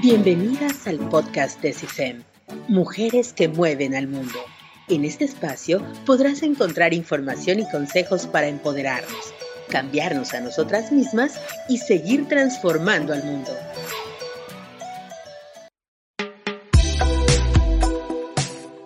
Bienvenidas 0.00 0.86
al 0.86 0.98
podcast 1.08 1.60
de 1.60 1.72
CIFEM, 1.72 2.22
Mujeres 2.68 3.32
que 3.32 3.48
mueven 3.48 3.96
al 3.96 4.06
mundo. 4.06 4.38
En 4.86 5.04
este 5.04 5.24
espacio 5.24 5.82
podrás 6.06 6.44
encontrar 6.44 6.94
información 6.94 7.58
y 7.58 7.68
consejos 7.68 8.28
para 8.28 8.46
empoderarnos, 8.46 9.34
cambiarnos 9.68 10.34
a 10.34 10.40
nosotras 10.40 10.92
mismas 10.92 11.40
y 11.68 11.78
seguir 11.78 12.28
transformando 12.28 13.12
al 13.12 13.24
mundo. 13.24 13.50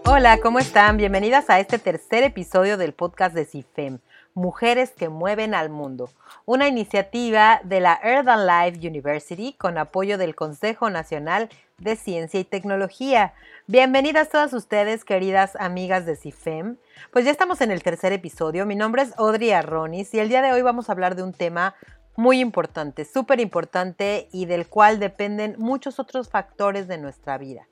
Hola, 0.06 0.38
¿cómo 0.40 0.60
están? 0.60 0.96
Bienvenidas 0.96 1.50
a 1.50 1.60
este 1.60 1.78
tercer 1.78 2.22
episodio 2.22 2.78
del 2.78 2.94
podcast 2.94 3.34
de 3.34 3.44
CIFEM, 3.44 3.98
Mujeres 4.34 4.92
que 4.92 5.10
mueven 5.10 5.54
al 5.54 5.68
mundo, 5.68 6.08
una 6.46 6.66
iniciativa 6.66 7.60
de 7.64 7.80
la 7.80 8.00
Earth 8.02 8.28
and 8.28 8.48
Life 8.48 8.88
University 8.88 9.52
con 9.52 9.76
apoyo 9.76 10.16
del 10.16 10.34
Consejo 10.34 10.88
Nacional 10.88 11.50
de 11.76 11.96
Ciencia 11.96 12.40
y 12.40 12.44
Tecnología. 12.44 13.34
Bienvenidas 13.66 14.30
todas 14.30 14.54
ustedes, 14.54 15.04
queridas 15.04 15.54
amigas 15.56 16.06
de 16.06 16.16
CIFEM. 16.16 16.78
Pues 17.12 17.26
ya 17.26 17.30
estamos 17.30 17.60
en 17.60 17.72
el 17.72 17.82
tercer 17.82 18.14
episodio. 18.14 18.64
Mi 18.64 18.74
nombre 18.74 19.02
es 19.02 19.12
Audrey 19.18 19.50
Arronis 19.50 20.14
y 20.14 20.18
el 20.18 20.30
día 20.30 20.40
de 20.40 20.52
hoy 20.52 20.62
vamos 20.62 20.88
a 20.88 20.92
hablar 20.92 21.14
de 21.14 21.24
un 21.24 21.34
tema 21.34 21.74
muy 22.16 22.40
importante, 22.40 23.04
súper 23.04 23.38
importante 23.38 24.30
y 24.32 24.46
del 24.46 24.66
cual 24.66 24.98
dependen 24.98 25.56
muchos 25.58 25.98
otros 25.98 26.30
factores 26.30 26.88
de 26.88 26.96
nuestra 26.96 27.36
vida. 27.36 27.68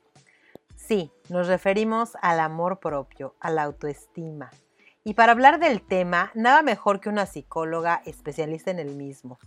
Sí, 0.76 1.10
nos 1.30 1.46
referimos 1.46 2.18
al 2.20 2.38
amor 2.38 2.80
propio, 2.80 3.34
a 3.40 3.50
la 3.50 3.62
autoestima. 3.62 4.50
Y 5.02 5.14
para 5.14 5.32
hablar 5.32 5.58
del 5.58 5.80
tema, 5.80 6.30
nada 6.34 6.62
mejor 6.62 7.00
que 7.00 7.08
una 7.08 7.24
psicóloga 7.24 8.02
especialista 8.04 8.70
en 8.70 8.78
el 8.78 8.94
mismo. 8.96 9.38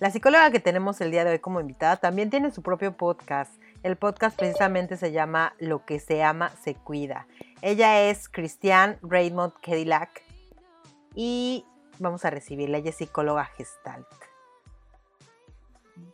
La 0.00 0.10
psicóloga 0.10 0.50
que 0.50 0.60
tenemos 0.60 1.00
el 1.02 1.10
día 1.10 1.24
de 1.24 1.32
hoy 1.32 1.38
como 1.38 1.60
invitada 1.60 1.96
también 1.96 2.30
tiene 2.30 2.50
su 2.50 2.62
propio 2.62 2.96
podcast. 2.96 3.52
El 3.82 3.96
podcast 3.96 4.38
precisamente 4.38 4.96
se 4.96 5.12
llama 5.12 5.54
Lo 5.58 5.84
que 5.84 6.00
se 6.00 6.22
ama 6.22 6.50
se 6.62 6.74
cuida. 6.74 7.26
Ella 7.60 8.08
es 8.08 8.28
Cristian 8.30 8.98
Raymond 9.02 9.52
Cadillac 9.60 10.22
y 11.14 11.66
vamos 11.98 12.24
a 12.24 12.30
recibirla. 12.30 12.78
Ella 12.78 12.90
es 12.90 12.96
psicóloga 12.96 13.44
gestalt. 13.44 14.08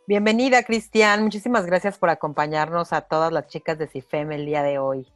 Bienvenida, 0.07 0.63
Cristian. 0.63 1.23
Muchísimas 1.23 1.65
gracias 1.65 1.97
por 1.97 2.09
acompañarnos 2.09 2.91
a 2.91 3.01
todas 3.01 3.31
las 3.31 3.47
chicas 3.47 3.77
de 3.77 3.87
CIFEM 3.87 4.33
el 4.33 4.45
día 4.45 4.61
de 4.61 4.77
hoy. 4.77 5.07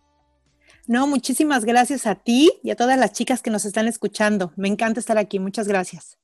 No, 0.88 1.06
muchísimas 1.06 1.66
gracias 1.66 2.08
a 2.08 2.16
ti 2.16 2.50
y 2.64 2.72
a 2.72 2.78
todas 2.78 2.98
las 2.98 3.12
chicas 3.12 3.42
que 3.42 3.50
nos 3.50 3.66
están 3.66 3.88
escuchando. 3.88 4.54
Me 4.56 4.70
encanta 4.70 5.02
estar 5.02 5.18
aquí. 5.18 5.38
Muchas 5.38 5.68
gracias. 5.68 6.18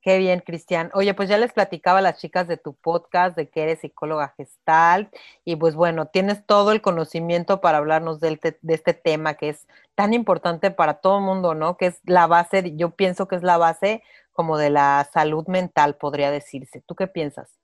Qué 0.00 0.16
bien, 0.16 0.40
Cristian. 0.40 0.90
Oye, 0.94 1.12
pues 1.12 1.28
ya 1.28 1.36
les 1.36 1.52
platicaba 1.52 1.98
a 1.98 2.02
las 2.02 2.18
chicas 2.18 2.48
de 2.48 2.56
tu 2.56 2.74
podcast 2.74 3.36
de 3.36 3.50
que 3.50 3.62
eres 3.62 3.80
psicóloga 3.80 4.34
gestal 4.36 5.10
y 5.44 5.56
pues 5.56 5.74
bueno, 5.76 6.06
tienes 6.06 6.44
todo 6.46 6.72
el 6.72 6.80
conocimiento 6.80 7.60
para 7.60 7.78
hablarnos 7.78 8.18
de, 8.18 8.58
de 8.60 8.74
este 8.74 8.94
tema 8.94 9.34
que 9.34 9.50
es 9.50 9.68
tan 9.94 10.14
importante 10.14 10.70
para 10.70 10.94
todo 10.94 11.18
el 11.18 11.24
mundo, 11.24 11.54
¿no? 11.54 11.76
Que 11.76 11.86
es 11.86 12.00
la 12.04 12.26
base, 12.26 12.74
yo 12.76 12.96
pienso 12.96 13.28
que 13.28 13.36
es 13.36 13.42
la 13.42 13.58
base 13.58 14.02
como 14.32 14.56
de 14.56 14.70
la 14.70 15.08
salud 15.12 15.46
mental, 15.48 15.96
podría 15.96 16.30
decirse. 16.30 16.82
¿Tú 16.84 16.96
qué 16.96 17.06
piensas? 17.06 17.61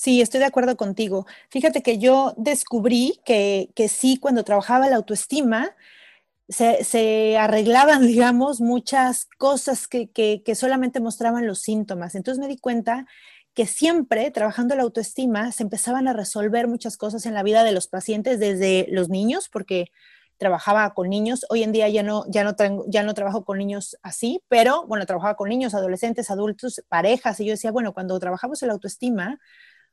Sí, 0.00 0.20
estoy 0.20 0.38
de 0.38 0.46
acuerdo 0.46 0.76
contigo. 0.76 1.26
Fíjate 1.50 1.82
que 1.82 1.98
yo 1.98 2.32
descubrí 2.36 3.20
que, 3.24 3.68
sí, 3.88 4.16
cuando 4.16 4.44
trabajaba 4.44 4.88
la 4.88 4.94
autoestima, 4.94 5.74
se, 6.48 7.36
arreglaban, 7.36 8.02
digamos, 8.06 8.60
muchas 8.60 9.26
cosas 9.38 9.88
que, 9.88 10.08
que, 10.12 10.54
solamente 10.54 11.00
mostraban 11.00 11.48
los 11.48 11.62
síntomas. 11.62 12.14
Entonces 12.14 12.40
me 12.40 12.46
di 12.46 12.58
cuenta 12.58 13.06
que 13.54 13.66
siempre 13.66 14.30
trabajando 14.30 14.76
la 14.76 14.84
autoestima 14.84 15.50
se 15.50 15.64
empezaban 15.64 16.06
a 16.06 16.12
resolver 16.12 16.68
muchas 16.68 16.96
cosas 16.96 17.26
en 17.26 17.34
la 17.34 17.42
vida 17.42 17.64
de 17.64 17.72
los 17.72 17.88
pacientes 17.88 18.38
desde 18.38 18.86
los 18.90 19.08
niños, 19.08 19.48
porque 19.48 19.86
trabajaba 20.36 20.94
con 20.94 21.08
niños. 21.10 21.44
Hoy 21.50 21.64
en 21.64 21.72
día 21.72 21.88
ya 21.88 22.04
no, 22.04 22.24
ya 22.28 22.44
no, 22.44 22.54
ya 22.86 23.02
no 23.02 23.14
trabajo 23.14 23.44
con 23.44 23.58
niños 23.58 23.96
así, 24.02 24.42
pero 24.48 24.86
bueno, 24.86 25.06
trabajaba 25.06 25.34
con 25.34 25.48
niños, 25.48 25.74
adolescentes, 25.74 26.30
adultos, 26.30 26.84
parejas. 26.88 27.40
Y 27.40 27.46
yo 27.46 27.52
decía, 27.52 27.72
bueno, 27.72 27.92
cuando 27.92 28.16
trabajamos 28.20 28.62
la 28.62 28.72
autoestima, 28.74 29.40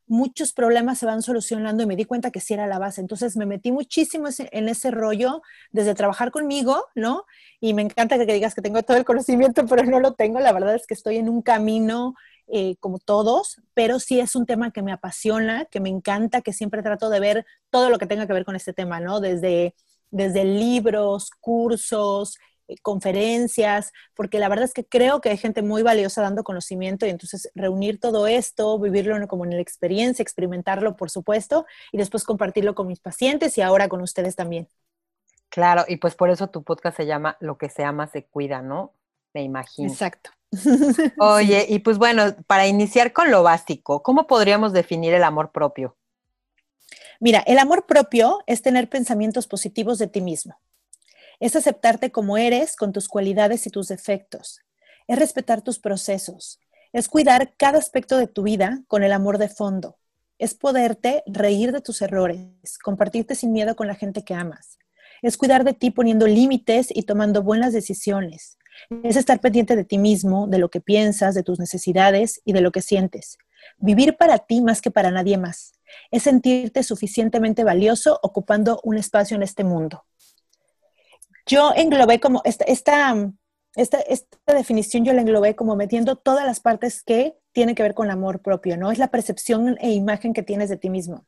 muchos 0.08 0.54
problemas 0.54 1.00
se 1.00 1.06
van 1.06 1.22
solucionando 1.22 1.84
y 1.84 1.86
me 1.86 1.96
di 1.96 2.06
cuenta 2.06 2.32
que 2.32 2.40
sí 2.40 2.54
era 2.54 2.68
la 2.68 2.80
base. 2.80 3.02
Entonces 3.02 3.36
me 3.38 3.46
metí 3.46 3.72
muchísimo 3.72 4.28
en 4.38 4.70
ese 4.70 4.92
rollo 4.92 5.42
desde 5.72 5.96
trabajar 5.96 6.32
conmigo, 6.32 6.86
¿no? 6.96 7.26
Y 7.60 7.74
me 7.74 7.82
encanta 7.82 8.18
que 8.18 8.34
digas 8.34 8.54
que 8.54 8.62
tengo 8.62 8.84
todo 8.84 8.98
el 8.98 9.06
conocimiento, 9.06 9.66
pero 9.66 9.84
no 9.84 10.00
lo 10.00 10.14
tengo. 10.14 10.40
La 10.40 10.54
verdad 10.54 10.76
es 10.76 10.88
que 10.88 10.94
estoy 10.94 11.18
en 11.18 11.30
un 11.30 11.42
camino 11.42 12.14
eh, 12.48 12.76
como 12.80 13.00
todos, 13.00 13.60
pero 13.74 14.00
sí 14.00 14.20
es 14.20 14.36
un 14.36 14.46
tema 14.46 14.72
que 14.72 14.84
me 14.84 14.92
apasiona, 14.92 15.66
que 15.66 15.80
me 15.80 15.90
encanta, 15.90 16.42
que 16.42 16.54
siempre 16.54 16.84
trato 16.84 17.10
de 17.10 17.20
ver 17.20 17.46
todo 17.72 17.90
lo 17.90 17.98
que 17.98 18.06
tenga 18.06 18.28
que 18.28 18.34
ver 18.34 18.46
con 18.46 18.56
este 18.56 18.74
tema, 18.74 19.00
¿no? 19.00 19.20
Desde, 19.20 19.74
desde 20.12 20.46
libros, 20.46 21.32
cursos, 21.40 22.38
conferencias, 22.82 23.92
porque 24.16 24.40
la 24.40 24.50
verdad 24.50 24.66
es 24.66 24.74
que 24.74 24.86
creo 24.86 25.22
que 25.22 25.30
hay 25.30 25.38
gente 25.38 25.62
muy 25.62 25.84
valiosa 25.84 26.22
dando 26.22 26.44
conocimiento 26.44 27.06
y 27.06 27.10
entonces 27.10 27.52
reunir 27.56 28.00
todo 28.00 28.28
esto, 28.28 28.80
vivirlo 28.80 29.16
como 29.28 29.46
en 29.46 29.52
la 29.52 29.62
experiencia, 29.62 30.24
experimentarlo, 30.24 30.96
por 30.96 31.10
supuesto, 31.10 31.66
y 31.92 31.98
después 31.98 32.24
compartirlo 32.24 32.76
con 32.76 32.88
mis 32.88 33.00
pacientes 33.00 33.58
y 33.58 33.62
ahora 33.62 33.88
con 33.88 34.02
ustedes 34.02 34.36
también. 34.36 34.68
Claro, 35.50 35.86
y 35.88 35.98
pues 35.98 36.16
por 36.16 36.30
eso 36.30 36.48
tu 36.48 36.64
podcast 36.64 36.98
se 36.98 37.06
llama 37.06 37.38
Lo 37.40 37.58
que 37.58 37.70
se 37.70 37.84
ama 37.84 38.08
se 38.08 38.26
cuida, 38.26 38.62
¿no? 38.62 38.94
Me 39.34 39.44
imagino. 39.44 39.90
Exacto. 39.90 40.32
Oye, 41.20 41.66
y 41.70 41.80
pues 41.80 41.98
bueno, 41.98 42.36
para 42.48 42.68
iniciar 42.68 43.14
con 43.14 43.32
lo 43.32 43.44
básico, 43.44 44.02
¿cómo 44.04 44.28
podríamos 44.28 44.74
definir 44.74 45.14
el 45.14 45.24
amor 45.24 45.52
propio? 45.52 45.96
Mira, 47.20 47.40
el 47.48 47.60
amor 47.60 47.86
propio 47.86 48.40
es 48.48 48.62
tener 48.62 48.90
pensamientos 48.90 49.48
positivos 49.48 49.98
de 49.98 50.08
ti 50.08 50.22
mismo. 50.22 50.60
Es 51.40 51.56
aceptarte 51.56 52.12
como 52.12 52.38
eres 52.38 52.76
con 52.76 52.94
tus 52.94 53.08
cualidades 53.08 53.68
y 53.68 53.70
tus 53.70 53.88
defectos. 53.88 54.62
Es 55.08 55.20
respetar 55.20 55.62
tus 55.62 55.80
procesos. 55.80 56.60
Es 56.94 57.10
cuidar 57.10 57.56
cada 57.58 57.78
aspecto 57.78 58.18
de 58.18 58.28
tu 58.28 58.44
vida 58.44 58.84
con 58.88 59.04
el 59.04 59.12
amor 59.12 59.38
de 59.38 59.50
fondo. 59.50 59.98
Es 60.40 60.54
poderte 60.54 61.24
reír 61.28 61.72
de 61.72 61.82
tus 61.82 62.02
errores, 62.02 62.78
compartirte 62.82 63.36
sin 63.36 63.52
miedo 63.52 63.76
con 63.76 63.88
la 63.88 63.96
gente 63.96 64.24
que 64.24 64.34
amas. 64.34 64.80
Es 65.22 65.38
cuidar 65.38 65.64
de 65.64 65.74
ti 65.74 65.92
poniendo 65.92 66.28
límites 66.28 66.88
y 66.90 67.04
tomando 67.04 67.42
buenas 67.44 67.74
decisiones. 67.74 68.58
Es 69.04 69.16
estar 69.16 69.40
pendiente 69.40 69.76
de 69.76 69.86
ti 69.86 69.98
mismo, 69.98 70.48
de 70.48 70.58
lo 70.58 70.70
que 70.70 70.82
piensas, 70.82 71.36
de 71.36 71.44
tus 71.44 71.60
necesidades 71.60 72.42
y 72.46 72.54
de 72.54 72.62
lo 72.62 72.72
que 72.72 72.82
sientes. 72.82 73.38
Vivir 73.78 74.18
para 74.18 74.40
ti 74.40 74.62
más 74.62 74.82
que 74.82 74.92
para 74.92 75.12
nadie 75.12 75.38
más. 75.38 75.74
Es 76.12 76.24
sentirte 76.24 76.84
suficientemente 76.84 77.64
valioso 77.64 78.20
ocupando 78.22 78.80
un 78.84 78.98
espacio 78.98 79.36
en 79.36 79.44
este 79.44 79.64
mundo 79.64 80.06
yo 81.46 81.72
englobé 81.76 82.20
como 82.20 82.42
esta, 82.46 82.66
esta, 82.66 83.16
esta, 83.76 84.00
esta, 84.00 84.54
definición, 84.54 85.06
yo 85.06 85.14
la 85.14 85.22
englobé 85.22 85.56
como 85.56 85.76
metiendo 85.76 86.16
todas 86.16 86.46
las 86.46 86.60
partes 86.60 87.04
que 87.04 87.38
tienen 87.52 87.76
que 87.76 87.84
ver 87.84 87.94
con 87.94 88.08
el 88.08 88.12
amor 88.12 88.42
propio, 88.42 88.78
¿no? 88.78 88.92
Es 88.92 88.98
la 88.98 89.12
percepción 89.12 89.78
e 89.80 89.92
imagen 89.92 90.34
que 90.34 90.44
tienes 90.44 90.70
de 90.70 90.78
ti 90.78 90.90
mismo. 90.90 91.26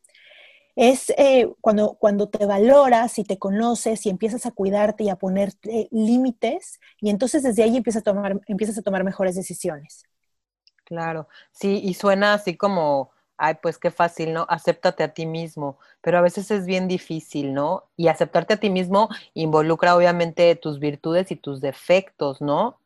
Es 0.75 1.11
eh, 1.17 1.51
cuando, 1.61 1.95
cuando 1.95 2.29
te 2.29 2.45
valoras 2.45 3.17
y 3.17 3.23
te 3.23 3.39
conoces 3.39 4.05
y 4.05 4.09
empiezas 4.09 4.45
a 4.45 4.51
cuidarte 4.51 5.03
y 5.03 5.09
a 5.09 5.15
ponerte 5.15 5.87
límites 5.91 6.79
y 6.99 7.09
entonces 7.09 7.41
desde 7.41 7.63
ahí 7.63 7.77
empiezas 7.77 8.01
a 8.01 8.03
tomar, 8.03 8.39
empiezas 8.47 8.77
a 8.77 8.83
tomar 8.83 9.03
mejores 9.03 9.35
decisiones. 9.35 10.03
Claro, 10.83 11.27
sí, 11.51 11.81
y 11.83 11.95
suena 11.95 12.35
así 12.35 12.55
como 12.55 13.11
ay, 13.37 13.55
pues 13.61 13.77
qué 13.77 13.91
fácil, 13.91 14.33
¿no? 14.33 14.45
Acéptate 14.49 15.03
a 15.03 15.13
ti 15.13 15.25
mismo, 15.25 15.77
pero 16.01 16.17
a 16.17 16.21
veces 16.21 16.51
es 16.51 16.65
bien 16.65 16.87
difícil, 16.87 17.53
¿no? 17.53 17.85
Y 17.95 18.07
aceptarte 18.07 18.55
a 18.55 18.57
ti 18.57 18.69
mismo 18.69 19.09
involucra 19.33 19.95
obviamente 19.95 20.55
tus 20.55 20.79
virtudes 20.79 21.31
y 21.31 21.35
tus 21.35 21.61
defectos, 21.61 22.41
¿no? 22.41 22.79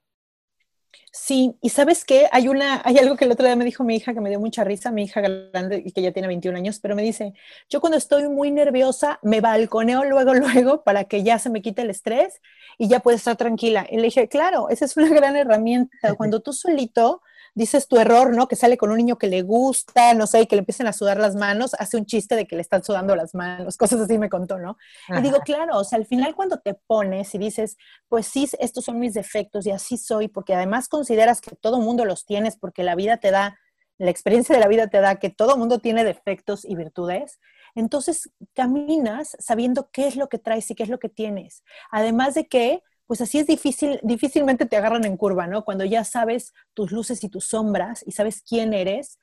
Sí, 1.14 1.58
y 1.62 1.70
sabes 1.70 2.06
qué, 2.06 2.30
hay 2.32 2.48
una, 2.48 2.82
hay 2.86 2.98
algo 2.98 3.18
que 3.18 3.26
el 3.26 3.32
otro 3.32 3.46
día 3.46 3.56
me 3.58 3.66
dijo 3.66 3.84
mi 3.84 3.98
hija 3.98 4.14
que 4.14 4.22
me 4.22 4.30
dio 4.30 4.40
mucha 4.40 4.64
risa, 4.64 4.92
mi 4.92 5.04
hija 5.04 5.20
grande 5.20 5.84
y 5.86 5.92
que 5.92 6.02
ya 6.02 6.14
tiene 6.14 6.30
21 6.30 6.58
años, 6.58 6.80
pero 6.80 6.96
me 6.96 7.02
dice, 7.04 7.34
yo 7.70 7.82
cuando 7.82 7.98
estoy 7.98 8.30
muy 8.30 8.50
nerviosa 8.50 9.20
me 9.22 9.42
balconeo 9.42 10.06
luego, 10.06 10.34
luego 10.34 10.84
para 10.84 11.04
que 11.06 11.24
ya 11.24 11.38
se 11.38 11.50
me 11.50 11.62
quite 11.62 11.82
el 11.82 11.90
estrés 11.90 12.42
y 12.78 12.88
ya 12.88 13.02
puedo 13.02 13.18
estar 13.18 13.36
tranquila. 13.36 13.86
Y 13.90 13.98
le 13.98 14.04
dije, 14.04 14.30
claro, 14.30 14.70
esa 14.70 14.86
es 14.86 14.96
una 14.96 15.10
gran 15.10 15.36
herramienta. 15.36 16.14
Cuando 16.18 16.40
tú 16.42 16.54
solito 16.54 17.22
dices 17.54 17.88
tu 17.88 17.98
error, 17.98 18.36
¿no? 18.36 18.48
Que 18.48 18.56
sale 18.56 18.78
con 18.78 18.92
un 18.92 18.98
niño 18.98 19.18
que 19.18 19.28
le 19.28 19.42
gusta, 19.42 20.14
no 20.14 20.28
sé, 20.28 20.42
y 20.42 20.48
que 20.48 20.56
le 20.56 20.62
empiecen 20.62 20.88
a 20.88 20.94
sudar 20.94 21.18
las 21.18 21.36
manos, 21.36 21.74
hace 21.80 21.98
un 21.98 22.06
chiste 22.06 22.36
de 22.36 22.48
que 22.48 22.56
le 22.56 22.62
están 22.62 22.84
sudando 22.84 23.16
las 23.16 23.36
manos, 23.36 23.78
cosas 23.78 24.00
así 24.02 24.18
me 24.18 24.30
contó, 24.30 24.58
¿no? 24.58 24.78
Y 25.10 25.22
digo, 25.22 25.40
claro, 25.40 25.78
o 25.78 25.84
sea, 25.84 25.98
al 25.98 26.06
final 26.06 26.36
cuando 26.36 26.60
te 26.60 26.74
pones 26.74 27.34
y 27.36 27.38
dices, 27.38 27.78
pues 28.08 28.28
sí, 28.28 28.50
estos 28.60 28.86
son 28.86 29.00
mis 29.00 29.14
defectos 29.14 29.66
y 29.66 29.72
así 29.72 29.98
soy, 29.98 30.28
porque 30.28 30.54
además 30.54 30.88
consideras 30.88 31.42
que 31.42 31.56
todo 31.56 31.80
mundo 31.80 32.06
los 32.06 32.26
tienes, 32.26 32.58
porque 32.58 32.84
la 32.84 32.96
vida 32.96 33.18
te 33.18 33.32
da, 33.32 33.58
la 33.98 34.12
experiencia 34.12 34.56
de 34.56 34.62
la 34.62 34.68
vida 34.68 34.88
te 34.88 35.00
da 35.00 35.18
que 35.18 35.30
todo 35.30 35.58
mundo 35.58 35.80
tiene 35.80 36.04
defectos 36.04 36.66
y 36.66 36.76
virtudes, 36.76 37.40
entonces 37.76 38.32
caminas 38.54 39.36
sabiendo 39.40 39.90
qué 39.92 40.08
es 40.08 40.16
lo 40.16 40.30
que 40.30 40.40
traes 40.40 40.70
y 40.72 40.76
qué 40.76 40.84
es 40.84 40.90
lo 40.90 41.00
que 41.00 41.10
tienes. 41.10 41.64
Además 41.92 42.34
de 42.34 42.48
que 42.48 42.84
pues 43.12 43.20
así 43.20 43.40
es 43.40 43.46
difícil, 43.46 44.00
difícilmente 44.04 44.66
te 44.66 44.78
agarran 44.78 45.04
en 45.04 45.18
curva, 45.18 45.46
¿no? 45.46 45.66
Cuando 45.66 45.84
ya 45.84 46.06
sabes 46.06 46.54
tus 46.74 46.94
luces 46.94 47.26
y 47.26 47.28
tus 47.28 47.44
sombras 47.44 48.06
y 48.08 48.14
sabes 48.14 48.42
quién 48.42 48.74
eres, 48.74 49.20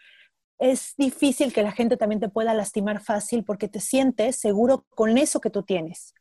es 0.59 0.93
difícil 0.99 1.55
que 1.55 1.63
la 1.63 1.73
gente 1.73 1.97
también 1.97 2.21
te 2.21 2.29
pueda 2.29 2.53
lastimar 2.53 3.01
fácil 3.01 3.45
porque 3.45 3.67
te 3.67 3.81
sientes 3.81 4.39
seguro 4.39 4.85
con 4.91 5.17
eso 5.17 5.41
que 5.41 5.49
tú 5.49 5.63
tienes. 5.63 6.13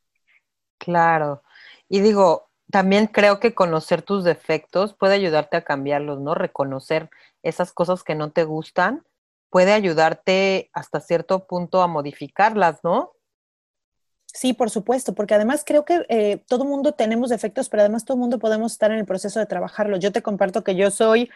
Claro. 0.78 1.44
Y 1.90 2.00
digo, 2.00 2.48
también 2.72 3.08
creo 3.08 3.42
que 3.42 3.54
conocer 3.54 4.02
tus 4.02 4.24
defectos 4.24 4.94
puede 4.94 5.16
ayudarte 5.16 5.58
a 5.58 5.66
cambiarlos, 5.66 6.22
¿no? 6.22 6.36
Reconocer 6.36 7.10
esas 7.44 7.74
cosas 7.74 8.02
que 8.02 8.16
no 8.16 8.32
te 8.32 8.46
gustan 8.46 9.04
puede 9.50 9.74
ayudarte 9.74 10.70
hasta 10.72 11.02
cierto 11.02 11.48
punto 11.48 11.82
a 11.82 11.88
modificarlas, 11.88 12.82
¿no? 12.86 13.12
Sí, 14.38 14.54
por 14.54 14.70
supuesto, 14.70 15.16
porque 15.16 15.34
además 15.34 15.64
creo 15.66 15.84
que 15.84 16.06
eh, 16.10 16.38
todo 16.48 16.64
mundo 16.64 16.92
tenemos 16.92 17.32
defectos, 17.32 17.70
pero 17.70 17.82
además 17.82 18.06
todo 18.06 18.18
mundo 18.18 18.38
podemos 18.38 18.72
estar 18.74 18.92
en 18.92 19.00
el 19.00 19.06
proceso 19.06 19.40
de 19.40 19.48
trabajarlo. 19.48 19.98
Yo 19.98 20.12
te 20.12 20.22
comparto 20.22 20.64
que 20.64 20.76
yo 20.76 20.92
soy 20.92 21.32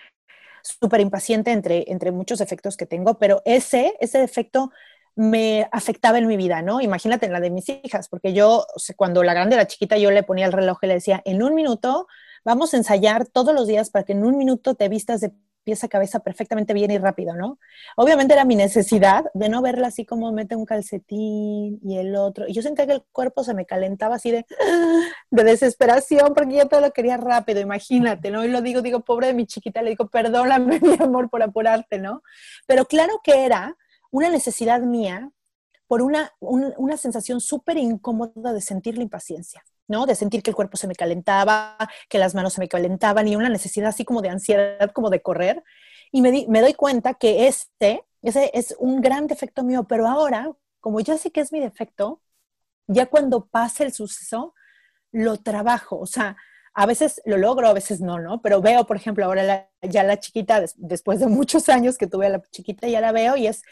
súper 0.62 1.02
impaciente 1.02 1.52
entre, 1.52 1.92
entre 1.92 2.12
muchos 2.12 2.38
defectos 2.38 2.78
que 2.78 2.86
tengo, 2.86 3.18
pero 3.18 3.42
ese, 3.44 3.96
ese 4.02 4.20
defecto 4.20 4.72
me 5.16 5.68
afectaba 5.72 6.20
en 6.20 6.28
mi 6.28 6.38
vida, 6.38 6.62
¿no? 6.62 6.80
Imagínate 6.80 7.26
en 7.26 7.34
la 7.34 7.40
de 7.40 7.50
mis 7.50 7.70
hijas, 7.70 8.08
porque 8.08 8.34
yo, 8.34 8.68
cuando 8.96 9.24
la 9.24 9.34
grande 9.34 9.56
era 9.56 9.66
chiquita, 9.66 9.98
yo 9.98 10.12
le 10.12 10.22
ponía 10.22 10.46
el 10.46 10.52
reloj 10.52 10.78
y 10.84 10.88
le 10.88 10.94
decía, 10.94 11.24
en 11.26 11.42
un 11.42 11.56
minuto 11.56 12.06
vamos 12.46 12.76
a 12.76 12.78
ensayar 12.78 13.26
todos 13.26 13.56
los 13.56 13.66
días 13.66 13.90
para 13.90 14.06
que 14.06 14.12
en 14.14 14.24
un 14.24 14.38
minuto 14.38 14.76
te 14.76 14.90
vistas 14.90 15.22
de 15.22 15.32
pieza 15.64 15.88
cabeza 15.88 16.20
perfectamente 16.20 16.74
bien 16.74 16.92
y 16.92 16.98
rápido, 16.98 17.36
¿no? 17.36 17.60
Obviamente 17.96 18.34
era 18.34 18.46
mi 18.46 18.56
necesidad 18.56 19.26
de 19.34 19.50
no 19.50 19.62
verla 19.62 19.88
así 19.88 20.06
como 20.06 20.32
mete 20.32 20.56
un 20.56 20.66
calcetín 20.66 21.80
y 21.84 21.98
el 21.98 22.16
otro. 22.16 22.48
Y 22.48 22.54
yo 22.54 22.62
sentía 22.62 22.88
que 22.88 22.94
el 22.94 23.04
cuerpo 23.12 23.44
se 23.44 23.54
me 23.54 23.66
calentaba 23.66 24.16
así 24.16 24.32
de, 24.32 24.46
de 25.32 25.44
desesperación 25.44 26.34
porque 26.34 26.56
yo 26.58 26.68
todo 26.68 26.82
lo 26.82 26.92
quería 26.92 27.18
rápido, 27.18 27.60
imagínate, 27.62 28.32
¿no? 28.32 28.44
Y 28.46 28.50
lo 28.50 28.62
digo, 28.62 28.82
digo, 28.82 29.02
pobre 29.02 29.28
de 29.28 29.34
mi 29.34 29.46
chiquita, 29.46 29.82
le 29.82 29.92
digo, 29.92 30.08
perdóname, 30.08 30.80
mi 30.82 30.96
amor, 31.00 31.30
por 31.30 31.44
apurarte, 31.44 32.00
¿no? 32.00 32.24
Pero 32.68 32.86
claro 32.86 33.22
que 33.24 33.46
era 33.46 33.78
una 34.12 34.30
necesidad 34.30 34.82
mía 34.82 35.32
por 35.88 36.02
una, 36.02 36.32
una 36.40 36.98
sensación 36.98 37.42
súper 37.42 37.78
incómoda 37.78 38.54
de 38.54 38.62
sentir 38.62 38.98
la 38.98 39.04
impaciencia. 39.04 39.64
¿No? 39.92 40.08
De 40.08 40.16
sentir 40.16 40.42
que 40.42 40.50
el 40.50 40.56
cuerpo 40.56 40.78
se 40.78 40.88
me 40.88 40.96
calentaba, 40.96 41.78
que 42.10 42.18
las 42.18 42.34
manos 42.34 42.54
se 42.54 42.62
me 42.62 42.68
calentaban 42.68 43.28
y 43.28 43.36
una 43.36 43.50
necesidad 43.50 43.90
así 43.90 44.04
como 44.06 44.24
de 44.24 44.30
ansiedad, 44.30 44.92
como 44.92 45.12
de 45.12 45.22
correr. 45.22 45.64
Y 46.12 46.22
me, 46.22 46.46
me 46.50 46.62
doy 46.62 46.74
cuenta 46.74 47.14
que 47.14 47.48
este, 47.48 48.04
ese 48.24 48.50
es 48.54 48.76
un 48.80 49.02
gran 49.02 49.28
defecto 49.28 49.64
mío, 49.64 49.86
pero 49.88 50.08
ahora, 50.08 50.52
como 50.80 51.00
ya 51.00 51.18
sé 51.18 51.32
que 51.32 51.42
es 51.42 51.52
mi 51.52 51.60
defecto, 51.60 52.22
ya 52.88 53.06
cuando 53.06 53.46
pase 53.46 53.84
el 53.84 53.94
suceso, 53.94 54.56
lo 55.12 55.38
trabajo. 55.38 56.00
O 56.00 56.06
sea, 56.08 56.38
a 56.74 56.86
veces 56.86 57.22
lo 57.26 57.38
logro, 57.38 57.68
a 57.68 57.74
veces 57.74 58.02
no, 58.02 58.20
¿no? 58.20 58.42
Pero 58.42 58.62
veo, 58.62 58.86
por 58.86 58.98
ejemplo, 58.98 59.26
ahora 59.26 59.70
ya 59.82 60.04
la 60.04 60.20
chiquita, 60.20 60.64
después 60.78 61.20
de 61.20 61.28
muchos 61.28 61.70
años 61.70 61.98
que 61.98 62.08
tuve 62.08 62.28
a 62.28 62.30
la 62.30 62.42
chiquita, 62.52 62.88
ya 62.88 63.02
la 63.02 63.12
veo 63.12 63.36
y 63.38 63.48
es, 63.48 63.64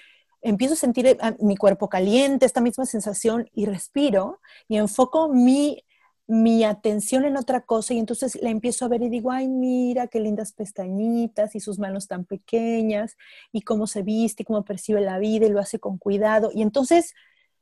empiezo 0.42 0.74
a 0.74 0.78
sentir 0.78 1.08
eh, 1.08 1.18
mi 1.40 1.56
cuerpo 1.56 1.90
caliente, 1.90 2.46
esta 2.46 2.62
misma 2.62 2.86
sensación 2.86 3.50
y 3.54 3.66
respiro 3.66 4.40
y 4.68 4.78
enfoco 4.78 5.30
mi 5.30 5.84
mi 6.30 6.64
atención 6.64 7.26
en 7.26 7.38
otra 7.38 7.62
cosa 7.62 7.96
y 7.96 8.00
entonces 8.00 8.38
la 8.40 8.52
empiezo 8.52 8.86
a 8.86 8.88
ver 8.88 9.02
y 9.02 9.10
digo, 9.10 9.32
ay, 9.32 9.48
mira 9.48 10.06
qué 10.06 10.20
lindas 10.20 10.54
pestañitas 10.54 11.56
y 11.56 11.60
sus 11.60 11.80
manos 11.80 12.08
tan 12.08 12.24
pequeñas 12.24 13.18
y 13.52 13.64
cómo 13.64 13.88
se 13.88 14.04
viste 14.04 14.46
cómo 14.46 14.64
percibe 14.64 15.02
la 15.02 15.18
vida 15.18 15.48
y 15.48 15.50
lo 15.50 15.60
hace 15.60 15.80
con 15.80 15.98
cuidado. 15.98 16.52
Y 16.54 16.62
entonces 16.62 17.16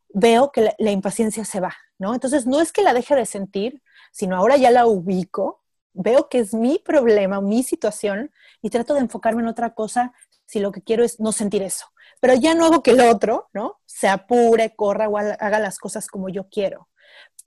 veo 0.09 0.51
que 0.51 0.75
la, 0.77 0.91
impaciencia 0.91 1.45
se 1.45 1.61
va, 1.61 1.73
¿no? 1.97 2.13
Entonces 2.13 2.45
no 2.45 2.59
es 2.59 2.73
que 2.73 2.81
la 2.81 2.93
deje 2.93 3.15
de 3.15 3.25
sentir, 3.25 3.81
sino 4.11 4.35
ahora 4.35 4.57
ya 4.57 4.69
la 4.69 4.85
ubico, 4.85 5.63
veo 5.93 6.27
que 6.27 6.39
es 6.39 6.53
mi 6.53 6.77
problema, 6.77 7.39
mi 7.39 7.63
situación 7.63 8.31
y 8.61 8.69
trato 8.69 8.95
de 8.95 8.99
enfocarme 8.99 9.43
en 9.43 9.47
otra 9.47 9.75
cosa 9.75 10.11
si 10.45 10.59
lo 10.59 10.73
que 10.73 10.81
quiero 10.81 11.05
es 11.05 11.21
no 11.21 11.31
sentir 11.31 11.63
eso. 11.63 11.85
Pero 12.19 12.33
ya 12.33 12.53
no 12.53 12.65
hago 12.65 12.83
que 12.83 12.91
el 12.91 12.99
otro, 12.99 13.47
¿no? 13.53 13.79
Se 13.85 14.09
apure, 14.09 14.75
corra 14.75 15.07
o 15.07 15.17
haga 15.17 15.59
las 15.59 15.79
cosas 15.79 16.07
como 16.09 16.27
yo 16.27 16.49
quiero 16.49 16.89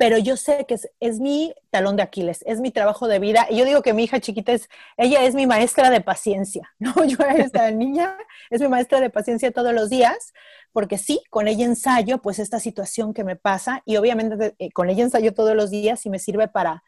pero 0.00 0.17
yo 0.17 0.38
sé 0.38 0.64
que 0.64 0.79
es, 0.99 1.20
mi 1.20 1.55
talón 1.69 1.97
de 1.97 2.02
Aquiles, 2.02 2.43
es 2.47 2.62
mi 2.62 2.70
trabajo 2.70 3.06
de 3.06 3.19
vida. 3.19 3.47
Y 3.50 3.58
yo 3.58 3.67
digo 3.67 3.82
que 3.82 3.93
mi 3.93 4.05
hija 4.05 4.19
chiquita 4.19 4.52
es, 4.52 4.70
ella 4.97 5.25
es 5.25 5.35
mi 5.35 5.47
maestra 5.47 5.91
de 5.91 6.00
paciencia, 6.00 6.73
¿no? 6.79 7.05
Yo 7.05 7.19
esta 7.37 7.70
niña 7.70 8.17
es 8.49 8.62
mi 8.62 8.69
maestra 8.69 8.99
de 9.02 9.11
paciencia 9.11 9.52
todos 9.52 9.75
los 9.75 9.91
días, 9.91 10.32
porque 10.73 10.97
sí, 10.97 11.20
con 11.29 11.49
ella 11.49 11.67
ensayo 11.67 12.17
pues 12.17 12.38
esta 12.38 12.61
situación 12.61 13.12
que 13.12 13.25
me 13.25 13.37
pasa 13.37 13.82
y 13.85 13.99
obviamente 13.99 14.55
eh, 14.58 14.73
con 14.73 14.88
ella 14.88 15.02
ensayo 15.02 15.35
todos 15.35 15.55
los 15.55 15.69
días 15.69 16.06
y 16.06 16.08
me 16.08 16.19
sirve 16.19 16.49
para, 16.49 16.82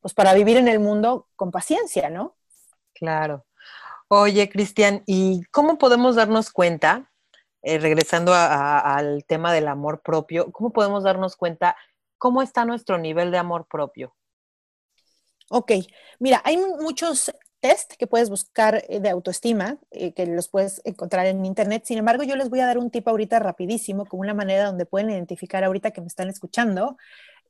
pues 0.00 0.12
para 0.12 0.34
vivir 0.34 0.58
en 0.58 0.68
el 0.68 0.78
mundo 0.78 1.26
con 1.36 1.50
paciencia, 1.50 2.10
¿no? 2.10 2.36
Claro. 2.92 3.46
Oye, 4.08 4.50
Cristian, 4.50 5.04
¿y 5.06 5.42
cómo 5.52 5.78
podemos 5.78 6.16
darnos 6.16 6.50
cuenta, 6.50 7.10
eh, 7.62 7.78
regresando 7.78 8.34
al 8.34 9.24
tema 9.24 9.54
del 9.54 9.68
amor 9.68 10.02
propio, 10.02 10.52
cómo 10.52 10.70
podemos 10.70 11.02
darnos 11.02 11.34
cuenta 11.34 11.74
¿Cómo 12.18 12.42
está 12.42 12.64
nuestro 12.64 12.98
nivel 12.98 13.30
de 13.30 13.38
amor 13.38 13.66
propio? 13.66 14.14
Ok, 15.50 15.72
mira, 16.18 16.42
hay 16.44 16.58
muchos 16.58 17.32
test 17.60 17.94
que 17.94 18.06
puedes 18.06 18.30
buscar 18.30 18.84
eh, 18.88 19.00
de 19.00 19.08
autoestima, 19.08 19.78
eh, 19.90 20.12
que 20.12 20.26
los 20.26 20.48
puedes 20.48 20.80
encontrar 20.84 21.26
en 21.26 21.44
internet. 21.44 21.84
Sin 21.86 21.98
embargo, 21.98 22.22
yo 22.22 22.36
les 22.36 22.50
voy 22.50 22.60
a 22.60 22.66
dar 22.66 22.78
un 22.78 22.90
tip 22.90 23.08
ahorita 23.08 23.38
rapidísimo, 23.38 24.06
como 24.06 24.22
una 24.22 24.34
manera 24.34 24.66
donde 24.66 24.86
pueden 24.86 25.10
identificar 25.10 25.64
ahorita 25.64 25.90
que 25.90 26.00
me 26.00 26.06
están 26.06 26.28
escuchando, 26.28 26.96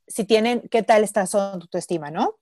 si 0.07 0.25
tienen, 0.25 0.63
qué 0.71 0.83
tal 0.83 1.05
está 1.05 1.27
su 1.27 1.39
autoestima, 1.39 2.11
¿no? 2.11 2.37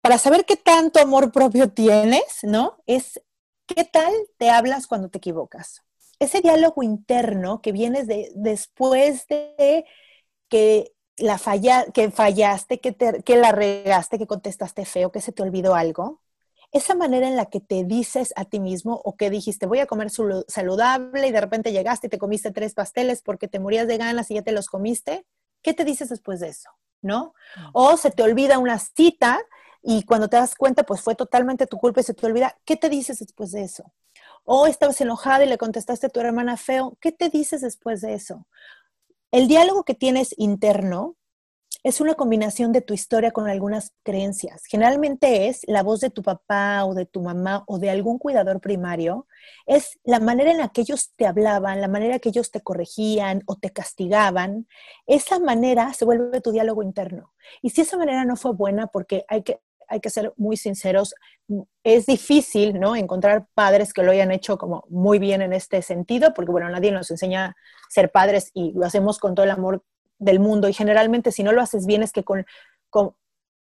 Para 0.00 0.18
saber 0.18 0.44
qué 0.44 0.56
tanto 0.56 1.00
amor 1.00 1.30
propio 1.32 1.70
tienes, 1.70 2.38
¿no? 2.42 2.78
Es 2.86 3.20
qué 3.66 3.84
tal 3.84 4.12
te 4.38 4.50
hablas 4.50 4.86
cuando 4.86 5.10
te 5.10 5.18
equivocas. 5.18 5.82
Ese 6.18 6.40
diálogo 6.40 6.82
interno 6.82 7.60
que 7.60 7.72
vienes 7.72 8.06
de, 8.06 8.30
después 8.34 9.26
de 9.26 9.84
que 10.48 10.91
la 11.16 11.38
falla, 11.38 11.86
que 11.92 12.10
fallaste, 12.10 12.80
que, 12.80 12.94
que 12.94 13.36
la 13.36 13.52
regaste, 13.52 14.18
que 14.18 14.26
contestaste 14.26 14.84
feo, 14.84 15.12
que 15.12 15.20
se 15.20 15.32
te 15.32 15.42
olvidó 15.42 15.74
algo, 15.74 16.20
esa 16.72 16.94
manera 16.94 17.28
en 17.28 17.36
la 17.36 17.46
que 17.46 17.60
te 17.60 17.84
dices 17.84 18.32
a 18.34 18.46
ti 18.46 18.58
mismo 18.58 19.00
o 19.04 19.14
que 19.16 19.28
dijiste 19.28 19.66
voy 19.66 19.80
a 19.80 19.86
comer 19.86 20.08
saludable 20.10 21.28
y 21.28 21.30
de 21.30 21.40
repente 21.40 21.70
llegaste 21.70 22.06
y 22.06 22.10
te 22.10 22.18
comiste 22.18 22.50
tres 22.50 22.72
pasteles 22.74 23.22
porque 23.22 23.46
te 23.46 23.60
morías 23.60 23.86
de 23.86 23.98
ganas 23.98 24.30
y 24.30 24.34
ya 24.34 24.42
te 24.42 24.52
los 24.52 24.68
comiste, 24.68 25.26
¿qué 25.60 25.74
te 25.74 25.84
dices 25.84 26.08
después 26.08 26.40
de 26.40 26.48
eso? 26.48 26.70
¿No? 27.02 27.34
Mm. 27.56 27.68
O 27.74 27.96
se 27.98 28.10
te 28.10 28.22
olvida 28.22 28.58
una 28.58 28.78
cita 28.78 29.38
y 29.82 30.04
cuando 30.04 30.28
te 30.28 30.36
das 30.38 30.54
cuenta 30.54 30.84
pues 30.84 31.02
fue 31.02 31.14
totalmente 31.14 31.66
tu 31.66 31.76
culpa 31.76 32.00
y 32.00 32.04
se 32.04 32.14
te 32.14 32.24
olvida, 32.24 32.56
¿qué 32.64 32.76
te 32.76 32.88
dices 32.88 33.18
después 33.18 33.52
de 33.52 33.64
eso? 33.64 33.92
O 34.44 34.66
estabas 34.66 35.00
enojada 35.02 35.44
y 35.44 35.48
le 35.48 35.58
contestaste 35.58 36.06
a 36.06 36.10
tu 36.10 36.20
hermana 36.20 36.56
feo, 36.56 36.96
¿qué 37.00 37.12
te 37.12 37.28
dices 37.28 37.60
después 37.60 38.00
de 38.00 38.14
eso? 38.14 38.46
El 39.32 39.48
diálogo 39.48 39.84
que 39.84 39.94
tienes 39.94 40.34
interno 40.36 41.16
es 41.82 42.02
una 42.02 42.14
combinación 42.14 42.70
de 42.70 42.82
tu 42.82 42.92
historia 42.92 43.30
con 43.30 43.48
algunas 43.48 43.94
creencias. 44.02 44.64
Generalmente 44.66 45.48
es 45.48 45.62
la 45.66 45.82
voz 45.82 46.00
de 46.00 46.10
tu 46.10 46.22
papá 46.22 46.84
o 46.84 46.92
de 46.92 47.06
tu 47.06 47.22
mamá 47.22 47.64
o 47.66 47.78
de 47.78 47.88
algún 47.88 48.18
cuidador 48.18 48.60
primario. 48.60 49.26
Es 49.64 49.98
la 50.04 50.20
manera 50.20 50.50
en 50.50 50.58
la 50.58 50.68
que 50.68 50.82
ellos 50.82 51.14
te 51.16 51.26
hablaban, 51.26 51.80
la 51.80 51.88
manera 51.88 52.16
en 52.16 52.20
que 52.20 52.28
ellos 52.28 52.50
te 52.50 52.60
corregían 52.60 53.42
o 53.46 53.56
te 53.56 53.70
castigaban. 53.70 54.68
Esa 55.06 55.38
manera 55.38 55.94
se 55.94 56.04
vuelve 56.04 56.42
tu 56.42 56.52
diálogo 56.52 56.82
interno. 56.82 57.32
Y 57.62 57.70
si 57.70 57.80
esa 57.80 57.96
manera 57.96 58.26
no 58.26 58.36
fue 58.36 58.52
buena, 58.52 58.88
porque 58.88 59.24
hay 59.28 59.42
que, 59.42 59.60
hay 59.88 60.00
que 60.00 60.10
ser 60.10 60.32
muy 60.36 60.56
sinceros, 60.56 61.14
es 61.82 62.06
difícil, 62.06 62.78
¿no? 62.78 62.96
Encontrar 62.96 63.46
padres 63.54 63.92
que 63.92 64.02
lo 64.02 64.12
hayan 64.12 64.30
hecho 64.30 64.58
como 64.58 64.84
muy 64.88 65.18
bien 65.18 65.42
en 65.42 65.52
este 65.52 65.82
sentido, 65.82 66.34
porque 66.34 66.50
bueno, 66.52 66.68
nadie 66.68 66.92
nos 66.92 67.10
enseña 67.10 67.46
a 67.46 67.56
ser 67.88 68.10
padres 68.10 68.50
y 68.54 68.72
lo 68.72 68.86
hacemos 68.86 69.18
con 69.18 69.34
todo 69.34 69.44
el 69.44 69.50
amor 69.50 69.84
del 70.18 70.40
mundo 70.40 70.68
y 70.68 70.72
generalmente 70.72 71.32
si 71.32 71.42
no 71.42 71.52
lo 71.52 71.60
haces 71.60 71.86
bien 71.86 72.02
es 72.02 72.12
que 72.12 72.22
con, 72.22 72.46
con 72.90 73.14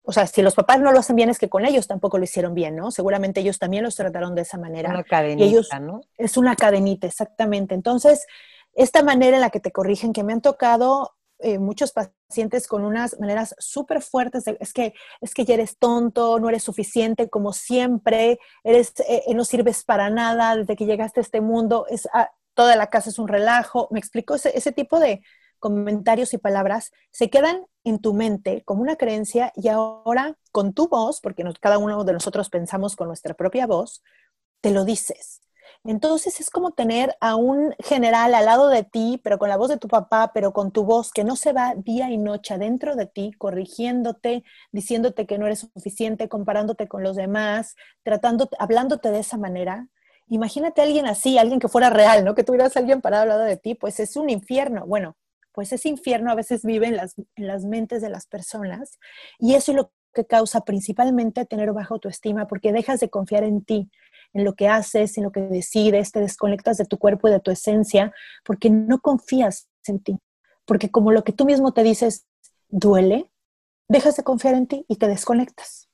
o 0.04 0.12
sea, 0.12 0.26
si 0.28 0.42
los 0.42 0.56
papás 0.56 0.80
no 0.80 0.92
lo 0.92 1.00
hacen 1.00 1.16
bien 1.16 1.30
es 1.30 1.38
que 1.38 1.50
con 1.50 1.66
ellos 1.66 1.88
tampoco 1.88 2.18
lo 2.18 2.24
hicieron 2.24 2.54
bien, 2.54 2.76
¿no? 2.76 2.92
Seguramente 2.92 3.42
ellos 3.42 3.60
también 3.60 3.84
los 3.84 3.96
trataron 3.96 4.34
de 4.36 4.42
esa 4.42 4.58
manera. 4.58 4.90
Una 4.90 5.04
cadenita, 5.04 5.80
¿no? 5.80 6.02
Es 6.18 6.38
una 6.38 6.56
cadenita, 6.56 7.06
exactamente. 7.06 7.76
Entonces, 7.76 8.26
esta 8.74 9.04
manera 9.04 9.38
en 9.38 9.42
la 9.42 9.52
que 9.52 9.60
te 9.60 9.72
corrigen, 9.72 10.14
que 10.14 10.24
me 10.24 10.34
han 10.34 10.42
tocado 10.42 11.12
eh, 11.42 11.60
muchos 11.60 11.92
pacientes 11.92 12.68
con 12.68 12.84
unas 12.86 13.20
maneras 13.20 13.56
súper 13.60 14.02
fuertes 14.02 14.46
es 14.60 14.74
que 14.74 14.94
es 15.22 15.34
que 15.34 15.46
ya 15.46 15.56
eres 15.56 15.78
tonto, 15.78 16.40
no 16.40 16.50
eres 16.50 16.64
suficiente 16.64 17.30
como 17.30 17.54
siempre, 17.54 18.40
eres 18.64 18.94
eh, 19.08 19.24
eh, 19.28 19.34
no 19.34 19.46
sirves 19.46 19.84
para 19.84 20.10
nada 20.10 20.56
desde 20.56 20.76
que 20.76 20.86
llegaste 20.86 21.20
a 21.20 21.24
este 21.24 21.42
mundo, 21.42 21.86
es 21.90 22.08
ah, 22.14 22.32
toda 22.54 22.76
la 22.76 22.88
casa 22.88 23.10
es 23.10 23.20
un 23.20 23.28
relajo. 23.28 23.88
Me 23.92 24.00
explico 24.00 24.36
ese 24.36 24.72
tipo 24.72 25.00
de 25.00 25.22
comentarios 25.60 26.34
y 26.34 26.38
palabras 26.38 26.92
se 27.12 27.30
quedan 27.30 27.66
en 27.84 28.00
tu 28.00 28.14
mente 28.14 28.64
como 28.66 28.82
una 28.82 28.98
creencia 28.98 29.54
y 29.56 29.70
ahora 29.70 30.36
con 30.52 30.74
tu 30.74 30.90
voz, 30.90 31.22
porque 31.22 31.44
cada 31.62 31.78
uno 31.78 32.04
de 32.04 32.14
nosotros 32.14 32.50
pensamos 32.50 32.96
con 32.96 33.08
nuestra 33.08 33.36
propia 33.36 33.68
voz, 33.68 34.04
te 34.60 34.72
lo 34.72 34.84
dices. 34.84 35.42
Entonces 35.84 36.40
es 36.40 36.52
como 36.52 36.72
tener 36.72 37.16
a 37.22 37.36
un 37.36 37.74
general 37.80 38.36
al 38.36 38.46
lado 38.46 38.70
de 38.70 38.84
ti, 38.84 39.20
pero 39.24 39.40
con 39.40 39.50
la 39.50 39.58
voz 39.58 39.70
de 39.70 39.78
tu 39.78 39.88
papá, 39.88 40.32
pero 40.32 40.54
con 40.54 40.72
tu 40.72 40.84
voz 40.84 41.12
que 41.12 41.24
no 41.24 41.36
se 41.36 41.54
va 41.54 41.74
día 41.76 42.12
y 42.12 42.20
noche 42.20 42.54
adentro 42.54 42.96
de 42.96 43.08
ti, 43.08 43.32
corrigiéndote, 43.38 44.44
diciéndote 44.72 45.26
que 45.26 45.40
no 45.40 45.48
eres 45.48 45.68
suficiente, 45.74 46.30
comparándote 46.30 46.88
con 46.88 47.02
los 47.02 47.16
demás, 47.16 47.76
tratando, 48.04 48.48
hablándote 48.60 49.10
de 49.10 49.20
esa 49.22 49.38
manera. 49.38 49.88
Imagínate 50.28 50.82
a 50.82 50.84
alguien 50.84 51.08
así, 51.08 51.40
alguien 51.40 51.60
que 51.60 51.68
fuera 51.68 51.90
real, 51.90 52.24
¿no? 52.24 52.36
Que 52.36 52.44
tuvieras 52.44 52.76
a 52.76 52.80
alguien 52.80 53.02
parado 53.02 53.24
al 53.24 53.30
lado 53.30 53.44
de 53.44 53.58
ti, 53.58 53.74
pues 53.74 54.00
es 54.00 54.16
un 54.16 54.30
infierno. 54.30 54.86
Bueno, 54.86 55.18
pues 55.52 55.74
ese 55.74 55.90
infierno 55.90 56.32
a 56.32 56.36
veces 56.36 56.64
vive 56.64 56.88
en 56.88 56.96
las, 56.96 57.16
en 57.18 57.48
las 57.48 57.66
mentes 57.66 58.02
de 58.04 58.10
las 58.10 58.28
personas 58.28 59.00
y 59.40 59.56
eso 59.56 59.72
es 59.72 59.78
lo 59.78 59.92
que 60.14 60.26
causa 60.26 60.62
principalmente 60.62 61.46
tener 61.46 61.72
baja 61.74 61.94
autoestima 61.94 62.48
porque 62.48 62.72
dejas 62.72 63.00
de 63.00 63.10
confiar 63.10 63.44
en 63.44 63.64
ti, 63.64 63.90
en 64.34 64.44
lo 64.46 64.54
que 64.54 64.68
haces, 64.68 65.18
en 65.18 65.24
lo 65.24 65.32
que 65.32 65.42
decides, 65.42 66.12
te 66.12 66.20
desconectas 66.20 66.78
de 66.78 66.86
tu 66.86 66.98
cuerpo 66.98 67.28
y 67.28 67.32
de 67.32 67.40
tu 67.40 67.52
esencia 67.52 68.14
porque 68.44 68.70
no 68.70 69.00
confías 69.00 69.70
en 69.86 70.00
ti. 70.00 70.18
Porque 70.66 70.90
como 70.90 71.12
lo 71.12 71.24
que 71.24 71.34
tú 71.34 71.46
mismo 71.46 71.74
te 71.74 71.84
dices 71.84 72.26
duele, 72.70 73.30
dejas 73.88 74.16
de 74.16 74.24
confiar 74.24 74.56
en 74.56 74.68
ti 74.68 74.86
y 74.88 74.96
te 74.96 75.08
desconectas. 75.08 75.90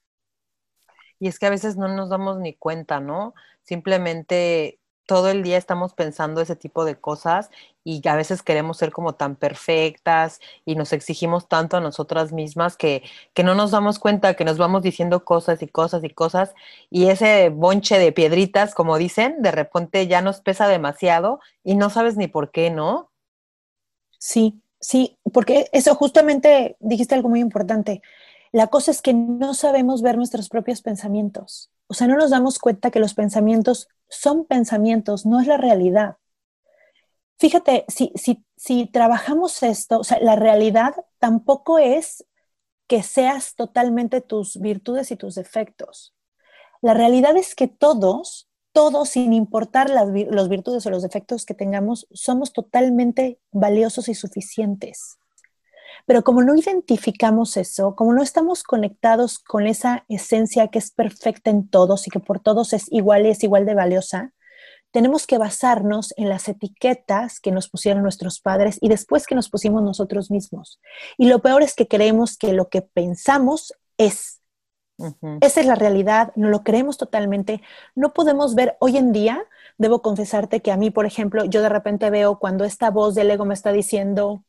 Y 1.19 1.27
es 1.27 1.39
que 1.39 1.47
a 1.47 1.51
veces 1.51 1.77
no 1.77 1.87
nos 1.87 2.09
damos 2.09 2.37
ni 2.37 2.53
cuenta, 2.53 2.99
¿no? 2.99 3.33
Simplemente 3.63 4.79
todo 5.07 5.29
el 5.29 5.41
día 5.41 5.57
estamos 5.57 5.93
pensando 5.93 6.41
ese 6.41 6.55
tipo 6.55 6.85
de 6.85 6.99
cosas 6.99 7.49
y 7.83 8.05
a 8.07 8.15
veces 8.15 8.43
queremos 8.43 8.77
ser 8.77 8.91
como 8.91 9.15
tan 9.15 9.35
perfectas 9.37 10.39
y 10.65 10.75
nos 10.75 10.93
exigimos 10.93 11.47
tanto 11.47 11.77
a 11.77 11.81
nosotras 11.81 12.33
mismas 12.33 12.77
que, 12.77 13.01
que, 13.33 13.43
no 13.43 13.55
nos 13.55 13.71
damos 13.71 13.97
cuenta 13.97 14.35
que 14.35 14.45
nos 14.45 14.57
vamos 14.57 14.83
diciendo 14.83 15.23
cosas 15.23 15.63
y 15.63 15.67
cosas 15.67 16.03
y 16.03 16.09
cosas 16.09 16.53
y 16.91 17.07
ese 17.07 17.49
bonche 17.49 17.97
de 17.97 18.11
piedritas, 18.11 18.75
como 18.75 18.97
dicen, 18.97 19.41
de 19.41 19.51
repente 19.51 20.07
ya 20.07 20.21
nos 20.21 20.41
pesa 20.41 20.67
demasiado 20.67 21.39
y 21.63 21.75
no 21.75 21.89
sabes 21.89 22.17
ni 22.17 22.27
por 22.27 22.51
qué, 22.51 22.69
¿no? 22.69 23.09
Sí, 24.19 24.61
sí, 24.79 25.17
porque 25.33 25.69
eso 25.71 25.95
justamente 25.95 26.75
dijiste 26.79 27.15
algo 27.15 27.29
muy 27.29 27.39
importante. 27.39 28.01
La 28.51 28.67
cosa 28.67 28.91
es 28.91 29.01
que 29.01 29.13
no 29.13 29.53
sabemos 29.53 30.01
ver 30.01 30.17
nuestros 30.17 30.49
propios 30.49 30.81
pensamientos. 30.81 31.71
O 31.87 31.93
sea, 31.93 32.07
no 32.07 32.15
nos 32.15 32.31
damos 32.31 32.59
cuenta 32.59 32.91
que 32.91 32.99
los 32.99 33.13
pensamientos 33.13 33.87
son 34.09 34.45
pensamientos, 34.45 35.25
no 35.25 35.39
es 35.39 35.47
la 35.47 35.57
realidad. 35.57 36.17
Fíjate, 37.39 37.85
si, 37.87 38.11
si, 38.15 38.43
si 38.55 38.87
trabajamos 38.87 39.61
esto, 39.63 39.99
o 39.99 40.03
sea, 40.03 40.19
la 40.19 40.35
realidad 40.35 40.95
tampoco 41.19 41.77
es 41.77 42.25
que 42.87 43.03
seas 43.03 43.55
totalmente 43.55 44.21
tus 44.21 44.59
virtudes 44.59 45.11
y 45.11 45.17
tus 45.17 45.35
defectos. 45.35 46.15
La 46.81 46.93
realidad 46.93 47.35
es 47.37 47.53
que 47.53 47.67
todos, 47.67 48.49
todos, 48.71 49.09
sin 49.09 49.33
importar 49.33 49.89
las, 49.89 50.07
los 50.07 50.49
virtudes 50.49 50.85
o 50.85 50.89
los 50.89 51.03
defectos 51.03 51.45
que 51.45 51.53
tengamos, 51.53 52.07
somos 52.11 52.53
totalmente 52.53 53.39
valiosos 53.51 54.09
y 54.09 54.15
suficientes. 54.15 55.19
Pero 56.07 56.23
como 56.23 56.41
no 56.41 56.55
identificamos 56.55 57.57
eso, 57.57 57.93
como 57.93 58.13
no 58.13 58.23
estamos 58.23 58.63
conectados 58.63 59.39
con 59.39 59.67
esa 59.67 60.05
esencia 60.07 60.69
que 60.69 60.79
es 60.79 60.89
perfecta 60.89 61.49
en 61.49 61.67
todos 61.67 62.07
y 62.07 62.09
que 62.09 62.21
por 62.21 62.39
todos 62.39 62.71
es 62.71 62.85
igual 62.91 63.25
y 63.25 63.29
es 63.29 63.43
igual 63.43 63.65
de 63.65 63.75
valiosa, 63.75 64.33
tenemos 64.91 65.27
que 65.27 65.37
basarnos 65.37 66.13
en 66.15 66.29
las 66.29 66.47
etiquetas 66.47 67.41
que 67.41 67.51
nos 67.51 67.69
pusieron 67.69 68.03
nuestros 68.03 68.39
padres 68.39 68.77
y 68.79 68.87
después 68.87 69.27
que 69.27 69.35
nos 69.35 69.49
pusimos 69.49 69.83
nosotros 69.83 70.31
mismos. 70.31 70.79
Y 71.17 71.27
lo 71.27 71.39
peor 71.39 71.61
es 71.61 71.75
que 71.75 71.89
creemos 71.89 72.37
que 72.37 72.53
lo 72.53 72.69
que 72.69 72.81
pensamos 72.81 73.73
es. 73.97 74.41
Esa 75.41 75.59
es 75.59 75.65
la 75.67 75.75
realidad, 75.75 76.31
no 76.37 76.47
lo 76.47 76.63
creemos 76.63 76.97
totalmente. 76.97 77.61
No 77.95 78.13
podemos 78.13 78.55
ver 78.55 78.77
hoy 78.79 78.95
en 78.95 79.11
día, 79.11 79.43
debo 79.77 80.01
confesarte 80.01 80.61
que 80.61 80.71
a 80.71 80.77
mí, 80.77 80.89
por 80.89 81.05
ejemplo, 81.05 81.43
yo 81.43 81.61
de 81.61 81.69
repente 81.69 82.09
veo 82.09 82.39
cuando 82.39 82.63
esta 82.63 82.91
voz 82.91 83.13
del 83.13 83.29
ego 83.29 83.43
me 83.43 83.53
está 83.53 83.73
diciendo, 83.73 84.45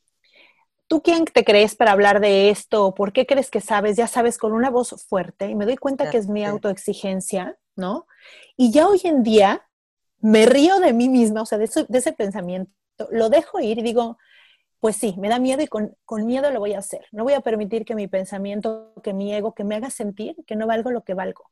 ¿tú 0.88 1.02
quién 1.02 1.26
te 1.26 1.45
crees 1.45 1.76
para 1.76 1.92
hablar 1.92 2.21
de 2.21 2.50
esto? 2.50 2.95
¿Por 2.95 3.12
qué 3.12 3.26
crees 3.26 3.50
que 3.50 3.61
sabes? 3.61 3.97
Ya 3.97 4.07
sabes, 4.07 4.38
con 4.38 4.52
una 4.52 4.71
voz 4.71 5.04
fuerte 5.07 5.49
y 5.49 5.54
me 5.54 5.66
doy 5.66 5.76
cuenta 5.76 6.11
que 6.11 6.16
es 6.16 6.28
mi 6.28 6.45
autoexigencia, 6.45 7.59
¿no? 7.76 8.07
Y 8.57 8.73
ya 8.73 8.88
hoy 8.88 9.00
en 9.04 9.23
día 9.23 9.68
me 10.21 10.47
río 10.47 10.80
de 10.80 10.92
mí 10.92 11.09
misma, 11.09 11.42
o 11.42 11.47
sea, 11.47 11.59
de, 11.59 11.64
ese 11.66 12.12
pensamiento, 12.12 12.73
lo 13.11 13.28
dejo 13.28 13.61
ir 13.61 13.78
y 13.78 13.83
digo, 13.83 14.18
pues 14.80 14.97
sí, 14.97 15.14
me 15.18 15.28
da 15.28 15.38
miedo 15.38 15.62
y 15.62 15.68
con, 15.68 15.97
con, 16.04 16.26
miedo 16.26 16.50
lo 16.50 16.61
voy 16.61 16.75
a 16.75 16.78
hacer. 16.78 17.07
No 17.12 17.25
voy 17.25 17.35
a 17.35 17.40
permitir 17.40 17.85
que 17.85 17.95
mi 17.95 18.09
pensamiento, 18.09 18.92
que 19.02 19.12
mi 19.12 19.33
ego, 19.35 19.54
que 19.54 19.64
me 19.64 19.76
haga 19.76 19.90
sentir 19.90 20.37
que 20.47 20.57
no 20.57 20.66
valgo 20.66 20.90
lo 20.90 21.04
que 21.04 21.14
valgo. 21.14 21.50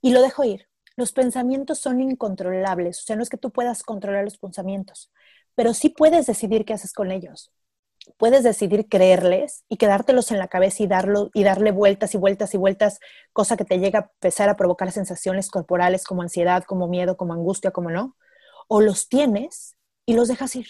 Y 0.00 0.12
lo 0.12 0.22
dejo 0.22 0.44
ir. 0.44 0.68
Los 0.96 1.12
pensamientos 1.12 1.78
son 1.78 2.00
incontrolables, 2.00 3.00
o 3.00 3.02
sea, 3.04 3.16
no 3.16 3.22
es 3.22 3.30
que 3.30 3.38
tú 3.38 3.50
puedas 3.50 3.82
controlar 3.82 4.24
los 4.24 4.36
pensamientos, 4.36 5.10
pero 5.54 5.72
sí 5.72 5.88
puedes 5.88 6.26
decidir 6.26 6.66
qué 6.66 6.74
haces 6.74 6.92
con 6.92 7.10
ellos 7.10 7.50
puedes 8.16 8.42
decidir 8.42 8.88
creerles 8.88 9.64
y 9.68 9.76
quedártelos 9.76 10.30
en 10.30 10.38
la 10.38 10.48
cabeza 10.48 10.82
y, 10.82 10.86
darlo, 10.86 11.30
y 11.34 11.44
darle 11.44 11.72
vueltas 11.72 12.14
y 12.14 12.18
vueltas 12.18 12.54
y 12.54 12.56
vueltas, 12.56 12.98
cosa 13.32 13.56
que 13.56 13.64
te 13.64 13.78
llega 13.78 13.98
a 14.00 14.10
empezar 14.14 14.48
a 14.48 14.56
provocar 14.56 14.90
sensaciones 14.92 15.50
corporales 15.50 16.04
como 16.04 16.22
ansiedad, 16.22 16.64
como 16.64 16.88
miedo, 16.88 17.16
como 17.16 17.32
angustia, 17.32 17.70
como 17.70 17.90
no. 17.90 18.16
O 18.68 18.80
los 18.80 19.08
tienes 19.08 19.76
y 20.06 20.14
los 20.14 20.28
dejas 20.28 20.56
ir, 20.56 20.66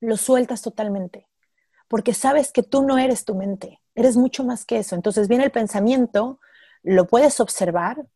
los 0.00 0.20
sueltas 0.20 0.62
totalmente, 0.62 1.28
porque 1.88 2.14
sabes 2.14 2.52
que 2.52 2.62
tú 2.62 2.82
no 2.82 2.98
eres 2.98 3.24
tu 3.24 3.34
mente, 3.34 3.80
eres 3.94 4.16
mucho 4.16 4.44
más 4.44 4.64
que 4.64 4.78
eso. 4.78 4.94
Entonces 4.94 5.28
viene 5.28 5.44
el 5.44 5.50
pensamiento, 5.50 6.40
lo 6.82 7.06
puedes 7.06 7.40
observar, 7.40 8.06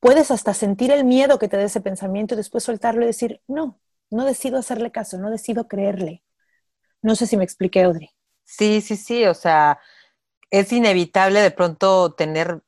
puedes 0.00 0.30
hasta 0.30 0.54
sentir 0.54 0.90
el 0.90 1.04
miedo 1.04 1.38
que 1.38 1.48
te 1.48 1.56
dé 1.56 1.64
ese 1.64 1.80
pensamiento 1.80 2.34
y 2.34 2.38
después 2.38 2.64
soltarlo 2.64 3.02
y 3.02 3.06
decir, 3.06 3.42
no, 3.46 3.78
no 4.10 4.24
decido 4.24 4.58
hacerle 4.58 4.90
caso, 4.90 5.18
no 5.18 5.30
decido 5.30 5.68
creerle 5.68 6.22
no 7.02 7.14
sé 7.14 7.26
si 7.26 7.36
me 7.36 7.44
expliqué, 7.44 7.82
Audrey. 7.84 8.10
Sí, 8.44 8.80
sí, 8.80 8.96
sí, 8.96 9.26
o 9.26 9.34
sea, 9.34 9.78
es 10.50 10.72
inevitable 10.72 11.40
de 11.40 11.50
pronto 11.50 12.14
tener, 12.14 12.62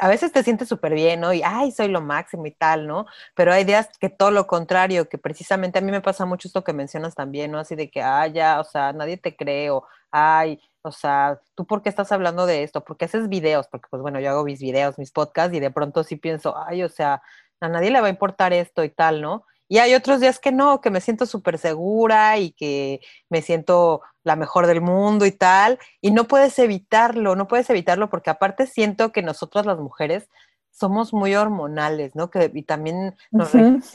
a 0.00 0.08
veces 0.08 0.32
te 0.32 0.42
sientes 0.42 0.68
súper 0.68 0.94
bien, 0.94 1.20
¿no? 1.20 1.32
Y, 1.32 1.42
ay, 1.44 1.70
soy 1.72 1.88
lo 1.88 2.00
máximo 2.00 2.46
y 2.46 2.52
tal, 2.52 2.86
¿no? 2.86 3.06
Pero 3.34 3.52
hay 3.52 3.64
días 3.64 3.88
que 4.00 4.08
todo 4.08 4.30
lo 4.32 4.46
contrario, 4.46 5.08
que 5.08 5.18
precisamente 5.18 5.78
a 5.78 5.82
mí 5.82 5.92
me 5.92 6.00
pasa 6.00 6.26
mucho 6.26 6.48
esto 6.48 6.64
que 6.64 6.72
mencionas 6.72 7.14
también, 7.14 7.52
¿no? 7.52 7.58
Así 7.60 7.76
de 7.76 7.90
que, 7.90 8.02
ay, 8.02 8.32
ya, 8.32 8.60
o 8.60 8.64
sea, 8.64 8.92
nadie 8.92 9.16
te 9.18 9.36
cree, 9.36 9.70
o, 9.70 9.84
ay, 10.10 10.60
o 10.82 10.90
sea, 10.90 11.40
¿tú 11.54 11.66
por 11.66 11.82
qué 11.82 11.88
estás 11.88 12.10
hablando 12.12 12.46
de 12.46 12.64
esto? 12.64 12.84
¿Por 12.84 12.96
qué 12.96 13.04
haces 13.04 13.28
videos? 13.28 13.68
Porque, 13.68 13.86
pues 13.90 14.02
bueno, 14.02 14.18
yo 14.20 14.30
hago 14.30 14.44
mis 14.44 14.60
videos, 14.60 14.98
mis 14.98 15.12
podcasts, 15.12 15.54
y 15.56 15.60
de 15.60 15.70
pronto 15.70 16.02
sí 16.04 16.16
pienso, 16.16 16.56
ay, 16.58 16.82
o 16.82 16.88
sea, 16.88 17.22
a 17.60 17.68
nadie 17.68 17.90
le 17.92 18.00
va 18.00 18.08
a 18.08 18.10
importar 18.10 18.52
esto 18.52 18.82
y 18.82 18.90
tal, 18.90 19.22
¿no? 19.22 19.46
Y 19.72 19.78
hay 19.78 19.94
otros 19.94 20.20
días 20.20 20.38
que 20.38 20.52
no, 20.52 20.82
que 20.82 20.90
me 20.90 21.00
siento 21.00 21.24
súper 21.24 21.56
segura 21.56 22.36
y 22.36 22.50
que 22.50 23.00
me 23.30 23.40
siento 23.40 24.02
la 24.22 24.36
mejor 24.36 24.66
del 24.66 24.82
mundo 24.82 25.24
y 25.24 25.32
tal. 25.32 25.78
Y 26.02 26.10
no 26.10 26.24
puedes 26.24 26.58
evitarlo, 26.58 27.36
no 27.36 27.48
puedes 27.48 27.70
evitarlo 27.70 28.10
porque 28.10 28.28
aparte 28.28 28.66
siento 28.66 29.12
que 29.12 29.22
nosotras 29.22 29.64
las 29.64 29.78
mujeres 29.78 30.28
somos 30.70 31.14
muy 31.14 31.34
hormonales, 31.36 32.14
¿no? 32.14 32.28
Que, 32.28 32.50
y 32.52 32.64
también, 32.64 33.16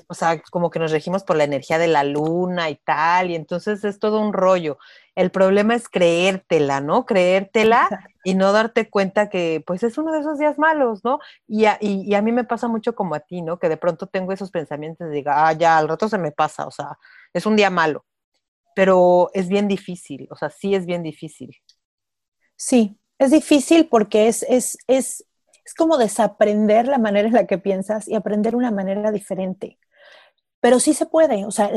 o 0.07 0.13
sea, 0.15 0.41
como 0.49 0.71
que 0.71 0.79
nos 0.79 0.89
regimos 0.89 1.23
por 1.23 1.35
la 1.35 1.43
energía 1.43 1.77
de 1.77 1.89
la 1.89 2.03
luna 2.03 2.71
y 2.71 2.75
tal, 2.77 3.29
y 3.29 3.35
entonces 3.35 3.83
es 3.83 3.99
todo 3.99 4.19
un 4.19 4.33
rollo. 4.33 4.79
El 5.17 5.31
problema 5.31 5.73
es 5.73 5.89
creértela, 5.89 6.79
¿no? 6.79 7.07
Creértela 7.07 7.89
y 8.23 8.35
no 8.35 8.51
darte 8.51 8.87
cuenta 8.87 9.29
que, 9.29 9.63
pues, 9.65 9.81
es 9.81 9.97
uno 9.97 10.11
de 10.11 10.19
esos 10.19 10.37
días 10.37 10.59
malos, 10.59 11.03
¿no? 11.03 11.17
Y 11.47 11.65
a, 11.65 11.79
y, 11.81 12.13
a 12.13 12.21
mí 12.21 12.31
me 12.31 12.43
pasa 12.43 12.67
mucho 12.67 12.93
como 12.93 13.15
a 13.15 13.19
ti, 13.19 13.41
¿no? 13.41 13.57
Que 13.57 13.67
de 13.67 13.77
pronto 13.77 14.05
tengo 14.05 14.31
esos 14.31 14.51
pensamientos 14.51 15.09
de 15.09 15.15
diga, 15.15 15.47
ah, 15.47 15.53
ya, 15.53 15.79
al 15.79 15.89
rato 15.89 16.07
se 16.07 16.19
me 16.19 16.31
pasa, 16.31 16.67
o 16.67 16.71
sea, 16.71 16.99
es 17.33 17.47
un 17.47 17.55
día 17.55 17.71
malo. 17.71 18.05
Pero 18.75 19.31
es 19.33 19.49
bien 19.49 19.67
difícil, 19.67 20.27
o 20.29 20.35
sea, 20.35 20.51
sí 20.51 20.75
es 20.75 20.85
bien 20.85 21.01
difícil. 21.01 21.49
Sí, 22.55 22.99
es 23.17 23.31
difícil 23.31 23.87
porque 23.89 24.27
es, 24.27 24.43
es, 24.43 24.77
es 24.87 25.25
es 25.65 25.73
como 25.73 25.97
desaprender 25.97 26.87
la 26.87 26.97
manera 26.97 27.27
en 27.27 27.33
la 27.33 27.45
que 27.45 27.57
piensas 27.57 28.07
y 28.07 28.15
aprender 28.15 28.55
una 28.55 28.71
manera 28.71 29.11
diferente. 29.11 29.77
Pero 30.67 30.81
sí 30.81 30.93
se 30.93 31.05
puede, 31.05 31.45
o 31.45 31.51
sea, 31.51 31.71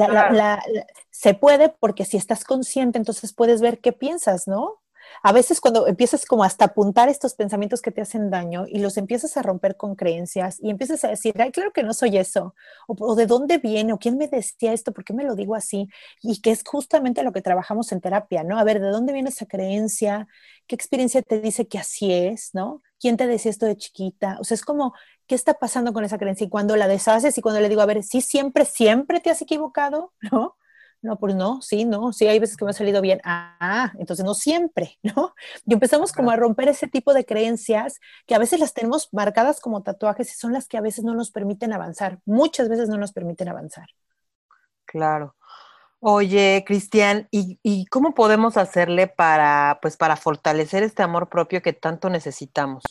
se 1.11 1.35
puede 1.35 1.69
porque 1.69 2.05
si 2.05 2.17
estás 2.17 2.43
consciente, 2.43 2.99
entonces 2.99 3.33
puedes 3.33 3.61
ver 3.61 3.79
qué 3.79 3.93
piensas, 3.93 4.49
¿no? 4.49 4.81
A 5.23 5.33
veces 5.33 5.61
cuando 5.61 5.87
empiezas 5.87 6.27
como 6.27 6.45
hasta 6.45 6.67
apuntar 6.67 7.09
estos 7.09 7.35
pensamientos 7.35 7.83
que 7.83 7.91
te 7.91 8.01
hacen 8.01 8.31
daño 8.31 8.65
y 8.67 8.81
los 8.81 8.97
empiezas 8.97 9.37
a 9.37 9.43
romper 9.43 9.77
con 9.77 9.95
creencias 9.95 10.59
y 10.61 10.71
empiezas 10.71 11.05
a 11.05 11.09
decir, 11.09 11.35
ay, 11.41 11.53
claro 11.53 11.73
que 11.73 11.83
no 11.83 11.93
soy 11.95 12.17
eso, 12.17 12.55
o, 12.89 12.95
o, 12.99 13.15
de 13.15 13.27
dónde 13.27 13.59
viene, 13.59 13.93
o 13.93 13.99
quién 13.99 14.17
me 14.17 14.29
decía 14.29 14.73
esto, 14.73 14.93
por 14.93 15.05
qué 15.05 15.13
me 15.13 15.25
lo 15.25 15.35
digo 15.35 15.55
así, 15.55 15.89
y 16.23 16.41
que 16.41 16.51
es 16.51 16.63
justamente 16.65 17.23
lo 17.23 17.33
que 17.33 17.43
trabajamos 17.43 17.93
en 17.93 18.01
terapia, 18.01 18.45
¿no? 18.45 18.59
A 18.59 18.65
ver, 18.65 18.81
¿de 18.81 18.89
dónde 18.89 19.13
viene 19.13 19.29
esa 19.31 19.47
creencia? 19.47 20.29
¿Qué 20.67 20.75
experiencia 20.75 21.23
te 21.23 21.41
dice 21.41 21.69
que 21.69 21.79
así 21.79 22.13
es, 22.13 22.51
¿no? 22.55 22.83
¿quién 23.01 23.17
te 23.17 23.27
decía 23.27 23.51
esto 23.51 23.67
de 23.67 23.77
chiquita? 23.77 24.37
O 24.41 24.45
sea, 24.45 24.55
es 24.55 24.65
como, 24.65 24.95
¿qué 25.27 25.35
está 25.35 25.55
pasando 25.55 25.93
con 25.93 26.05
esa 26.05 26.19
creencia? 26.19 26.47
Y 26.47 26.51
cuando 26.51 26.77
la 26.77 26.87
deshaces 26.87 27.37
y 27.37 27.41
cuando 27.41 27.61
le 27.61 27.69
digo, 27.69 27.81
a 27.81 27.87
ver, 27.87 28.03
sí, 28.05 28.21
siempre, 28.21 28.65
siempre 28.65 29.21
te 29.21 29.31
has 29.31 29.43
equivocado, 29.43 30.13
¿no? 30.31 30.57
No, 31.03 31.19
pues 31.19 31.35
no, 31.35 31.63
sí, 31.63 31.87
no, 31.87 32.13
sí, 32.13 32.27
hay 32.27 32.39
veces 32.39 32.59
que 32.59 32.65
me 32.65 32.73
ha 32.73 32.75
salido 32.75 33.01
bien. 33.01 33.21
Ah, 33.25 33.93
entonces 33.99 34.25
no 34.25 34.35
siempre, 34.35 34.99
¿no? 35.03 35.35
Y 35.65 35.73
empezamos 35.73 36.13
como 36.13 36.31
a 36.31 36.37
romper 36.37 36.69
ese 36.69 36.89
tipo 36.89 37.15
de 37.15 37.25
creencias 37.25 38.01
que 38.27 38.35
a 38.35 38.39
veces 38.39 38.61
las 38.61 38.75
tenemos 38.75 39.09
marcadas 39.13 39.61
como 39.61 39.83
tatuajes 39.83 40.31
y 40.31 40.35
son 40.35 40.53
las 40.53 40.69
que 40.69 40.77
a 40.77 40.83
veces 40.83 41.05
no 41.05 41.15
nos 41.15 41.31
permiten 41.31 41.73
avanzar. 41.73 42.19
Muchas 42.27 42.69
veces 42.69 42.89
no 42.89 42.99
nos 42.99 43.13
permiten 43.13 43.49
avanzar. 43.49 43.87
Claro. 44.85 45.37
Oye, 46.03 46.65
Cristian, 46.67 47.29
¿y, 47.31 47.85
cómo 47.87 48.15
podemos 48.15 48.57
hacerle 48.57 49.07
para, 49.07 49.79
pues, 49.83 49.99
para 49.99 50.17
fortalecer 50.17 50.83
este 50.83 51.03
amor 51.03 51.29
propio 51.29 51.61
que 51.61 51.75
tanto 51.75 52.09
necesitamos? 52.09 52.83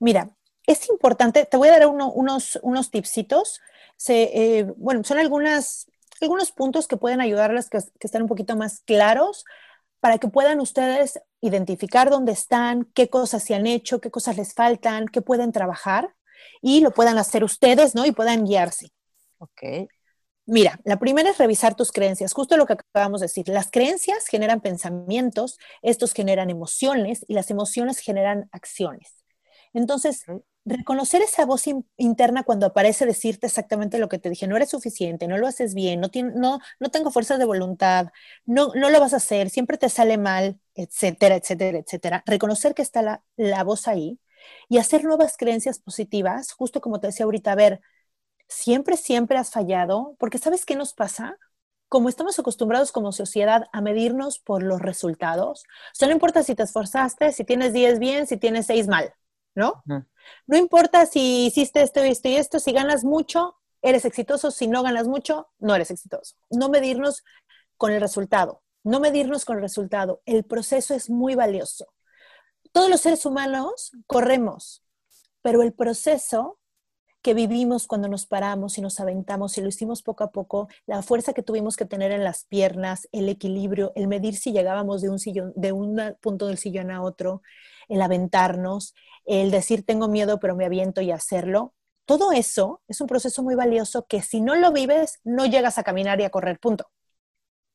Mira, 0.00 0.30
es 0.66 0.88
importante, 0.88 1.44
te 1.44 1.58
voy 1.58 1.68
a 1.68 1.78
dar 1.78 1.86
unos, 1.86 2.58
unos 2.62 2.90
tipsitos. 2.90 3.60
Se, 3.96 4.58
eh, 4.58 4.64
bueno, 4.78 5.04
son 5.04 5.18
algunas, 5.18 5.90
algunos 6.20 6.52
puntos 6.52 6.88
que 6.88 6.96
pueden 6.96 7.20
ayudarles 7.20 7.68
que, 7.68 7.78
que 7.78 8.06
estén 8.06 8.22
un 8.22 8.28
poquito 8.28 8.56
más 8.56 8.80
claros 8.80 9.44
para 10.00 10.18
que 10.18 10.28
puedan 10.28 10.60
ustedes 10.60 11.20
identificar 11.40 12.10
dónde 12.10 12.32
están, 12.32 12.84
qué 12.94 13.08
cosas 13.08 13.42
se 13.42 13.54
han 13.54 13.66
hecho, 13.66 14.00
qué 14.00 14.10
cosas 14.10 14.36
les 14.36 14.54
faltan, 14.54 15.06
qué 15.06 15.22
pueden 15.22 15.52
trabajar 15.52 16.14
y 16.62 16.80
lo 16.80 16.90
puedan 16.90 17.18
hacer 17.18 17.44
ustedes, 17.44 17.94
¿no? 17.94 18.04
Y 18.06 18.12
puedan 18.12 18.44
guiarse. 18.44 18.88
Ok. 19.38 19.88
Mira, 20.48 20.78
la 20.84 20.98
primera 20.98 21.30
es 21.30 21.38
revisar 21.38 21.74
tus 21.74 21.90
creencias, 21.90 22.32
justo 22.32 22.56
lo 22.56 22.66
que 22.66 22.74
acabamos 22.74 23.20
de 23.20 23.24
decir. 23.24 23.48
Las 23.48 23.68
creencias 23.70 24.28
generan 24.28 24.60
pensamientos, 24.60 25.58
estos 25.82 26.12
generan 26.12 26.50
emociones 26.50 27.24
y 27.26 27.34
las 27.34 27.50
emociones 27.50 27.98
generan 27.98 28.48
acciones. 28.52 29.24
Entonces, 29.72 30.24
reconocer 30.66 31.22
esa 31.22 31.46
voz 31.46 31.64
interna 31.96 32.42
cuando 32.42 32.66
aparece 32.66 33.06
decirte 33.06 33.46
exactamente 33.46 33.98
lo 33.98 34.08
que 34.08 34.18
te 34.18 34.28
dije, 34.30 34.46
no 34.48 34.56
eres 34.56 34.70
suficiente, 34.70 35.28
no 35.28 35.38
lo 35.38 35.46
haces 35.46 35.74
bien, 35.74 36.00
no, 36.00 36.10
no, 36.34 36.60
no 36.80 36.90
tengo 36.90 37.10
fuerza 37.12 37.38
de 37.38 37.44
voluntad, 37.46 38.08
no, 38.44 38.72
no 38.74 38.90
lo 38.90 39.00
vas 39.00 39.14
a 39.14 39.18
hacer, 39.18 39.48
siempre 39.50 39.78
te 39.78 39.88
sale 39.88 40.18
mal, 40.18 40.60
etcétera, 40.74 41.36
etcétera, 41.36 41.78
etcétera. 41.78 42.22
Reconocer 42.26 42.74
que 42.74 42.82
está 42.82 43.02
la, 43.02 43.22
la 43.36 43.64
voz 43.64 43.88
ahí 43.88 44.20
y 44.68 44.78
hacer 44.78 45.04
nuevas 45.04 45.36
creencias 45.36 45.78
positivas, 45.78 46.52
justo 46.52 46.80
como 46.80 47.00
te 47.00 47.08
decía 47.08 47.24
ahorita, 47.24 47.52
a 47.52 47.54
ver, 47.56 47.80
siempre, 48.48 48.96
siempre 48.96 49.38
has 49.38 49.50
fallado, 49.50 50.16
porque 50.18 50.38
¿sabes 50.38 50.64
qué 50.66 50.76
nos 50.76 50.94
pasa? 50.94 51.38
Como 51.88 52.08
estamos 52.08 52.38
acostumbrados 52.38 52.92
como 52.92 53.12
sociedad 53.12 53.66
a 53.72 53.80
medirnos 53.80 54.38
por 54.40 54.62
los 54.62 54.80
resultados, 54.82 55.64
o 55.64 55.94
sea, 55.94 56.08
no 56.08 56.14
importa 56.14 56.42
si 56.42 56.54
te 56.54 56.64
esforzaste, 56.64 57.32
si 57.32 57.44
tienes 57.44 57.72
10 57.72 57.98
bien, 57.98 58.26
si 58.26 58.36
tienes 58.36 58.66
6 58.66 58.88
mal, 58.88 59.14
¿no? 59.54 59.84
No 60.46 60.56
importa 60.56 61.06
si 61.06 61.46
hiciste 61.46 61.82
esto 61.82 62.00
esto 62.00 62.28
y 62.28 62.36
esto, 62.36 62.60
si 62.60 62.72
ganas 62.72 63.04
mucho, 63.04 63.56
eres 63.82 64.04
exitoso, 64.04 64.50
si 64.50 64.66
no 64.66 64.82
ganas 64.82 65.06
mucho, 65.06 65.48
no 65.58 65.74
eres 65.74 65.90
exitoso. 65.90 66.36
No 66.50 66.68
medirnos 66.68 67.24
con 67.76 67.92
el 67.92 68.00
resultado, 68.00 68.62
no 68.84 69.00
medirnos 69.00 69.44
con 69.44 69.56
el 69.56 69.62
resultado. 69.62 70.22
El 70.26 70.44
proceso 70.44 70.94
es 70.94 71.10
muy 71.10 71.34
valioso. 71.34 71.86
Todos 72.72 72.90
los 72.90 73.00
seres 73.00 73.24
humanos 73.26 73.92
corremos, 74.06 74.82
pero 75.42 75.62
el 75.62 75.72
proceso 75.72 76.58
que 77.22 77.34
vivimos 77.34 77.88
cuando 77.88 78.06
nos 78.06 78.24
paramos 78.26 78.78
y 78.78 78.80
nos 78.80 79.00
aventamos 79.00 79.58
y 79.58 79.60
lo 79.60 79.68
hicimos 79.68 80.02
poco 80.02 80.22
a 80.22 80.30
poco, 80.30 80.68
la 80.86 81.02
fuerza 81.02 81.32
que 81.32 81.42
tuvimos 81.42 81.76
que 81.76 81.84
tener 81.84 82.12
en 82.12 82.22
las 82.22 82.44
piernas, 82.44 83.08
el 83.10 83.28
equilibrio, 83.28 83.92
el 83.96 84.06
medir 84.06 84.36
si 84.36 84.52
llegábamos 84.52 85.02
de 85.02 85.08
un 85.08 85.18
de 85.56 85.72
un 85.72 86.16
punto 86.20 86.46
del 86.46 86.58
sillón 86.58 86.92
a 86.92 87.02
otro, 87.02 87.42
el 87.88 88.02
aventarnos, 88.02 88.94
el 89.24 89.50
decir 89.50 89.84
tengo 89.84 90.08
miedo 90.08 90.38
pero 90.38 90.56
me 90.56 90.64
aviento 90.64 91.00
y 91.00 91.10
hacerlo. 91.10 91.74
Todo 92.04 92.32
eso 92.32 92.82
es 92.88 93.00
un 93.00 93.08
proceso 93.08 93.42
muy 93.42 93.54
valioso 93.54 94.06
que 94.06 94.22
si 94.22 94.40
no 94.40 94.54
lo 94.54 94.72
vives, 94.72 95.20
no 95.24 95.46
llegas 95.46 95.78
a 95.78 95.82
caminar 95.82 96.20
y 96.20 96.24
a 96.24 96.30
correr, 96.30 96.60
punto. 96.60 96.90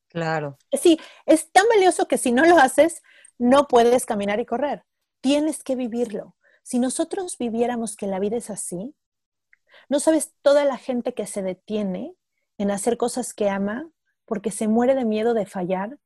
Claro. 0.08 0.58
Sí, 0.72 1.00
es 1.26 1.52
tan 1.52 1.66
valioso 1.68 2.08
que 2.08 2.18
si 2.18 2.32
no 2.32 2.46
lo 2.46 2.58
haces, 2.58 3.02
no 3.38 3.68
puedes 3.68 4.06
caminar 4.06 4.40
y 4.40 4.46
correr. 4.46 4.84
Tienes 5.22 5.64
que 5.64 5.76
vivirlo. 5.76 6.36
Si 6.64 6.80
nosotros 6.80 7.38
viviéramos 7.38 7.96
que 7.96 8.08
la 8.08 8.20
vida 8.20 8.38
es 8.38 8.50
así, 8.50 8.94
no 9.90 10.00
sabes 10.00 10.34
toda 10.42 10.66
la 10.66 10.78
gente 10.78 11.14
que 11.14 11.26
se 11.28 11.42
detiene 11.42 12.16
en 12.58 12.72
hacer 12.72 12.98
cosas 12.98 13.34
que 13.34 13.50
ama 13.50 13.90
porque 14.26 14.52
se 14.52 14.68
muere 14.68 14.96
de 14.96 15.06
miedo 15.06 15.34
de 15.34 15.46
fallar, 15.46 15.98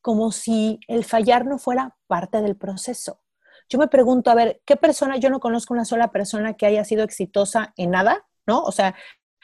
como 0.00 0.30
si 0.30 0.78
el 0.86 1.04
fallar 1.04 1.44
no 1.44 1.58
fuera 1.58 1.96
parte 2.06 2.40
del 2.42 2.56
proceso. 2.56 3.23
Yo 3.74 3.78
me 3.80 3.88
pregunto, 3.88 4.30
a 4.30 4.36
ver, 4.36 4.62
¿qué 4.64 4.76
persona, 4.76 5.16
yo 5.16 5.30
no 5.30 5.40
conozco 5.40 5.74
una 5.74 5.84
sola 5.84 6.12
persona 6.12 6.54
que 6.54 6.64
haya 6.64 6.84
sido 6.84 7.02
exitosa 7.02 7.74
en 7.76 7.90
nada, 7.90 8.24
¿no? 8.46 8.62
O 8.62 8.70
sea, 8.70 8.94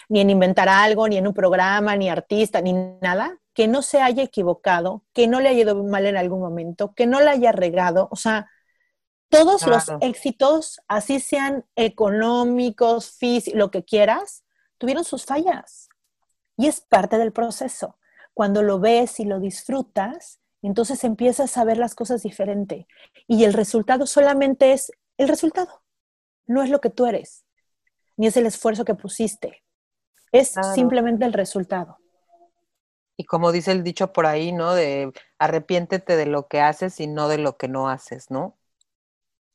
ni 0.08 0.20
en 0.20 0.30
inventar 0.30 0.68
algo, 0.68 1.08
ni 1.08 1.16
en 1.16 1.26
un 1.26 1.34
programa, 1.34 1.96
ni 1.96 2.08
artista, 2.08 2.60
ni 2.60 2.72
nada, 2.72 3.40
que 3.54 3.66
no 3.66 3.82
se 3.82 4.00
haya 4.00 4.22
equivocado, 4.22 5.02
que 5.12 5.26
no 5.26 5.40
le 5.40 5.48
haya 5.48 5.62
ido 5.62 5.82
mal 5.82 6.06
en 6.06 6.16
algún 6.16 6.38
momento, 6.38 6.94
que 6.94 7.08
no 7.08 7.20
le 7.20 7.28
haya 7.28 7.50
regado, 7.50 8.06
o 8.12 8.14
sea, 8.14 8.48
todos 9.30 9.66
los 9.66 9.90
éxitos, 10.00 10.80
así 10.86 11.18
sean 11.18 11.66
económicos, 11.74 13.10
físicos, 13.10 13.58
lo 13.58 13.72
que 13.72 13.84
quieras, 13.84 14.44
tuvieron 14.78 15.02
sus 15.02 15.24
fallas. 15.24 15.88
Y 16.56 16.68
es 16.68 16.80
parte 16.82 17.18
del 17.18 17.32
proceso. 17.32 17.98
Cuando 18.32 18.62
lo 18.62 18.78
ves 18.78 19.18
y 19.18 19.24
lo 19.24 19.40
disfrutas, 19.40 20.38
entonces 20.68 21.04
empiezas 21.04 21.56
a 21.56 21.64
ver 21.64 21.78
las 21.78 21.94
cosas 21.94 22.22
diferente. 22.22 22.86
Y 23.26 23.44
el 23.44 23.52
resultado 23.52 24.06
solamente 24.06 24.72
es 24.72 24.92
el 25.16 25.28
resultado. 25.28 25.82
No 26.46 26.62
es 26.62 26.70
lo 26.70 26.80
que 26.80 26.90
tú 26.90 27.06
eres, 27.06 27.44
ni 28.16 28.26
es 28.26 28.36
el 28.36 28.46
esfuerzo 28.46 28.84
que 28.84 28.94
pusiste. 28.94 29.62
Es 30.32 30.54
simplemente 30.74 31.24
el 31.24 31.32
resultado. 31.32 31.98
Y 33.16 33.24
como 33.24 33.52
dice 33.52 33.72
el 33.72 33.82
dicho 33.84 34.12
por 34.12 34.26
ahí, 34.26 34.52
¿no? 34.52 34.74
De 34.74 35.12
arrepiéntete 35.38 36.16
de 36.16 36.26
lo 36.26 36.48
que 36.48 36.60
haces 36.60 37.00
y 37.00 37.06
no 37.06 37.28
de 37.28 37.38
lo 37.38 37.56
que 37.56 37.68
no 37.68 37.88
haces, 37.88 38.30
¿no? 38.30 38.56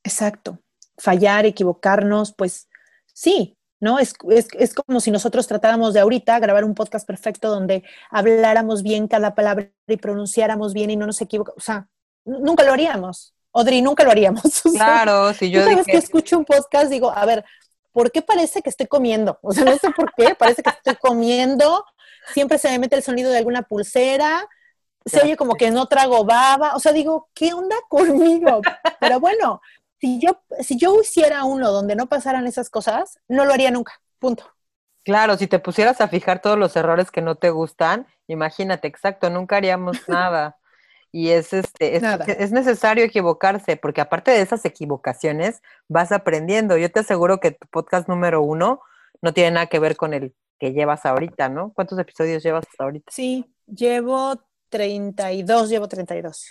Exacto. 0.04 0.60
Fallar, 0.98 1.46
equivocarnos, 1.46 2.34
pues 2.36 2.70
sí, 3.14 3.55
¿no? 3.80 4.00
Es, 4.00 4.14
como 4.14 5.00
si 5.00 5.12
nosotros 5.12 5.48
tratáramos 5.48 5.94
de 5.94 6.00
ahorita 6.00 6.40
grabar 6.40 6.64
un 6.64 6.76
podcast 6.76 7.06
perfecto 7.06 7.50
donde 7.50 7.84
habláramos 8.10 8.84
bien 8.84 9.08
cada 9.08 9.36
palabra 9.36 9.70
y 9.88 9.98
pronunciáramos 9.98 10.74
bien 10.74 10.92
y 10.92 10.96
no 10.96 11.06
nos 11.06 11.22
equivocamos. 11.22 11.58
O 11.58 11.66
sea, 11.66 11.88
nunca 12.26 12.64
lo 12.64 12.74
haríamos. 12.74 13.34
Odri, 13.52 13.82
nunca 13.82 14.04
lo 14.04 14.12
haríamos. 14.12 14.44
Claro, 14.74 15.34
si 15.34 15.50
yo 15.50 15.62
cada 15.64 15.76
vez 15.76 15.86
que 15.86 15.98
escucho 15.98 16.38
un 16.38 16.46
podcast 16.46 16.90
digo, 16.90 17.12
a 17.12 17.26
ver, 17.26 17.46
¿por 17.92 18.12
qué 18.12 18.22
parece 18.22 18.62
que 18.62 18.70
estoy 18.70 18.88
comiendo? 18.88 19.40
O 19.42 19.54
sea, 19.54 19.64
no 19.64 19.78
sé 19.78 19.92
por 19.92 20.14
qué, 20.14 20.36
parece 20.36 20.62
que 20.62 20.70
estoy 20.70 20.96
comiendo, 20.96 21.86
siempre 22.34 22.58
se 22.58 22.70
me 22.70 22.80
mete 22.80 22.96
el 22.98 23.04
sonido 23.04 23.32
de 23.32 23.38
alguna 23.38 23.62
pulsera, 23.62 24.48
se 25.06 25.22
oye 25.22 25.38
como 25.38 25.56
que 25.56 25.72
no 25.72 25.86
trago 25.86 26.26
baba, 26.26 26.76
o 26.76 26.80
sea, 26.80 26.92
digo, 26.92 27.30
¿qué 27.34 27.54
onda 27.54 27.76
conmigo? 27.88 28.62
Pero 29.00 29.20
bueno, 29.20 29.62
si 30.00 30.20
yo, 30.20 30.42
si 30.62 30.78
yo 30.78 31.00
hiciera 31.02 31.44
uno 31.46 31.72
donde 31.72 31.96
no 31.96 32.08
pasaran 32.08 32.48
esas 32.48 32.70
cosas, 32.70 33.20
no 33.28 33.46
lo 33.46 33.54
haría 33.54 33.72
nunca, 33.72 34.02
punto. 34.20 34.46
Claro, 35.04 35.38
si 35.38 35.48
te 35.48 35.60
pusieras 35.60 36.02
a 36.02 36.08
fijar 36.08 36.42
todos 36.42 36.58
los 36.58 36.76
errores 36.76 37.12
que 37.12 37.22
no 37.22 37.36
te 37.36 37.52
gustan, 37.52 38.08
imagínate, 38.28 38.88
exacto, 38.88 39.30
nunca 39.30 39.58
haríamos 39.58 39.98
nada. 40.10 40.58
Y 41.12 41.30
es, 41.30 41.54
este, 41.54 41.96
es, 41.96 42.04
es, 42.28 42.52
necesario 42.52 43.06
equivocarse, 43.06 43.78
porque 43.78 44.02
aparte 44.02 44.32
de 44.32 44.42
esas 44.42 44.66
equivocaciones, 44.66 45.62
vas 45.88 46.12
aprendiendo. 46.12 46.76
Yo 46.76 46.92
te 46.92 47.00
aseguro 47.00 47.40
que 47.40 47.52
tu 47.52 47.68
podcast 47.68 48.10
número 48.10 48.42
uno 48.42 48.82
no 49.22 49.34
tiene 49.34 49.52
nada 49.52 49.68
que 49.68 49.80
ver 49.80 49.96
con 49.96 50.14
el 50.14 50.36
que 50.60 50.74
llevas 50.74 51.06
ahorita, 51.06 51.48
¿no? 51.48 51.72
¿Cuántos 51.74 51.98
episodios 52.00 52.44
llevas 52.44 52.66
hasta 52.70 52.84
ahorita? 52.84 53.12
Sí, 53.14 53.46
llevo 53.66 54.42
32, 54.70 55.70
llevo 55.70 55.88
32. 55.88 56.48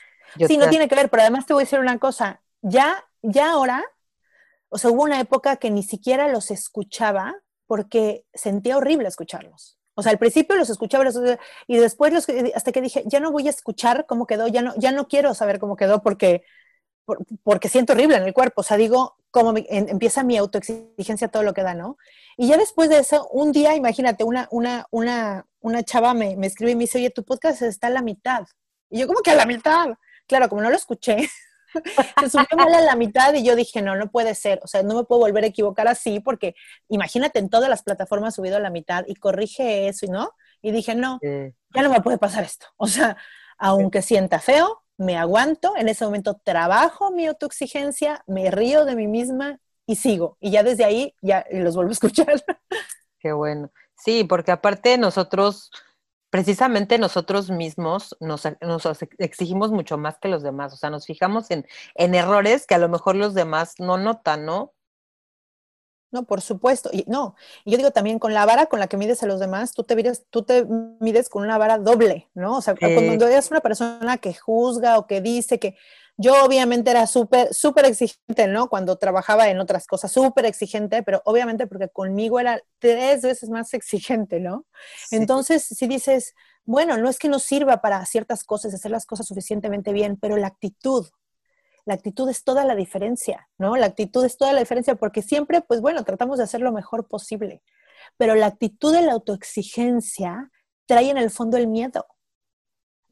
sí, 0.46 0.57
no 0.57 0.68
tiene 0.68 0.88
que 0.88 0.94
ver, 0.94 1.11
pero 1.11 1.22
además 1.22 1.44
te 1.44 1.52
voy 1.52 1.62
a 1.62 1.66
decir 1.66 1.78
una 1.78 1.98
cosa, 1.98 2.40
ya 2.62 3.04
ya 3.24 3.52
ahora, 3.52 3.84
o 4.68 4.78
sea, 4.78 4.90
hubo 4.90 5.02
una 5.02 5.20
época 5.20 5.56
que 5.56 5.70
ni 5.70 5.82
siquiera 5.82 6.28
los 6.28 6.50
escuchaba 6.50 7.34
porque 7.66 8.26
sentía 8.34 8.76
horrible 8.76 9.08
escucharlos. 9.08 9.78
O 9.94 10.02
sea, 10.02 10.12
al 10.12 10.18
principio 10.18 10.56
los 10.56 10.70
escuchaba 10.70 11.04
y 11.66 11.76
después 11.76 12.12
los, 12.12 12.26
hasta 12.54 12.72
que 12.72 12.80
dije, 12.80 13.04
ya 13.06 13.20
no 13.20 13.30
voy 13.30 13.46
a 13.46 13.50
escuchar 13.50 14.06
cómo 14.06 14.26
quedó, 14.26 14.48
ya 14.48 14.60
no, 14.60 14.74
ya 14.76 14.90
no 14.90 15.06
quiero 15.06 15.34
saber 15.34 15.60
cómo 15.60 15.76
quedó 15.76 16.02
porque, 16.02 16.42
porque 17.44 17.68
siento 17.68 17.92
horrible 17.92 18.16
en 18.16 18.24
el 18.24 18.34
cuerpo. 18.34 18.62
O 18.62 18.64
sea, 18.64 18.76
digo, 18.76 19.16
cómo 19.30 19.54
empieza 19.68 20.24
mi 20.24 20.37
autoexigencia 20.37 21.28
todo 21.28 21.44
lo 21.44 21.54
que 21.54 21.62
da, 21.62 21.74
¿no? 21.74 21.96
Y 22.37 22.48
ya 22.48 22.56
después 22.56 22.88
de 22.88 22.98
eso, 22.98 23.28
un 23.28 23.52
día, 23.52 23.76
imagínate, 23.76 24.24
una, 24.24 24.48
una, 24.50 24.87
una, 24.90 25.46
una 25.60 25.82
chava 25.84 26.12
me, 26.14 26.37
me 26.37 26.48
escribe 26.48 26.72
y 26.72 26.76
me 26.76 26.84
dice, 26.84 26.98
oye, 26.98 27.10
tu 27.10 27.24
podcast 27.24 27.62
está 27.62 27.87
a 27.87 27.90
la 27.90 28.02
mitad. 28.02 28.44
Y 28.90 28.98
yo, 28.98 29.06
¿cómo 29.06 29.20
que 29.20 29.30
a 29.30 29.37
la 29.37 29.46
mitad? 29.46 29.88
Claro, 30.26 30.48
como 30.48 30.62
no 30.62 30.70
lo 30.70 30.76
escuché, 30.76 31.28
se 32.20 32.30
subió 32.30 32.46
mal 32.56 32.72
a 32.74 32.80
la 32.80 32.96
mitad 32.96 33.34
y 33.34 33.44
yo 33.44 33.56
dije, 33.56 33.82
no, 33.82 33.96
no 33.96 34.10
puede 34.10 34.34
ser, 34.34 34.60
o 34.62 34.66
sea, 34.66 34.82
no 34.82 34.94
me 34.94 35.04
puedo 35.04 35.20
volver 35.20 35.44
a 35.44 35.48
equivocar 35.48 35.88
así 35.88 36.20
porque 36.20 36.54
imagínate 36.88 37.38
en 37.38 37.50
todas 37.50 37.68
las 37.68 37.82
plataformas 37.82 38.34
subido 38.34 38.56
a 38.56 38.60
la 38.60 38.70
mitad 38.70 39.04
y 39.06 39.14
corrige 39.14 39.88
eso 39.88 40.06
y 40.06 40.08
no, 40.08 40.32
y 40.62 40.70
dije, 40.70 40.94
no, 40.94 41.18
ya 41.22 41.82
no 41.82 41.90
me 41.90 42.00
puede 42.00 42.18
pasar 42.18 42.44
esto, 42.44 42.66
o 42.76 42.87
sea, 42.87 43.16
aunque 43.58 44.02
sienta 44.02 44.40
feo, 44.40 44.82
me 44.96 45.16
aguanto, 45.16 45.76
en 45.76 45.88
ese 45.88 46.04
momento 46.04 46.40
trabajo 46.44 47.10
mi 47.10 47.26
autoexigencia, 47.26 48.22
me 48.26 48.50
río 48.50 48.84
de 48.84 48.96
mí 48.96 49.06
misma 49.06 49.58
y 49.87 49.96
sigo, 49.96 50.37
y 50.40 50.50
ya 50.50 50.62
desde 50.62 50.84
ahí 50.84 51.14
ya 51.20 51.44
los 51.50 51.74
vuelvo 51.74 51.90
a 51.90 51.94
escuchar. 51.94 52.44
Qué 53.18 53.32
bueno. 53.32 53.70
Sí, 53.96 54.24
porque 54.24 54.52
aparte 54.52 54.98
nosotros 54.98 55.70
precisamente 56.34 56.98
nosotros 56.98 57.48
mismos 57.48 58.16
nos, 58.18 58.44
exigimos 59.18 59.70
mucho 59.70 59.98
más 59.98 60.18
que 60.18 60.26
los 60.26 60.42
demás, 60.42 60.72
o 60.72 60.76
sea, 60.76 60.90
nos 60.90 61.06
fijamos 61.06 61.48
en, 61.52 61.64
errores 61.94 62.66
que 62.66 62.74
a 62.74 62.78
lo 62.78 62.88
mejor 62.88 63.14
los 63.14 63.34
demás 63.34 63.74
no 63.78 63.98
notan, 63.98 64.44
¿no? 64.44 64.74
no, 66.10 66.24
por 66.24 66.40
supuesto. 66.40 66.90
Y 66.92 67.04
no, 67.06 67.36
y 67.64 67.70
yo 67.70 67.76
digo 67.76 67.92
también 67.92 68.18
con 68.18 68.34
la 68.34 68.46
vara 68.46 68.66
con 68.66 68.80
la 68.80 68.88
que 68.88 68.96
mides 68.96 69.22
a 69.22 69.26
los 69.26 69.38
demás, 69.38 69.74
tú 69.74 69.84
te 69.84 69.94
mides, 69.94 70.26
tú 70.28 70.42
te 70.42 70.66
mides 70.98 71.28
con 71.28 71.44
una 71.44 71.56
vara 71.56 71.78
doble, 71.78 72.28
¿no? 72.34 72.56
O 72.56 72.60
sea, 72.60 72.74
cuando 72.74 73.28
eres 73.28 73.52
una 73.52 73.60
persona 73.60 74.18
que 74.18 74.34
juzga 74.34 74.98
o 74.98 75.06
que 75.06 75.20
dice 75.20 75.60
que 75.60 75.76
yo 76.16 76.44
obviamente 76.44 76.90
era 76.90 77.07
súper, 77.07 77.53
súper 77.53 77.87
exigente, 77.87 78.46
¿no? 78.46 78.68
Cuando 78.68 78.96
trabajaba 78.96 79.48
en 79.48 79.59
otras 79.59 79.87
cosas, 79.87 80.12
súper 80.12 80.46
exigente, 80.46 81.03
pero 81.03 81.22
obviamente 81.24 81.66
porque 81.66 81.88
conmigo 81.88 82.38
era 82.38 82.61
tres 82.79 83.22
veces 83.22 83.50
más 83.50 83.74
exigente, 83.74 84.38
¿no? 84.38 84.64
Entonces, 85.11 85.64
si 85.64 85.87
dices, 85.88 86.35
bueno, 86.64 86.96
no 86.98 87.09
es 87.09 87.18
que 87.18 87.29
no 87.29 87.38
sirva 87.38 87.81
para 87.81 88.05
ciertas 88.07 88.44
cosas, 88.44 88.74
hacer 88.74 88.90
las 88.90 89.07
cosas 89.07 89.27
suficientemente 89.27 89.92
bien, 89.92 90.16
pero 90.16 90.37
la 90.37 90.46
actitud, 90.46 91.07
la 91.85 91.94
actitud 91.94 92.29
es 92.31 92.44
toda 92.44 92.64
la 92.64 92.77
diferencia, 92.77 93.48
¿no? 93.59 93.77
La 93.77 93.87
actitud 93.87 94.24
es 94.24 94.37
toda 94.37 94.53
la 94.53 94.61
diferencia 94.61 94.94
porque 94.94 95.20
siempre, 95.20 95.61
pues 95.62 95.81
bueno, 95.81 96.05
tratamos 96.05 96.38
de 96.38 96.44
hacer 96.44 96.61
lo 96.61 96.72
mejor 96.72 97.09
posible, 97.09 97.62
pero 98.16 98.35
la 98.37 98.46
actitud 98.46 98.92
de 98.94 99.03
la 99.03 99.12
autoexigencia 99.12 100.50
trae 100.87 101.11
en 101.11 101.18
el 101.18 101.31
fondo 101.31 101.57
el 101.57 101.66
miedo. 101.66 102.07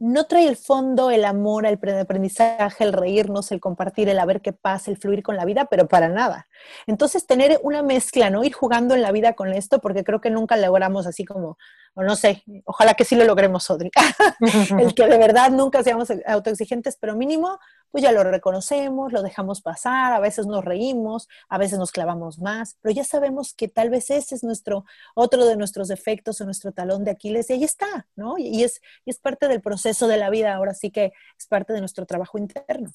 No 0.03 0.25
trae 0.25 0.49
el 0.49 0.57
fondo 0.57 1.11
el 1.11 1.25
amor, 1.25 1.65
el 1.65 1.79
aprendizaje, 2.01 2.83
el 2.83 2.93
reírnos, 2.93 3.53
el 3.53 3.61
compartir, 3.61 4.09
el 4.09 4.19
a 4.19 4.25
ver 4.25 4.41
qué 4.41 4.53
pasa, 4.53 4.91
el 4.91 4.97
fluir 4.97 5.23
con 5.23 5.37
la 5.37 5.45
vida, 5.45 5.67
pero 5.67 5.87
para 5.87 6.09
nada. 6.09 6.49
Entonces, 6.89 7.27
tener 7.27 7.61
una 7.63 7.83
mezcla, 7.83 8.29
¿no? 8.29 8.43
Ir 8.43 8.53
jugando 8.53 8.95
en 8.95 9.03
la 9.03 9.13
vida 9.13 9.35
con 9.35 9.53
esto, 9.53 9.81
porque 9.81 10.03
creo 10.03 10.21
que 10.21 10.31
nunca 10.31 10.57
logramos 10.57 11.07
así 11.07 11.25
como 11.25 11.57
o 11.95 12.03
no 12.03 12.17
sé, 12.17 12.43
ojalá 12.65 12.95
que 12.95 13.05
sí 13.05 13.17
lo 13.17 13.25
logremos, 13.25 13.69
Odri. 13.71 13.91
el 14.79 14.95
que 14.95 15.07
de 15.07 15.19
verdad 15.19 15.51
nunca 15.51 15.83
seamos 15.83 16.09
autoexigentes, 16.27 16.97
pero 16.99 17.15
mínimo, 17.15 17.59
pues 17.93 18.03
ya 18.03 18.11
lo 18.11 18.25
reconocemos, 18.25 19.13
lo 19.13 19.23
dejamos 19.23 19.61
pasar, 19.61 20.15
a 20.15 20.19
veces 20.19 20.47
nos 20.47 20.65
reímos, 20.65 21.29
a 21.49 21.59
veces 21.59 21.79
nos 21.79 21.93
clavamos 21.93 22.39
más, 22.39 22.79
pero 22.81 22.95
ya 22.95 23.05
sabemos 23.05 23.55
que 23.55 23.69
tal 23.69 23.91
vez 23.91 24.11
ese 24.11 24.35
es 24.35 24.43
nuestro, 24.43 24.85
otro 25.15 25.47
de 25.47 25.57
nuestros 25.57 25.89
defectos 25.89 26.41
o 26.41 26.45
nuestro 26.45 26.73
talón 26.73 27.05
de 27.05 27.13
Aquiles, 27.13 27.51
y 27.51 27.53
ahí 27.53 27.65
está, 27.65 28.09
¿no? 28.17 28.39
Y 28.39 28.65
es, 28.65 28.81
y 29.05 29.11
es 29.11 29.19
parte 29.19 29.47
del 29.47 29.61
proceso 29.61 30.09
de 30.09 30.17
la 30.17 30.31
vida, 30.31 30.55
ahora 30.55 30.75
sí 30.75 30.91
que 30.91 31.13
es 31.39 31.47
parte 31.47 31.73
de 31.73 31.81
nuestro 31.81 32.07
trabajo 32.07 32.39
interno 32.39 32.91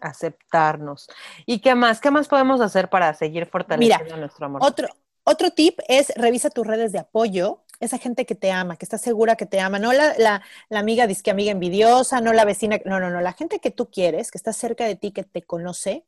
aceptarnos. 0.00 1.10
¿Y 1.44 1.60
qué 1.60 1.74
más? 1.74 2.00
¿Qué 2.00 2.10
más 2.10 2.26
podemos 2.26 2.62
hacer 2.62 2.88
para 2.88 3.12
seguir 3.12 3.44
fortaleciendo 3.44 4.16
nuestro 4.16 4.46
amor? 4.46 4.62
Otro, 4.64 4.88
otro 5.24 5.50
tip 5.50 5.78
es 5.88 6.10
revisa 6.16 6.48
tus 6.48 6.66
redes 6.66 6.92
de 6.92 7.00
apoyo 7.00 7.64
esa 7.80 7.98
gente 7.98 8.26
que 8.26 8.34
te 8.34 8.52
ama, 8.52 8.76
que 8.76 8.84
está 8.84 8.98
segura 8.98 9.36
que 9.36 9.46
te 9.46 9.60
ama, 9.60 9.78
no 9.78 9.92
la, 9.92 10.14
la, 10.18 10.42
la 10.68 10.78
amiga 10.78 11.06
disque 11.06 11.30
amiga 11.30 11.50
envidiosa, 11.52 12.20
no 12.20 12.32
la 12.32 12.44
vecina, 12.44 12.78
no, 12.84 13.00
no, 13.00 13.10
no, 13.10 13.20
la 13.20 13.32
gente 13.32 13.58
que 13.60 13.70
tú 13.70 13.90
quieres, 13.90 14.30
que 14.30 14.38
está 14.38 14.52
cerca 14.52 14.84
de 14.84 14.96
ti, 14.96 15.12
que 15.12 15.24
te 15.24 15.42
conoce, 15.42 16.06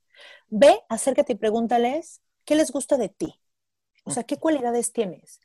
ve, 0.49 0.81
acércate 0.89 1.33
y 1.33 1.37
pregúntales 1.37 2.21
qué 2.45 2.55
les 2.55 2.71
gusta 2.73 2.97
de 2.99 3.09
ti. 3.09 3.41
O 4.05 4.11
sea, 4.11 4.25
¿qué 4.25 4.37
cualidades 4.39 4.93
tienes? 4.93 5.41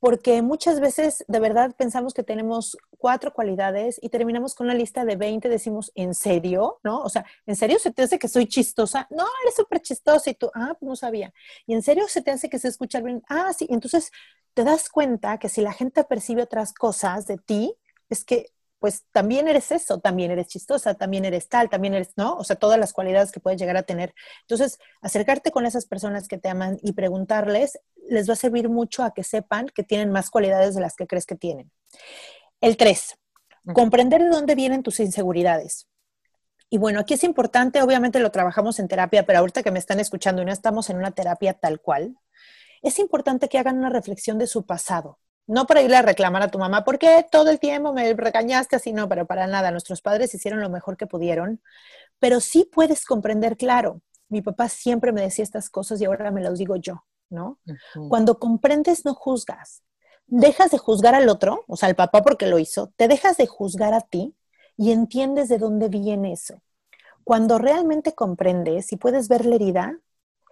porque 0.00 0.40
muchas 0.40 0.80
veces 0.80 1.24
de 1.28 1.40
verdad 1.40 1.74
pensamos 1.76 2.14
que 2.14 2.22
tenemos 2.22 2.76
cuatro 2.98 3.32
cualidades 3.34 3.98
y 4.02 4.08
terminamos 4.08 4.54
con 4.54 4.66
una 4.66 4.74
lista 4.74 5.04
de 5.04 5.16
20, 5.16 5.48
decimos, 5.50 5.92
¿en 5.94 6.14
serio? 6.14 6.80
¿No? 6.82 7.00
O 7.02 7.10
sea, 7.10 7.26
¿en 7.46 7.54
serio 7.54 7.78
se 7.78 7.90
te 7.92 8.02
hace 8.02 8.18
que 8.18 8.26
soy 8.26 8.46
chistosa? 8.46 9.06
No, 9.10 9.26
eres 9.42 9.54
súper 9.56 9.80
chistosa 9.82 10.30
y 10.30 10.34
tú, 10.34 10.50
ah, 10.54 10.74
pues 10.78 10.88
no 10.88 10.96
sabía. 10.96 11.32
¿Y 11.66 11.74
en 11.74 11.82
serio 11.82 12.08
se 12.08 12.22
te 12.22 12.30
hace 12.30 12.48
que 12.48 12.58
se 12.58 12.68
escucha 12.68 13.00
bien? 13.00 13.22
Ah, 13.28 13.52
sí. 13.52 13.66
Entonces 13.68 14.10
te 14.54 14.64
das 14.64 14.88
cuenta 14.88 15.38
que 15.38 15.48
si 15.48 15.60
la 15.60 15.72
gente 15.72 16.04
percibe 16.04 16.42
otras 16.42 16.72
cosas 16.72 17.26
de 17.26 17.38
ti, 17.38 17.74
es 18.08 18.24
que 18.24 18.52
pues 18.80 19.04
también 19.12 19.46
eres 19.46 19.70
eso, 19.72 20.00
también 20.00 20.30
eres 20.30 20.48
chistosa, 20.48 20.94
también 20.94 21.26
eres 21.26 21.48
tal, 21.48 21.68
también 21.68 21.92
eres, 21.92 22.12
¿no? 22.16 22.36
O 22.36 22.44
sea, 22.44 22.56
todas 22.56 22.80
las 22.80 22.94
cualidades 22.94 23.30
que 23.30 23.38
puedes 23.38 23.60
llegar 23.60 23.76
a 23.76 23.82
tener. 23.82 24.14
Entonces, 24.40 24.78
acercarte 25.02 25.50
con 25.50 25.66
esas 25.66 25.84
personas 25.84 26.26
que 26.26 26.38
te 26.38 26.48
aman 26.48 26.78
y 26.82 26.92
preguntarles 26.92 27.78
les 28.08 28.28
va 28.28 28.32
a 28.32 28.36
servir 28.36 28.70
mucho 28.70 29.04
a 29.04 29.12
que 29.12 29.22
sepan 29.22 29.66
que 29.66 29.84
tienen 29.84 30.10
más 30.10 30.30
cualidades 30.30 30.74
de 30.74 30.80
las 30.80 30.96
que 30.96 31.06
crees 31.06 31.26
que 31.26 31.36
tienen. 31.36 31.70
El 32.62 32.78
tres, 32.78 33.18
comprender 33.74 34.22
de 34.22 34.30
dónde 34.30 34.54
vienen 34.54 34.82
tus 34.82 34.98
inseguridades. 34.98 35.86
Y 36.70 36.78
bueno, 36.78 37.00
aquí 37.00 37.14
es 37.14 37.24
importante, 37.24 37.82
obviamente 37.82 38.18
lo 38.18 38.30
trabajamos 38.30 38.78
en 38.78 38.88
terapia, 38.88 39.26
pero 39.26 39.40
ahorita 39.40 39.62
que 39.62 39.72
me 39.72 39.78
están 39.78 40.00
escuchando 40.00 40.40
y 40.40 40.44
no 40.46 40.52
estamos 40.52 40.88
en 40.88 40.96
una 40.96 41.10
terapia 41.10 41.52
tal 41.52 41.80
cual, 41.80 42.16
es 42.82 42.98
importante 42.98 43.48
que 43.48 43.58
hagan 43.58 43.78
una 43.78 43.90
reflexión 43.90 44.38
de 44.38 44.46
su 44.46 44.64
pasado 44.64 45.18
no 45.50 45.66
para 45.66 45.82
irle 45.82 45.96
a 45.96 46.02
reclamar 46.02 46.42
a 46.42 46.48
tu 46.48 46.60
mamá, 46.60 46.84
porque 46.84 47.26
todo 47.28 47.50
el 47.50 47.58
tiempo 47.58 47.92
me 47.92 48.14
regañaste 48.14 48.76
así? 48.76 48.92
No, 48.92 49.08
pero 49.08 49.26
para 49.26 49.48
nada. 49.48 49.72
Nuestros 49.72 50.00
padres 50.00 50.32
hicieron 50.32 50.60
lo 50.60 50.70
mejor 50.70 50.96
que 50.96 51.08
pudieron, 51.08 51.60
pero 52.20 52.38
sí 52.38 52.68
puedes 52.72 53.04
comprender, 53.04 53.56
claro, 53.56 54.00
mi 54.28 54.42
papá 54.42 54.68
siempre 54.68 55.10
me 55.10 55.22
decía 55.22 55.42
estas 55.42 55.68
cosas 55.68 56.00
y 56.00 56.04
ahora 56.04 56.30
me 56.30 56.40
las 56.40 56.56
digo 56.56 56.76
yo, 56.76 57.04
¿no? 57.30 57.58
Cuando 58.08 58.38
comprendes, 58.38 59.04
no 59.04 59.12
juzgas. 59.14 59.82
Dejas 60.28 60.70
de 60.70 60.78
juzgar 60.78 61.16
al 61.16 61.28
otro, 61.28 61.64
o 61.66 61.76
sea, 61.76 61.88
al 61.88 61.96
papá 61.96 62.22
porque 62.22 62.46
lo 62.46 62.60
hizo, 62.60 62.92
te 62.94 63.08
dejas 63.08 63.36
de 63.36 63.48
juzgar 63.48 63.92
a 63.92 64.02
ti 64.02 64.36
y 64.76 64.92
entiendes 64.92 65.48
de 65.48 65.58
dónde 65.58 65.88
viene 65.88 66.32
eso. 66.32 66.62
Cuando 67.24 67.58
realmente 67.58 68.14
comprendes 68.14 68.92
y 68.92 68.96
puedes 68.96 69.26
ver 69.26 69.44
la 69.44 69.56
herida, 69.56 69.98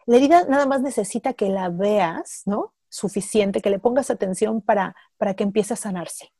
la 0.09 0.17
herida 0.17 0.45
nada 0.49 0.67
más 0.67 0.81
necesita 0.81 1.35
que 1.35 1.49
la 1.49 1.69
veas, 1.69 2.43
¿no? 2.47 2.75
suficiente, 2.89 3.61
que 3.61 3.71
le 3.71 3.79
pongas 3.79 4.11
atención 4.11 4.61
para, 4.61 4.97
para 5.17 5.35
que 5.35 5.45
empiece 5.45 5.75
a 5.75 5.77
sanarse. 5.77 6.33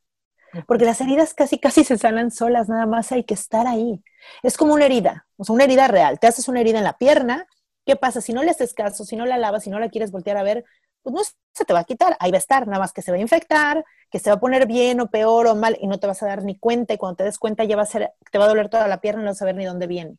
Porque 0.67 0.87
las 0.87 1.01
heridas 1.03 1.35
casi, 1.35 1.59
casi 1.59 1.85
se 1.85 1.99
sanan 1.99 2.31
solas, 2.31 2.69
nada 2.69 2.87
más 2.87 3.13
hay 3.13 3.25
que 3.25 3.35
estar 3.35 3.67
ahí. 3.67 4.03
Es 4.43 4.57
como 4.57 4.73
una 4.73 4.87
herida, 4.87 5.27
o 5.37 5.45
sea, 5.45 5.55
una 5.55 5.65
herida 5.65 5.89
real. 5.89 6.19
Te 6.19 6.27
haces 6.27 6.49
una 6.49 6.61
herida 6.61 6.79
en 6.79 6.85
la 6.85 6.97
pierna, 6.97 7.47
¿qué 7.85 7.97
pasa? 7.97 8.23
Si 8.23 8.33
no 8.33 8.43
le 8.43 8.51
haces 8.51 8.73
caso, 8.73 9.05
si 9.05 9.15
no 9.17 9.27
la 9.27 9.37
lavas, 9.37 9.65
si 9.65 9.71
no 9.71 9.79
la 9.79 9.91
quieres 9.91 10.11
voltear 10.11 10.39
a 10.39 10.43
ver, 10.43 10.65
pues 11.03 11.15
no 11.15 11.21
se 11.53 11.65
te 11.67 11.73
va 11.75 11.81
a 11.81 11.85
quitar, 11.85 12.17
ahí 12.19 12.31
va 12.31 12.37
a 12.37 12.39
estar, 12.39 12.67
nada 12.67 12.79
más 12.79 12.93
que 12.93 13.03
se 13.03 13.11
va 13.11 13.19
a 13.19 13.21
infectar, 13.21 13.85
que 14.11 14.19
se 14.19 14.31
va 14.31 14.37
a 14.37 14.41
poner 14.41 14.67
bien 14.67 15.01
o 15.01 15.11
peor 15.11 15.47
o 15.47 15.55
mal 15.55 15.77
y 15.81 15.87
no 15.87 16.01
te 16.01 16.07
vas 16.07 16.23
a 16.23 16.27
dar 16.27 16.43
ni 16.45 16.59
cuenta 16.59 16.95
y 16.95 16.97
cuando 16.97 17.17
te 17.17 17.25
des 17.25 17.39
cuenta 17.39 17.65
ya 17.65 17.77
va 17.77 17.83
a 17.83 17.87
ser, 17.87 18.13
te 18.33 18.39
va 18.39 18.47
a 18.47 18.49
doler 18.49 18.71
toda 18.71 18.89
la 18.89 19.01
pierna 19.01 19.21
y 19.21 19.25
no 19.25 19.31
vas 19.31 19.37
a 19.37 19.41
saber 19.41 19.57
ni 19.57 19.67
dónde 19.67 19.87
viene. 19.87 20.17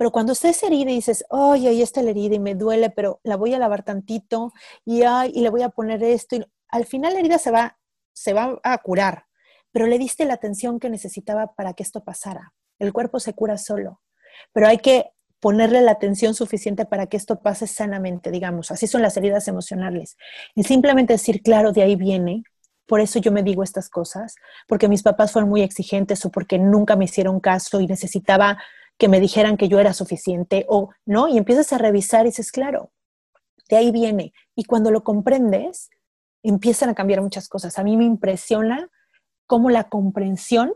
Pero 0.00 0.12
cuando 0.12 0.32
estés 0.32 0.62
herida 0.62 0.90
y 0.90 0.94
dices, 0.94 1.26
ay, 1.28 1.66
ahí 1.66 1.82
está 1.82 2.00
la 2.00 2.08
herida 2.08 2.34
y 2.34 2.38
me 2.38 2.54
duele, 2.54 2.88
pero 2.88 3.20
la 3.22 3.36
voy 3.36 3.52
a 3.52 3.58
lavar 3.58 3.82
tantito 3.82 4.50
y, 4.82 5.02
ay, 5.02 5.30
y 5.34 5.42
le 5.42 5.50
voy 5.50 5.60
a 5.60 5.68
poner 5.68 6.02
esto, 6.02 6.36
y 6.36 6.44
al 6.68 6.86
final 6.86 7.12
la 7.12 7.20
herida 7.20 7.36
se 7.36 7.50
va, 7.50 7.78
se 8.14 8.32
va 8.32 8.58
a 8.62 8.78
curar, 8.78 9.26
pero 9.72 9.86
le 9.86 9.98
diste 9.98 10.24
la 10.24 10.32
atención 10.32 10.80
que 10.80 10.88
necesitaba 10.88 11.54
para 11.54 11.74
que 11.74 11.82
esto 11.82 12.02
pasara. 12.02 12.54
El 12.78 12.94
cuerpo 12.94 13.20
se 13.20 13.34
cura 13.34 13.58
solo, 13.58 14.00
pero 14.54 14.68
hay 14.68 14.78
que 14.78 15.10
ponerle 15.38 15.82
la 15.82 15.92
atención 15.92 16.32
suficiente 16.32 16.86
para 16.86 17.06
que 17.06 17.18
esto 17.18 17.42
pase 17.42 17.66
sanamente, 17.66 18.30
digamos. 18.30 18.70
Así 18.70 18.86
son 18.86 19.02
las 19.02 19.18
heridas 19.18 19.48
emocionales. 19.48 20.16
Y 20.54 20.62
simplemente 20.62 21.12
decir, 21.12 21.42
claro, 21.42 21.72
de 21.72 21.82
ahí 21.82 21.96
viene, 21.96 22.44
por 22.86 23.00
eso 23.00 23.18
yo 23.18 23.32
me 23.32 23.42
digo 23.42 23.62
estas 23.62 23.90
cosas, 23.90 24.36
porque 24.66 24.88
mis 24.88 25.02
papás 25.02 25.30
fueron 25.30 25.50
muy 25.50 25.60
exigentes 25.60 26.24
o 26.24 26.30
porque 26.30 26.58
nunca 26.58 26.96
me 26.96 27.04
hicieron 27.04 27.38
caso 27.38 27.82
y 27.82 27.86
necesitaba 27.86 28.56
que 29.00 29.08
me 29.08 29.18
dijeran 29.18 29.56
que 29.56 29.68
yo 29.68 29.80
era 29.80 29.94
suficiente 29.94 30.66
o 30.68 30.90
no, 31.06 31.26
y 31.26 31.38
empiezas 31.38 31.72
a 31.72 31.78
revisar 31.78 32.26
y 32.26 32.28
dices, 32.28 32.52
claro, 32.52 32.92
de 33.70 33.78
ahí 33.78 33.90
viene. 33.90 34.34
Y 34.54 34.64
cuando 34.64 34.90
lo 34.90 35.02
comprendes, 35.04 35.88
empiezan 36.42 36.90
a 36.90 36.94
cambiar 36.94 37.22
muchas 37.22 37.48
cosas. 37.48 37.78
A 37.78 37.82
mí 37.82 37.96
me 37.96 38.04
impresiona 38.04 38.90
cómo 39.46 39.70
la 39.70 39.84
comprensión 39.88 40.74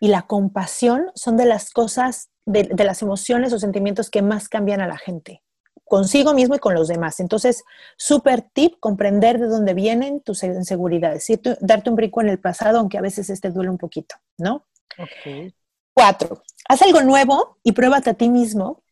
y 0.00 0.08
la 0.08 0.22
compasión 0.22 1.12
son 1.14 1.36
de 1.36 1.46
las 1.46 1.70
cosas, 1.70 2.28
de, 2.44 2.68
las 2.84 3.02
emociones 3.02 3.52
o 3.52 3.60
sentimientos 3.60 4.10
que 4.10 4.20
más 4.20 4.48
cambian 4.48 4.80
a 4.80 4.88
la 4.88 4.98
gente, 4.98 5.40
consigo 5.84 6.34
mismo 6.34 6.56
y 6.56 6.58
con 6.58 6.74
los 6.74 6.88
demás. 6.88 7.20
Entonces, 7.20 7.62
súper 7.96 8.42
tip, 8.42 8.80
comprender 8.80 9.38
de 9.38 9.46
dónde 9.46 9.74
vienen 9.74 10.20
tus 10.22 10.42
inseguridades, 10.42 11.24
darte 11.60 11.88
un 11.88 11.94
brinco 11.94 12.20
en 12.20 12.30
el 12.30 12.40
pasado, 12.40 12.80
aunque 12.80 12.98
a 12.98 13.02
veces 13.02 13.30
este 13.30 13.50
duele 13.50 13.70
un 13.70 13.78
poquito, 13.78 14.16
¿no? 14.38 14.66
Okay. 14.98 15.54
Cuatro, 15.94 16.42
haz 16.68 16.82
algo 16.82 17.02
nuevo 17.02 17.58
y 17.62 17.72
pruébate 17.72 18.10
a 18.10 18.14
ti 18.14 18.28
mismo 18.28 18.82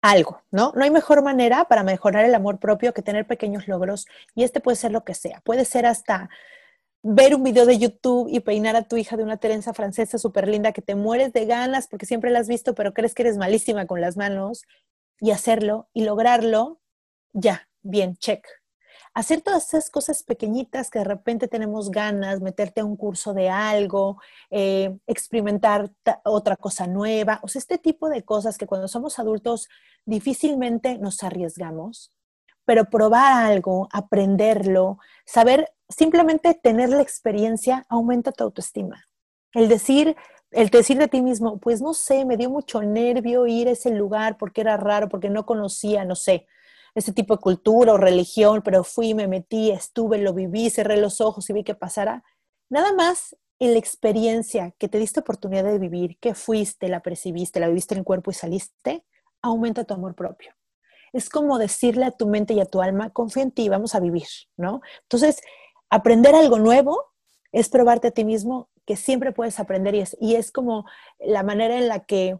algo, 0.00 0.42
¿no? 0.52 0.72
No 0.76 0.84
hay 0.84 0.90
mejor 0.90 1.22
manera 1.22 1.64
para 1.64 1.82
mejorar 1.82 2.24
el 2.24 2.34
amor 2.36 2.60
propio 2.60 2.94
que 2.94 3.02
tener 3.02 3.26
pequeños 3.26 3.66
logros 3.66 4.06
y 4.36 4.44
este 4.44 4.60
puede 4.60 4.76
ser 4.76 4.92
lo 4.92 5.04
que 5.04 5.14
sea. 5.14 5.40
Puede 5.40 5.64
ser 5.64 5.86
hasta 5.86 6.30
ver 7.02 7.34
un 7.34 7.42
video 7.42 7.66
de 7.66 7.78
YouTube 7.78 8.28
y 8.30 8.40
peinar 8.40 8.76
a 8.76 8.82
tu 8.82 8.96
hija 8.96 9.16
de 9.16 9.24
una 9.24 9.38
trenza 9.38 9.74
francesa 9.74 10.18
súper 10.18 10.46
linda 10.46 10.72
que 10.72 10.82
te 10.82 10.94
mueres 10.94 11.32
de 11.32 11.46
ganas 11.46 11.88
porque 11.88 12.06
siempre 12.06 12.30
la 12.30 12.40
has 12.40 12.48
visto, 12.48 12.74
pero 12.74 12.94
crees 12.94 13.14
que 13.14 13.22
eres 13.22 13.36
malísima 13.36 13.86
con 13.86 14.00
las 14.00 14.16
manos 14.16 14.62
y 15.20 15.32
hacerlo 15.32 15.88
y 15.92 16.04
lograrlo, 16.04 16.80
ya, 17.32 17.68
bien, 17.82 18.16
check, 18.16 18.46
hacer 19.18 19.40
todas 19.40 19.66
esas 19.66 19.90
cosas 19.90 20.22
pequeñitas 20.22 20.92
que 20.92 21.00
de 21.00 21.04
repente 21.04 21.48
tenemos 21.48 21.90
ganas, 21.90 22.40
meterte 22.40 22.82
a 22.82 22.84
un 22.84 22.96
curso 22.96 23.34
de 23.34 23.48
algo, 23.48 24.20
eh, 24.48 24.96
experimentar 25.08 25.90
otra 26.24 26.54
cosa 26.54 26.86
nueva, 26.86 27.40
o 27.42 27.48
sea, 27.48 27.58
este 27.58 27.78
tipo 27.78 28.08
de 28.08 28.22
cosas 28.22 28.56
que 28.56 28.68
cuando 28.68 28.86
somos 28.86 29.18
adultos 29.18 29.68
difícilmente 30.04 30.98
nos 30.98 31.24
arriesgamos, 31.24 32.12
pero 32.64 32.84
probar 32.84 33.44
algo, 33.50 33.88
aprenderlo, 33.92 34.98
saber, 35.26 35.68
simplemente 35.88 36.54
tener 36.54 36.90
la 36.90 37.02
experiencia 37.02 37.84
aumenta 37.88 38.30
tu 38.30 38.44
autoestima. 38.44 39.08
El 39.52 39.68
decir, 39.68 40.14
el 40.52 40.68
decir 40.68 40.96
de 40.96 41.08
ti 41.08 41.22
mismo, 41.22 41.58
pues 41.58 41.82
no 41.82 41.92
sé, 41.92 42.24
me 42.24 42.36
dio 42.36 42.50
mucho 42.50 42.82
nervio 42.82 43.48
ir 43.48 43.66
a 43.66 43.72
ese 43.72 43.90
lugar 43.90 44.36
porque 44.38 44.60
era 44.60 44.76
raro, 44.76 45.08
porque 45.08 45.28
no 45.28 45.44
conocía, 45.44 46.04
no 46.04 46.14
sé 46.14 46.46
este 46.94 47.12
tipo 47.12 47.34
de 47.34 47.40
cultura 47.40 47.92
o 47.92 47.96
religión, 47.96 48.62
pero 48.62 48.84
fui, 48.84 49.14
me 49.14 49.28
metí, 49.28 49.70
estuve, 49.70 50.18
lo 50.18 50.34
viví, 50.34 50.70
cerré 50.70 50.96
los 50.96 51.20
ojos 51.20 51.48
y 51.50 51.52
vi 51.52 51.64
que 51.64 51.74
pasara. 51.74 52.24
Nada 52.68 52.92
más 52.92 53.36
en 53.58 53.72
la 53.72 53.78
experiencia 53.78 54.74
que 54.78 54.88
te 54.88 54.98
diste 54.98 55.20
oportunidad 55.20 55.64
de 55.64 55.78
vivir, 55.78 56.18
que 56.18 56.34
fuiste, 56.34 56.88
la 56.88 57.00
percibiste, 57.00 57.60
la 57.60 57.68
viviste 57.68 57.94
en 57.94 58.00
el 58.00 58.04
cuerpo 58.04 58.30
y 58.30 58.34
saliste, 58.34 59.04
aumenta 59.42 59.84
tu 59.84 59.94
amor 59.94 60.14
propio. 60.14 60.54
Es 61.12 61.28
como 61.28 61.58
decirle 61.58 62.04
a 62.04 62.10
tu 62.10 62.28
mente 62.28 62.54
y 62.54 62.60
a 62.60 62.66
tu 62.66 62.82
alma, 62.82 63.10
confía 63.10 63.42
en 63.42 63.50
ti, 63.50 63.68
vamos 63.68 63.94
a 63.94 64.00
vivir, 64.00 64.28
¿no? 64.56 64.80
Entonces, 65.02 65.40
aprender 65.90 66.34
algo 66.34 66.58
nuevo 66.58 67.02
es 67.50 67.68
probarte 67.68 68.08
a 68.08 68.10
ti 68.10 68.24
mismo 68.24 68.68
que 68.84 68.96
siempre 68.96 69.32
puedes 69.32 69.58
aprender 69.58 69.94
y 69.94 70.00
es, 70.00 70.16
y 70.20 70.36
es 70.36 70.52
como 70.52 70.84
la 71.18 71.42
manera 71.42 71.76
en 71.76 71.88
la 71.88 72.04
que 72.04 72.38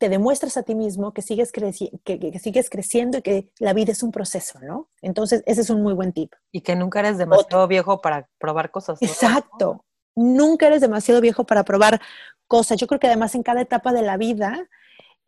te 0.00 0.08
demuestras 0.08 0.56
a 0.56 0.62
ti 0.62 0.74
mismo 0.74 1.12
que 1.12 1.20
sigues, 1.20 1.52
que, 1.52 2.38
sigues 2.40 2.70
creciendo 2.70 3.18
y 3.18 3.22
que 3.22 3.50
la 3.58 3.74
vida 3.74 3.92
es 3.92 4.02
un 4.02 4.12
proceso, 4.12 4.58
¿no? 4.60 4.88
Entonces, 5.02 5.42
ese 5.44 5.60
es 5.60 5.68
un 5.68 5.82
muy 5.82 5.92
buen 5.92 6.14
tip. 6.14 6.32
Y 6.52 6.62
que 6.62 6.74
nunca 6.74 7.00
eres 7.00 7.18
demasiado 7.18 7.68
viejo 7.68 8.00
para 8.00 8.26
probar 8.38 8.70
cosas. 8.70 9.00
Exacto. 9.02 9.84
Nunca 10.16 10.68
eres 10.68 10.80
demasiado 10.80 11.20
viejo 11.20 11.44
para 11.44 11.64
probar 11.64 12.00
cosas. 12.46 12.78
Yo 12.78 12.86
creo 12.86 12.98
que 12.98 13.08
además 13.08 13.34
en 13.34 13.42
cada 13.42 13.60
etapa 13.60 13.92
de 13.92 14.00
la 14.00 14.16
vida 14.16 14.70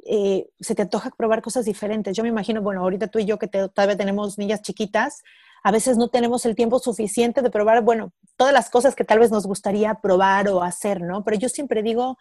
eh, 0.06 0.48
se 0.58 0.74
te 0.74 0.80
antoja 0.80 1.11
probar 1.11 1.42
cosas 1.42 1.66
diferentes. 1.66 2.16
Yo 2.16 2.22
me 2.22 2.30
imagino, 2.30 2.62
bueno, 2.62 2.80
ahorita 2.80 3.08
tú 3.08 3.18
y 3.18 3.26
yo 3.26 3.38
que 3.38 3.48
todavía 3.48 3.98
tenemos 3.98 4.38
niñas 4.38 4.62
chiquitas, 4.62 5.22
a 5.62 5.70
veces 5.70 5.98
no 5.98 6.08
tenemos 6.08 6.46
el 6.46 6.54
tiempo 6.54 6.78
suficiente 6.78 7.42
de 7.42 7.50
probar, 7.50 7.82
bueno, 7.82 8.14
todas 8.38 8.54
las 8.54 8.70
cosas 8.70 8.94
que 8.94 9.04
tal 9.04 9.18
vez 9.18 9.30
nos 9.30 9.46
gustaría 9.46 9.96
probar 9.96 10.48
o 10.48 10.62
hacer, 10.62 11.02
¿no? 11.02 11.24
Pero 11.24 11.37
yo 11.37 11.50
siempre 11.50 11.82
digo, 11.82 12.16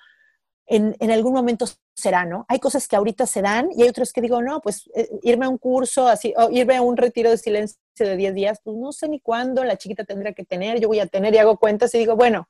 en, 0.73 1.11
algún 1.11 1.33
momento 1.33 1.65
será, 1.93 2.23
¿no? 2.23 2.45
Hay 2.47 2.59
cosas 2.59 2.87
que 2.87 2.95
ahorita 2.95 3.25
se 3.25 3.41
dan 3.41 3.69
y 3.75 3.83
hay 3.83 3.89
otras 3.89 4.13
que 4.13 4.21
digo, 4.21 4.41
no, 4.41 4.61
pues 4.61 4.89
eh, 4.95 5.09
irme 5.21 5.45
a 5.45 5.49
un 5.49 5.57
curso, 5.57 6.07
así, 6.07 6.33
o 6.37 6.49
irme 6.49 6.77
a 6.77 6.81
un 6.81 6.95
retiro 6.95 7.29
de 7.29 7.37
silencio 7.37 7.77
de 7.97 8.15
10 8.15 8.33
días, 8.33 8.61
pues 8.63 8.77
no 8.77 8.93
sé 8.93 9.09
ni 9.09 9.19
cuándo 9.19 9.65
la 9.65 9.75
chiquita 9.75 10.05
tendrá 10.05 10.31
que 10.31 10.45
tener, 10.45 10.79
yo 10.79 10.87
voy 10.87 10.99
a 10.99 11.07
tener 11.07 11.33
y 11.33 11.39
hago 11.39 11.57
cuentas 11.57 11.93
y 11.93 11.97
digo, 11.97 12.15
bueno, 12.15 12.47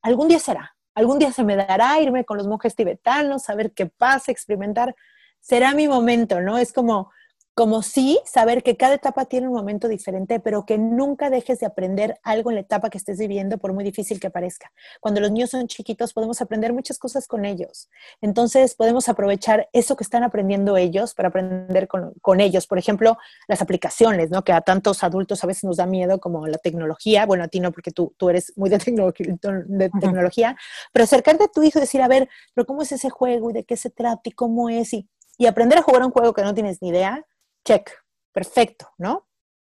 algún 0.00 0.28
día 0.28 0.38
será, 0.38 0.76
algún 0.94 1.18
día 1.18 1.32
se 1.32 1.42
me 1.42 1.56
dará 1.56 2.00
irme 2.00 2.24
con 2.24 2.36
los 2.36 2.46
monjes 2.46 2.76
tibetanos, 2.76 3.42
saber 3.42 3.72
qué 3.72 3.86
pasa, 3.86 4.30
experimentar, 4.30 4.94
será 5.40 5.74
mi 5.74 5.88
momento, 5.88 6.40
¿no? 6.40 6.58
Es 6.58 6.72
como, 6.72 7.10
como 7.56 7.82
sí 7.82 8.20
saber 8.26 8.62
que 8.62 8.76
cada 8.76 8.96
etapa 8.96 9.24
tiene 9.24 9.48
un 9.48 9.54
momento 9.54 9.88
diferente, 9.88 10.40
pero 10.40 10.66
que 10.66 10.76
nunca 10.76 11.30
dejes 11.30 11.58
de 11.58 11.64
aprender 11.64 12.20
algo 12.22 12.50
en 12.50 12.56
la 12.56 12.60
etapa 12.60 12.90
que 12.90 12.98
estés 12.98 13.16
viviendo, 13.18 13.56
por 13.56 13.72
muy 13.72 13.82
difícil 13.82 14.20
que 14.20 14.28
parezca. 14.28 14.70
Cuando 15.00 15.22
los 15.22 15.32
niños 15.32 15.48
son 15.48 15.66
chiquitos, 15.66 16.12
podemos 16.12 16.42
aprender 16.42 16.74
muchas 16.74 16.98
cosas 16.98 17.26
con 17.26 17.46
ellos. 17.46 17.88
Entonces, 18.20 18.74
podemos 18.74 19.08
aprovechar 19.08 19.70
eso 19.72 19.96
que 19.96 20.04
están 20.04 20.22
aprendiendo 20.22 20.76
ellos 20.76 21.14
para 21.14 21.30
aprender 21.30 21.88
con, 21.88 22.40
ellos. 22.42 22.66
Por 22.66 22.76
ejemplo, 22.76 23.16
las 23.48 23.62
aplicaciones, 23.62 24.28
¿no? 24.28 24.44
Que 24.44 24.52
a 24.52 24.60
tantos 24.60 25.02
adultos 25.02 25.42
a 25.42 25.46
veces 25.46 25.64
nos 25.64 25.78
da 25.78 25.86
miedo, 25.86 26.20
como 26.20 26.46
la 26.46 26.58
tecnología. 26.58 27.24
Bueno, 27.24 27.44
a 27.44 27.48
ti 27.48 27.60
no, 27.60 27.72
porque 27.72 27.90
tú, 27.90 28.12
tú 28.18 28.28
eres 28.28 28.52
muy 28.56 28.68
de, 28.68 28.76
de 28.76 29.90
tecnología, 29.98 30.58
pero 30.92 31.04
acercarte 31.04 31.44
a 31.44 31.48
tu 31.48 31.62
hijo 31.62 31.78
y 31.78 31.80
decir, 31.80 32.02
a 32.02 32.08
ver, 32.08 32.28
pero 32.52 32.66
¿cómo 32.66 32.82
es 32.82 32.92
ese 32.92 33.08
juego 33.08 33.48
y 33.48 33.54
de 33.54 33.64
qué 33.64 33.78
se 33.78 33.88
trata 33.88 34.20
y 34.24 34.32
cómo 34.32 34.68
es? 34.68 34.92
Y, 34.92 35.08
y 35.38 35.46
aprender 35.46 35.78
a 35.78 35.82
jugar 35.82 36.04
un 36.04 36.10
juego 36.10 36.34
que 36.34 36.42
no 36.42 36.52
tienes 36.52 36.82
ni 36.82 36.88
idea 36.88 37.24
check, 37.66 37.90
perfecto, 38.32 38.88
¿no? 38.96 39.26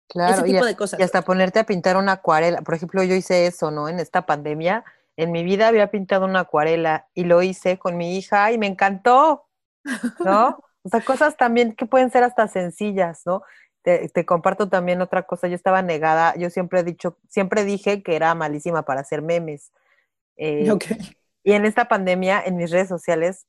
Claro, 0.08 0.36
Ese 0.36 0.44
tipo 0.44 0.64
y, 0.64 0.68
de 0.68 0.76
cosas. 0.76 1.00
y 1.00 1.04
hasta 1.04 1.24
ponerte 1.24 1.60
a 1.60 1.66
pintar 1.66 1.98
una 1.98 2.14
acuarela. 2.14 2.62
Por 2.62 2.76
ejemplo, 2.76 3.04
yo 3.04 3.16
hice 3.16 3.48
eso, 3.48 3.72
¿no? 3.72 3.90
En 3.90 4.00
esta 4.00 4.26
pandemia, 4.26 4.86
en 5.18 5.32
mi 5.32 5.44
vida 5.44 5.68
había 5.68 5.92
pintado 5.92 6.26
una 6.26 6.42
acuarela 6.42 7.10
y 7.14 7.26
lo 7.26 7.42
hice 7.42 7.78
con 7.78 7.98
mi 7.98 8.18
hija 8.18 8.52
y 8.52 8.58
me 8.58 8.68
encantó, 8.68 9.48
¿no? 10.24 10.64
o 10.84 10.90
sea, 10.90 11.02
cosas 11.02 11.36
también 11.36 11.76
que 11.76 11.86
pueden 11.86 12.12
ser 12.12 12.24
hasta 12.24 12.48
sencillas, 12.48 13.24
¿no? 13.26 13.42
Te, 13.84 14.26
comparto 14.26 14.68
también 14.68 15.02
otra 15.02 15.24
cosa, 15.24 15.48
yo 15.48 15.56
estaba 15.56 15.82
negada, 15.82 16.36
yo 16.36 16.50
siempre 16.50 16.82
he 16.82 16.84
dicho, 16.84 17.18
siempre 17.30 17.64
dije 17.64 18.04
que 18.04 18.18
era 18.18 18.36
malísima 18.36 18.84
para 18.84 19.00
hacer 19.00 19.22
memes. 19.22 19.72
Eh, 20.36 20.70
y 21.42 21.54
en 21.54 21.66
esta 21.66 21.88
pandemia, 21.88 22.44
en 22.46 22.58
mis 22.58 22.70
redes 22.70 22.90
sociales, 22.90 23.46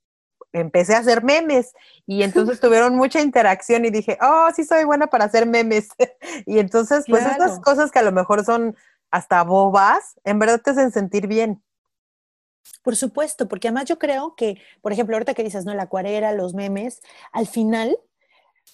empecé 0.52 0.94
a 0.94 0.98
hacer 0.98 1.22
memes 1.22 1.72
y 2.06 2.22
entonces 2.22 2.60
tuvieron 2.60 2.96
mucha 2.96 3.20
interacción 3.20 3.84
y 3.84 3.90
dije, 3.90 4.18
oh, 4.20 4.48
sí 4.54 4.64
soy 4.64 4.84
buena 4.84 5.08
para 5.08 5.26
hacer 5.26 5.46
memes. 5.46 5.88
y 6.46 6.58
entonces, 6.58 7.04
pues 7.08 7.24
estas 7.26 7.60
cosas 7.60 7.90
que 7.90 7.98
a 7.98 8.02
lo 8.02 8.12
mejor 8.12 8.44
son 8.44 8.76
hasta 9.10 9.42
bobas, 9.42 10.18
en 10.24 10.38
verdad 10.38 10.60
te 10.62 10.70
hacen 10.70 10.92
sentir 10.92 11.26
bien. 11.26 11.62
Por 12.82 12.96
supuesto, 12.96 13.48
porque 13.48 13.68
además 13.68 13.86
yo 13.86 13.98
creo 13.98 14.34
que, 14.36 14.60
por 14.82 14.92
ejemplo, 14.92 15.16
ahorita 15.16 15.34
que 15.34 15.44
dices, 15.44 15.64
¿no? 15.64 15.74
La 15.74 15.84
acuarela, 15.84 16.32
los 16.32 16.54
memes, 16.54 17.00
al 17.32 17.46
final 17.46 17.98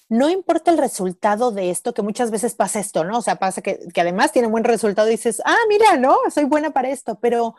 no 0.09 0.29
importa 0.29 0.71
el 0.71 0.79
resultado 0.79 1.51
de 1.51 1.71
esto, 1.71 1.95
que 1.95 2.03
muchas 2.03 2.31
veces 2.31 2.55
pasa 2.55 2.81
esto, 2.81 3.05
¿no? 3.05 3.19
O 3.19 3.23
sea, 3.23 3.37
pasa 3.37 3.63
que, 3.63 3.81
que 3.93 4.01
además 4.01 4.33
tiene 4.33 4.49
buen 4.49 4.65
resultado 4.65 5.09
y 5.09 5.13
dices, 5.13 5.41
ah, 5.45 5.57
mira, 5.69 5.97
¿no? 5.97 6.19
Soy 6.31 6.45
buena 6.45 6.71
para 6.71 6.91
esto, 6.91 7.19
pero 7.21 7.55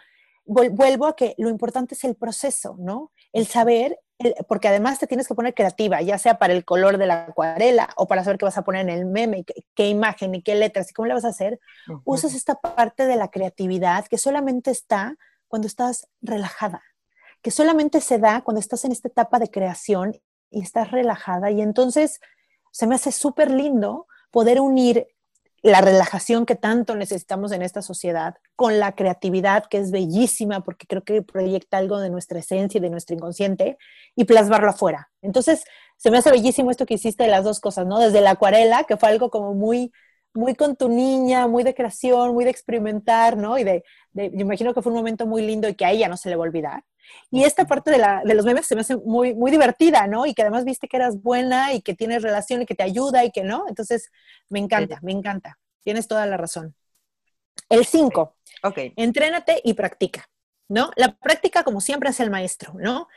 vuelvo 0.46 1.08
a 1.08 1.16
que 1.16 1.34
lo 1.38 1.50
importante 1.50 1.96
es 1.96 2.04
el 2.04 2.16
proceso, 2.16 2.76
¿no? 2.80 3.12
El 3.34 3.48
saber 3.48 4.00
porque 4.48 4.70
además 4.70 5.00
te 5.00 5.08
tienes 5.08 5.28
que 5.28 5.36
poner 5.36 5.54
creativa, 5.54 6.02
ya 6.02 6.18
sea 6.18 6.38
para 6.38 6.54
el 6.54 6.64
color 6.64 6.98
de 6.98 7.06
la 7.06 7.26
acuarela 7.26 7.90
o 7.98 8.08
para 8.08 8.24
saber 8.24 8.38
qué 8.38 8.46
vas 8.46 8.58
a 8.58 8.64
poner 8.64 8.82
en 8.82 8.90
el 8.90 9.06
meme, 9.06 9.46
qué, 9.76 9.90
imagen 9.90 10.36
y 10.36 10.42
qué 10.42 10.56
letras 10.56 10.90
y 10.90 10.94
cómo 10.94 11.08
le 11.08 11.14
vas 11.14 11.26
a 11.26 11.30
hacer, 11.30 11.60
usas 12.06 12.34
esta 12.34 12.56
parte 12.56 13.08
de 13.08 13.18
la 13.18 13.30
creatividad 13.30 14.06
que 14.06 14.18
solamente 14.18 14.72
está 14.72 15.16
cuando 15.48 15.68
estás 15.68 16.08
relajada, 16.22 16.82
que 17.42 17.52
solamente 17.52 18.02
se 18.02 18.18
da 18.18 18.42
cuando 18.42 18.60
estás 18.60 18.86
en 18.86 18.92
esta 18.92 19.10
etapa 19.10 19.38
de 19.40 19.50
creación 19.50 20.20
y 20.50 20.62
estás 20.62 20.92
relajada. 20.92 21.52
Y 21.52 21.62
entonces 21.62 22.20
se 22.72 22.88
me 22.88 22.96
hace 22.96 23.12
súper 23.12 23.52
lindo 23.52 24.08
poder 24.32 24.62
unir 24.62 25.08
la 25.66 25.82
relajación 25.82 26.46
que 26.46 26.54
tanto 26.56 26.96
necesitamos 26.96 27.52
en 27.52 27.64
esta 27.64 27.82
sociedad, 27.82 28.36
con 28.56 28.80
la 28.80 28.92
creatividad 28.92 29.66
que 29.66 29.80
es 29.80 29.90
bellísima 29.90 30.64
porque 30.64 30.86
creo 30.86 31.04
que 31.04 31.24
proyecta 31.24 31.80
algo 31.80 32.00
de 32.00 32.12
nuestra 32.12 32.38
esencia 32.38 32.78
y 32.78 32.82
de 32.82 32.92
nuestro 32.92 33.16
inconsciente 33.16 33.80
y 34.16 34.26
plasmarlo 34.26 34.70
afuera. 34.70 35.10
Entonces, 35.24 35.64
se 35.98 36.12
me 36.12 36.20
hace 36.20 36.30
bellísimo 36.30 36.70
esto 36.70 36.86
que 36.86 36.94
hiciste 36.94 37.24
de 37.24 37.32
las 37.32 37.44
dos 37.44 37.60
cosas, 37.60 37.88
¿no? 37.88 37.98
Desde 37.98 38.22
la 38.22 38.32
acuarela, 38.32 38.84
que 38.84 38.96
fue 38.96 39.10
algo 39.10 39.32
como 39.32 39.56
muy 39.56 39.92
muy 40.36 40.54
con 40.54 40.76
tu 40.76 40.88
niña, 40.90 41.48
muy 41.48 41.64
de 41.64 41.74
creación, 41.74 42.34
muy 42.34 42.44
de 42.44 42.52
experimentar, 42.52 43.36
¿no? 43.36 43.58
Y 43.58 43.64
de, 43.64 43.84
de, 44.12 44.30
yo 44.32 44.42
imagino 44.42 44.74
que 44.74 44.84
fue 44.84 44.92
un 44.92 44.98
momento 45.00 45.26
muy 45.26 45.42
lindo 45.42 45.68
y 45.68 45.74
que 45.74 45.86
a 45.86 45.92
ella 45.92 46.10
no 46.10 46.18
se 46.18 46.30
le 46.30 46.36
va 46.36 46.44
a 46.44 46.48
olvidar. 46.48 46.84
Y 47.32 47.44
esta 47.44 47.66
parte 47.66 47.92
de, 47.92 47.98
la, 47.98 48.22
de, 48.24 48.34
los 48.34 48.46
memes 48.46 48.66
se 48.66 48.76
me 48.76 48.82
hace 48.82 48.96
muy, 48.98 49.34
muy 49.34 49.52
divertida, 49.52 50.08
¿no? 50.08 50.26
Y 50.26 50.34
que 50.34 50.42
además 50.42 50.64
viste 50.64 50.88
que 50.88 50.98
eras 50.98 51.22
buena 51.22 51.74
y 51.74 51.82
que 51.82 51.94
tienes 51.94 52.22
relación 52.22 52.62
y 52.62 52.66
que 52.66 52.76
te 52.76 52.84
ayuda 52.84 53.26
y 53.26 53.32
que 53.32 53.44
no. 53.44 53.66
Entonces, 53.68 54.12
me 54.50 54.60
encanta, 54.60 55.00
me 55.02 55.12
encanta. 55.12 55.60
Tienes 55.84 56.08
toda 56.08 56.26
la 56.26 56.38
razón. 56.38 56.76
El 57.70 57.86
5. 57.86 58.36
Ok. 58.64 58.78
Entrénate 58.96 59.62
y 59.64 59.74
practica, 59.74 60.30
¿no? 60.68 60.92
La 60.96 61.16
práctica, 61.18 61.64
como 61.64 61.82
siempre, 61.82 62.10
es 62.10 62.20
el 62.20 62.30
maestro, 62.30 62.74
¿no? 62.76 63.08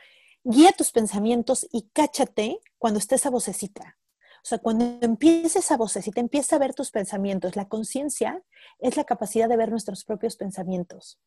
Guía 0.43 0.71
tus 0.71 0.91
pensamientos 0.91 1.67
y 1.71 1.89
cáchate 1.93 2.59
cuando 2.77 2.99
estés 2.99 3.25
a 3.25 3.29
vocecita. 3.29 3.97
O 4.41 4.45
sea, 4.45 4.57
cuando 4.57 4.97
empieces 5.01 5.69
a 5.71 5.77
vocecita, 5.77 6.21
empieza 6.21 6.55
a 6.55 6.59
ver 6.59 6.73
tus 6.73 6.91
pensamientos. 6.91 7.55
La 7.55 7.67
conciencia 7.67 8.41
es 8.79 8.95
la 8.97 9.03
capacidad 9.03 9.49
de 9.49 9.57
ver 9.57 9.69
nuestros 9.69 10.05
propios 10.05 10.37
pensamientos 10.37 11.19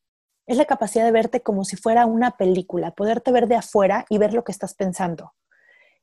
es 0.46 0.56
la 0.56 0.64
capacidad 0.64 1.04
de 1.04 1.12
verte 1.12 1.42
como 1.42 1.64
si 1.64 1.76
fuera 1.76 2.06
una 2.06 2.36
película, 2.36 2.90
poderte 2.92 3.32
ver 3.32 3.48
de 3.48 3.56
afuera 3.56 4.06
y 4.08 4.18
ver 4.18 4.34
lo 4.34 4.44
que 4.44 4.52
estás 4.52 4.74
pensando. 4.74 5.34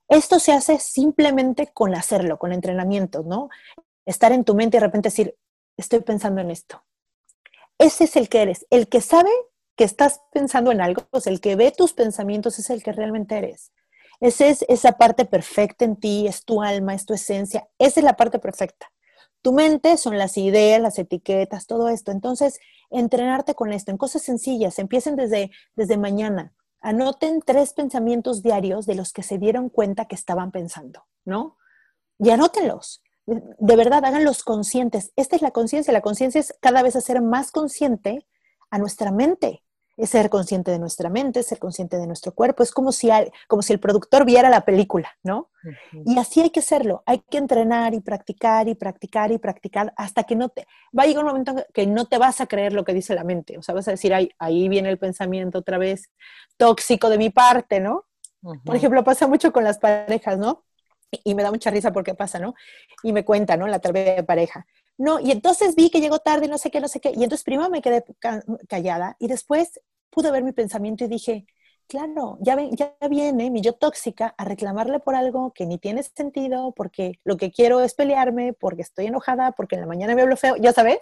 Esto 0.07 0.39
se 0.39 0.53
hace 0.53 0.79
simplemente 0.79 1.67
con 1.67 1.93
hacerlo, 1.93 2.39
con 2.39 2.51
entrenamiento, 2.51 3.23
¿no? 3.23 3.49
Estar 4.05 4.31
en 4.31 4.43
tu 4.43 4.55
mente 4.55 4.77
y 4.77 4.79
de 4.79 4.85
repente 4.85 5.09
decir, 5.09 5.35
estoy 5.77 5.99
pensando 5.99 6.41
en 6.41 6.49
esto. 6.49 6.83
Ese 7.77 8.05
es 8.05 8.15
el 8.15 8.27
que 8.27 8.41
eres. 8.41 8.65
El 8.69 8.89
que 8.89 9.01
sabe 9.01 9.29
que 9.75 9.83
estás 9.83 10.21
pensando 10.31 10.71
en 10.71 10.81
algo, 10.81 11.03
pues 11.11 11.27
el 11.27 11.39
que 11.39 11.55
ve 11.55 11.71
tus 11.71 11.93
pensamientos 11.93 12.59
es 12.59 12.69
el 12.69 12.83
que 12.83 12.91
realmente 12.91 13.37
eres. 13.37 13.71
Esa 14.19 14.47
es 14.47 14.65
esa 14.67 14.93
parte 14.93 15.25
perfecta 15.25 15.85
en 15.85 15.95
ti, 15.95 16.27
es 16.27 16.43
tu 16.43 16.61
alma, 16.61 16.93
es 16.93 17.05
tu 17.05 17.13
esencia. 17.13 17.69
Esa 17.77 17.99
es 18.01 18.03
la 18.03 18.17
parte 18.17 18.39
perfecta. 18.39 18.91
Tu 19.41 19.53
mente 19.53 19.95
son 19.95 20.17
las 20.17 20.37
ideas, 20.37 20.81
las 20.81 20.99
etiquetas, 20.99 21.67
todo 21.67 21.87
esto. 21.87 22.11
Entonces, 22.11 22.59
entrenarte 22.89 23.55
con 23.55 23.73
esto 23.73 23.91
en 23.91 23.97
cosas 23.97 24.21
sencillas. 24.21 24.79
Empiecen 24.79 25.15
desde, 25.15 25.51
desde 25.75 25.97
mañana. 25.97 26.53
Anoten 26.81 27.41
tres 27.41 27.73
pensamientos 27.73 28.41
diarios 28.41 28.85
de 28.85 28.95
los 28.95 29.11
que 29.11 29.23
se 29.23 29.37
dieron 29.37 29.69
cuenta 29.69 30.05
que 30.05 30.15
estaban 30.15 30.51
pensando, 30.51 31.05
¿no? 31.25 31.57
Y 32.17 32.29
anótenlos. 32.29 33.03
De 33.25 33.75
verdad, 33.75 34.03
háganlos 34.03 34.43
conscientes. 34.43 35.11
Esta 35.15 35.35
es 35.35 35.41
la 35.41 35.51
conciencia. 35.51 35.93
La 35.93 36.01
conciencia 36.01 36.39
es 36.39 36.53
cada 36.61 36.81
vez 36.81 36.95
hacer 36.95 37.21
más 37.21 37.51
consciente 37.51 38.25
a 38.69 38.77
nuestra 38.77 39.11
mente 39.11 39.63
es 39.99 40.11
ser 40.11 40.29
consciente 40.29 40.71
de 40.71 40.79
nuestra 40.79 41.09
mente, 41.09 41.43
ser 41.43 41.59
consciente 41.59 41.97
de 41.97 42.07
nuestro 42.07 42.31
cuerpo. 42.31 42.63
Es 42.63 42.71
como 42.71 42.93
si, 42.93 43.09
como 43.47 43.61
si 43.61 43.73
el 43.73 43.81
productor 43.81 44.23
viera 44.23 44.49
la 44.49 44.61
película, 44.61 45.17
¿no? 45.23 45.49
Y 46.05 46.17
así 46.17 46.39
hay 46.39 46.51
que 46.51 46.61
hacerlo. 46.61 47.03
Hay 47.05 47.19
que 47.29 47.37
entrenar 47.37 47.93
y 47.93 47.99
practicar 47.99 48.69
y 48.69 48.75
practicar 48.75 49.33
y 49.33 49.37
practicar 49.39 49.93
hasta 49.97 50.23
que 50.23 50.37
no 50.37 50.47
te... 50.47 50.65
Va 50.97 51.03
a 51.03 51.05
llegar 51.05 51.25
un 51.25 51.31
momento 51.31 51.53
que 51.73 51.85
no 51.85 52.05
te 52.05 52.17
vas 52.17 52.39
a 52.39 52.47
creer 52.47 52.71
lo 52.71 52.85
que 52.85 52.93
dice 52.93 53.13
la 53.13 53.25
mente. 53.25 53.57
O 53.57 53.61
sea, 53.61 53.75
vas 53.75 53.89
a 53.89 53.91
decir, 53.91 54.13
ahí, 54.13 54.31
ahí 54.39 54.69
viene 54.69 54.89
el 54.89 54.97
pensamiento 54.97 55.59
otra 55.59 55.77
vez 55.77 56.09
tóxico 56.55 57.09
de 57.09 57.17
mi 57.17 57.29
parte, 57.29 57.81
¿no? 57.81 58.05
Por 58.63 58.77
ejemplo, 58.77 59.03
pasa 59.03 59.27
mucho 59.27 59.51
con 59.51 59.65
las 59.65 59.79
parejas, 59.79 60.37
¿no? 60.37 60.63
y 61.11 61.35
me 61.35 61.43
da 61.43 61.51
mucha 61.51 61.71
risa 61.71 61.91
porque 61.91 62.13
pasa, 62.13 62.39
¿no? 62.39 62.55
Y 63.03 63.13
me 63.13 63.25
cuenta, 63.25 63.57
¿no? 63.57 63.67
La 63.67 63.79
terapia 63.79 64.15
de 64.15 64.23
pareja. 64.23 64.65
No, 64.99 65.17
y 65.19 65.31
entonces 65.31 65.75
vi 65.75 65.89
que 65.89 66.01
llegó 66.01 66.19
tarde, 66.19 66.49
no 66.49 66.57
sé 66.57 66.69
qué, 66.69 66.81
no 66.81 66.89
sé 66.89 66.99
qué. 66.99 67.11
Y 67.15 67.23
entonces 67.23 67.45
primero 67.45 67.69
me 67.69 67.81
quedé 67.81 68.03
callada 68.67 69.15
y 69.17 69.29
después 69.29 69.79
pude 70.09 70.29
ver 70.29 70.43
mi 70.43 70.51
pensamiento 70.51 71.05
y 71.05 71.07
dije, 71.07 71.45
claro, 71.87 72.37
ya, 72.41 72.57
ya 72.71 72.93
viene 73.09 73.49
mi 73.49 73.61
yo 73.61 73.73
tóxica 73.73 74.35
a 74.37 74.43
reclamarle 74.43 74.99
por 74.99 75.15
algo 75.15 75.53
que 75.53 75.65
ni 75.65 75.77
tiene 75.77 76.03
sentido, 76.03 76.73
porque 76.75 77.13
lo 77.23 77.37
que 77.37 77.49
quiero 77.49 77.79
es 77.79 77.93
pelearme, 77.93 78.51
porque 78.51 78.81
estoy 78.81 79.05
enojada, 79.05 79.53
porque 79.53 79.75
en 79.75 79.81
la 79.81 79.87
mañana 79.87 80.15
me 80.15 80.21
hablo 80.21 80.35
feo, 80.35 80.57
ya 80.57 80.73
sabes. 80.73 80.99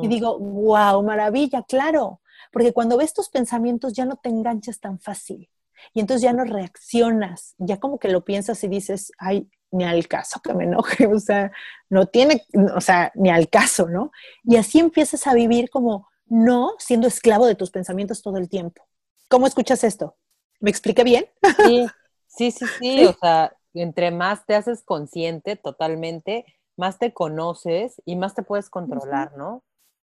Y 0.00 0.08
digo, 0.08 0.38
wow, 0.38 1.02
maravilla, 1.02 1.62
claro, 1.62 2.20
porque 2.52 2.72
cuando 2.72 2.96
ves 2.96 3.12
tus 3.12 3.28
pensamientos 3.28 3.92
ya 3.92 4.06
no 4.06 4.16
te 4.16 4.30
enganchas 4.30 4.80
tan 4.80 4.98
fácil. 4.98 5.50
Y 5.92 6.00
entonces 6.00 6.22
ya 6.22 6.32
no 6.32 6.44
reaccionas, 6.44 7.54
ya 7.58 7.78
como 7.78 7.98
que 7.98 8.08
lo 8.08 8.24
piensas 8.24 8.64
y 8.64 8.68
dices, 8.68 9.12
ay, 9.18 9.50
ni 9.70 9.84
al 9.84 10.06
caso 10.08 10.40
que 10.40 10.54
me 10.54 10.64
enoje, 10.64 11.06
o 11.06 11.18
sea, 11.18 11.52
no 11.88 12.06
tiene, 12.06 12.46
o 12.74 12.80
sea, 12.80 13.12
ni 13.14 13.30
al 13.30 13.48
caso, 13.48 13.88
¿no? 13.88 14.10
Y 14.44 14.56
así 14.56 14.78
empiezas 14.78 15.26
a 15.26 15.34
vivir 15.34 15.70
como 15.70 16.08
no 16.26 16.74
siendo 16.78 17.06
esclavo 17.06 17.46
de 17.46 17.54
tus 17.54 17.70
pensamientos 17.70 18.22
todo 18.22 18.36
el 18.38 18.48
tiempo. 18.48 18.82
¿Cómo 19.28 19.46
escuchas 19.46 19.84
esto? 19.84 20.16
¿Me 20.60 20.70
expliqué 20.70 21.04
bien? 21.04 21.26
Sí, 21.64 21.86
sí, 22.26 22.50
sí, 22.50 22.64
sí, 22.80 23.06
o 23.06 23.12
sea, 23.14 23.56
entre 23.74 24.10
más 24.10 24.46
te 24.46 24.54
haces 24.54 24.82
consciente 24.84 25.56
totalmente, 25.56 26.44
más 26.76 26.98
te 26.98 27.12
conoces 27.12 28.00
y 28.04 28.16
más 28.16 28.34
te 28.34 28.42
puedes 28.42 28.70
controlar, 28.70 29.36
¿no? 29.36 29.64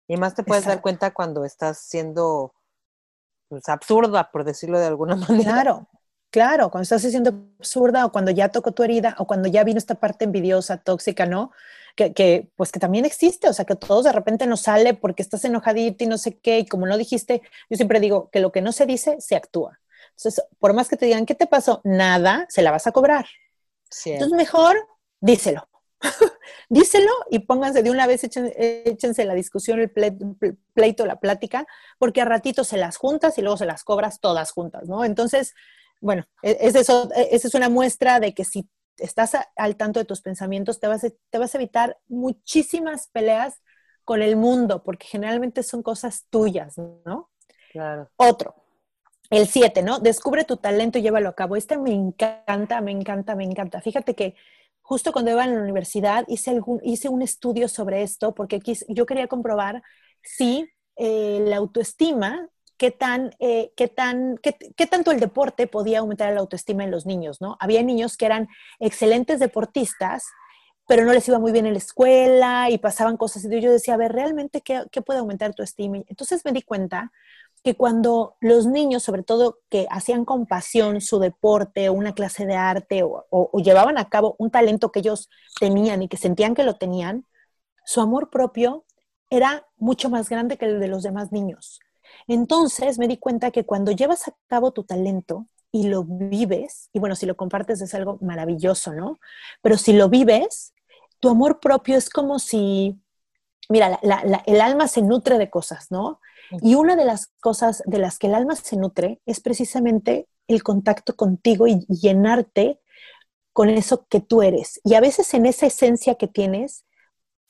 Y 0.07 0.17
más 0.17 0.33
te 0.33 0.43
puedes 0.43 0.65
dar 0.65 0.81
cuenta 0.81 1.13
cuando 1.13 1.45
estás 1.45 1.79
siendo 1.79 2.53
pues, 3.47 3.69
absurda, 3.69 4.31
por 4.31 4.43
decirlo 4.43 4.79
de 4.79 4.87
alguna 4.87 5.15
manera. 5.29 5.51
Claro, 5.53 5.87
claro, 6.29 6.69
cuando 6.69 6.83
estás 6.83 7.01
siendo 7.01 7.31
absurda 7.59 8.05
o 8.05 8.11
cuando 8.11 8.31
ya 8.31 8.49
tocó 8.49 8.71
tu 8.71 8.83
herida 8.83 9.15
o 9.19 9.27
cuando 9.27 9.47
ya 9.47 9.63
vino 9.63 9.77
esta 9.77 9.95
parte 9.95 10.25
envidiosa, 10.25 10.77
tóxica, 10.77 11.25
¿no? 11.25 11.51
Que, 11.95 12.13
que, 12.13 12.49
pues 12.55 12.71
que 12.71 12.79
también 12.79 13.05
existe, 13.05 13.49
o 13.49 13.53
sea, 13.53 13.65
que 13.65 13.75
todos 13.75 14.05
de 14.05 14.11
repente 14.11 14.47
nos 14.47 14.61
sale 14.61 14.93
porque 14.93 15.21
estás 15.21 15.43
enojadito 15.45 16.03
y 16.03 16.07
no 16.07 16.17
sé 16.17 16.37
qué, 16.37 16.59
y 16.59 16.65
como 16.65 16.85
no 16.85 16.97
dijiste, 16.97 17.41
yo 17.69 17.75
siempre 17.75 17.99
digo 17.99 18.29
que 18.31 18.39
lo 18.39 18.51
que 18.51 18.61
no 18.61 18.71
se 18.71 18.85
dice, 18.85 19.17
se 19.19 19.35
actúa. 19.35 19.79
Entonces, 20.11 20.43
por 20.59 20.73
más 20.73 20.89
que 20.89 20.97
te 20.97 21.05
digan, 21.05 21.25
¿qué 21.25 21.35
te 21.35 21.47
pasó? 21.47 21.81
Nada, 21.83 22.45
se 22.49 22.61
la 22.61 22.71
vas 22.71 22.87
a 22.87 22.91
cobrar. 22.91 23.25
Entonces, 24.05 24.35
mejor 24.35 24.87
díselo. 25.19 25.67
díselo 26.69 27.11
y 27.29 27.39
pónganse 27.39 27.83
de 27.83 27.91
una 27.91 28.07
vez, 28.07 28.23
échense 28.23 29.25
la 29.25 29.33
discusión, 29.33 29.79
el 29.79 29.91
pleito, 30.73 31.05
la 31.05 31.19
plática, 31.19 31.65
porque 31.97 32.21
a 32.21 32.25
ratito 32.25 32.63
se 32.63 32.77
las 32.77 32.97
juntas 32.97 33.37
y 33.37 33.41
luego 33.41 33.57
se 33.57 33.65
las 33.65 33.83
cobras 33.83 34.19
todas 34.19 34.51
juntas, 34.51 34.87
¿no? 34.87 35.03
Entonces, 35.03 35.55
bueno, 35.99 36.25
e, 36.41 36.57
es 36.61 36.75
e, 36.75 36.79
esa 36.79 37.47
es 37.47 37.53
una 37.53 37.69
muestra 37.69 38.19
de 38.19 38.33
que 38.33 38.43
si 38.43 38.69
estás 38.97 39.37
al 39.55 39.75
tanto 39.75 39.99
de 39.99 40.05
tus 40.05 40.21
pensamientos, 40.21 40.79
te 40.79 40.87
vas, 40.87 41.05
te 41.29 41.37
vas 41.37 41.53
a 41.53 41.57
evitar 41.57 41.97
muchísimas 42.07 43.07
peleas 43.07 43.61
con 44.03 44.21
el 44.21 44.35
mundo, 44.35 44.83
porque 44.83 45.07
generalmente 45.07 45.63
son 45.63 45.83
cosas 45.83 46.25
tuyas, 46.29 46.77
¿no? 47.05 47.29
Claro. 47.71 48.09
Otro, 48.15 48.55
el 49.29 49.47
siete, 49.47 49.83
¿no? 49.83 49.99
Descubre 49.99 50.43
tu 50.43 50.57
talento 50.57 50.97
y 50.97 51.01
llévalo 51.03 51.29
a 51.29 51.35
cabo. 51.35 51.55
Este 51.55 51.77
me 51.77 51.93
encanta, 51.93 52.81
me 52.81 52.91
encanta, 52.91 53.35
me 53.35 53.43
encanta. 53.43 53.81
Fíjate 53.81 54.15
que 54.15 54.35
justo 54.81 55.11
cuando 55.11 55.31
iba 55.31 55.43
a 55.43 55.47
la 55.47 55.61
universidad 55.61 56.25
hice, 56.27 56.49
algún, 56.49 56.79
hice 56.83 57.09
un 57.09 57.21
estudio 57.21 57.67
sobre 57.67 58.01
esto 58.01 58.33
porque 58.33 58.59
yo 58.87 59.05
quería 59.05 59.27
comprobar 59.27 59.83
si 60.23 60.67
eh, 60.95 61.43
la 61.45 61.57
autoestima, 61.57 62.49
qué, 62.79 62.91
tan, 62.91 63.35
eh, 63.39 63.71
qué, 63.75 63.87
tan, 63.87 64.37
qué, 64.37 64.87
tanto 64.87 65.11
el 65.11 65.19
deporte 65.19 65.67
podía 65.67 65.99
aumentar 65.99 66.33
la 66.33 66.39
autoestima 66.39 66.83
en 66.83 66.91
los 66.91 67.05
niños, 67.05 67.41
¿no? 67.41 67.57
Había 67.59 67.83
niños 67.83 68.17
que 68.17 68.25
eran 68.25 68.47
excelentes 68.79 69.39
deportistas, 69.39 70.23
pero 70.87 71.05
no 71.05 71.13
les 71.13 71.27
iba 71.27 71.37
muy 71.37 71.51
bien 71.51 71.67
en 71.67 71.73
la 71.73 71.79
escuela 71.79 72.69
y 72.71 72.79
pasaban 72.79 73.17
cosas. 73.17 73.45
Y 73.45 73.61
yo 73.61 73.71
decía, 73.71 73.93
a 73.93 73.97
ver, 73.97 74.13
¿realmente 74.13 74.61
qué, 74.61 74.85
qué 74.91 75.01
puede 75.01 75.19
aumentar 75.19 75.53
tu 75.53 75.61
estima? 75.61 75.97
Entonces 76.07 76.43
me 76.45 76.53
di 76.53 76.61
cuenta 76.61 77.11
que 77.63 77.75
cuando 77.75 78.37
los 78.39 78.65
niños, 78.65 79.03
sobre 79.03 79.23
todo 79.23 79.59
que 79.69 79.85
hacían 79.91 80.23
con 80.23 80.45
pasión 80.45 81.01
su 81.01 81.19
deporte 81.19 81.89
o 81.89 81.93
una 81.93 82.13
clase 82.13 82.45
de 82.45 82.55
arte 82.55 83.03
o, 83.03 83.51
llevaban 83.61 83.97
a 83.97 84.09
cabo 84.09 84.35
un 84.39 84.49
talento 84.51 84.91
que 84.91 84.99
ellos 84.99 85.29
tenían 85.59 86.01
y 86.01 86.07
que 86.07 86.17
sentían 86.17 86.55
que 86.55 86.63
lo 86.63 86.77
tenían, 86.77 87.25
su 87.85 87.99
amor 88.01 88.29
propio 88.29 88.85
era 89.29 89.67
mucho 89.77 90.09
más 90.09 90.29
grande 90.29 90.57
que 90.57 90.65
el 90.65 90.79
de 90.79 90.87
los 90.87 91.03
demás 91.03 91.31
niños. 91.31 91.81
Entonces 92.27 92.99
me 92.99 93.07
di 93.07 93.17
cuenta 93.17 93.51
que 93.51 93.65
cuando 93.65 93.91
llevas 93.91 94.27
a 94.27 94.35
cabo 94.47 94.71
tu 94.71 94.83
talento 94.83 95.47
y 95.71 95.87
lo 95.87 96.03
vives, 96.03 96.89
y 96.93 96.99
bueno, 96.99 97.15
si 97.15 97.25
lo 97.25 97.35
compartes 97.35 97.81
es 97.81 97.93
algo 97.93 98.17
maravilloso, 98.21 98.93
¿no? 98.93 99.19
Pero 99.61 99.77
si 99.77 99.93
lo 99.93 100.09
vives, 100.09 100.73
tu 101.19 101.29
amor 101.29 101.59
propio 101.59 101.97
es 101.97 102.09
como 102.09 102.39
si, 102.39 102.99
mira, 103.69 103.99
el 104.45 104.61
alma 104.61 104.87
se 104.87 105.01
nutre 105.01 105.37
de 105.37 105.49
cosas, 105.49 105.91
¿no? 105.91 106.19
Y 106.61 106.75
una 106.75 106.95
de 106.95 107.05
las 107.05 107.27
cosas 107.39 107.83
de 107.85 107.99
las 107.99 108.17
que 108.17 108.27
el 108.27 108.35
alma 108.35 108.55
se 108.55 108.77
nutre 108.77 109.21
es 109.25 109.39
precisamente 109.39 110.27
el 110.47 110.63
contacto 110.63 111.15
contigo 111.15 111.67
y 111.67 111.85
llenarte 111.87 112.79
con 113.53 113.69
eso 113.69 114.07
que 114.07 114.19
tú 114.19 114.41
eres. 114.41 114.79
Y 114.83 114.95
a 114.95 115.01
veces 115.01 115.33
en 115.33 115.45
esa 115.45 115.67
esencia 115.67 116.15
que 116.15 116.27
tienes, 116.27 116.85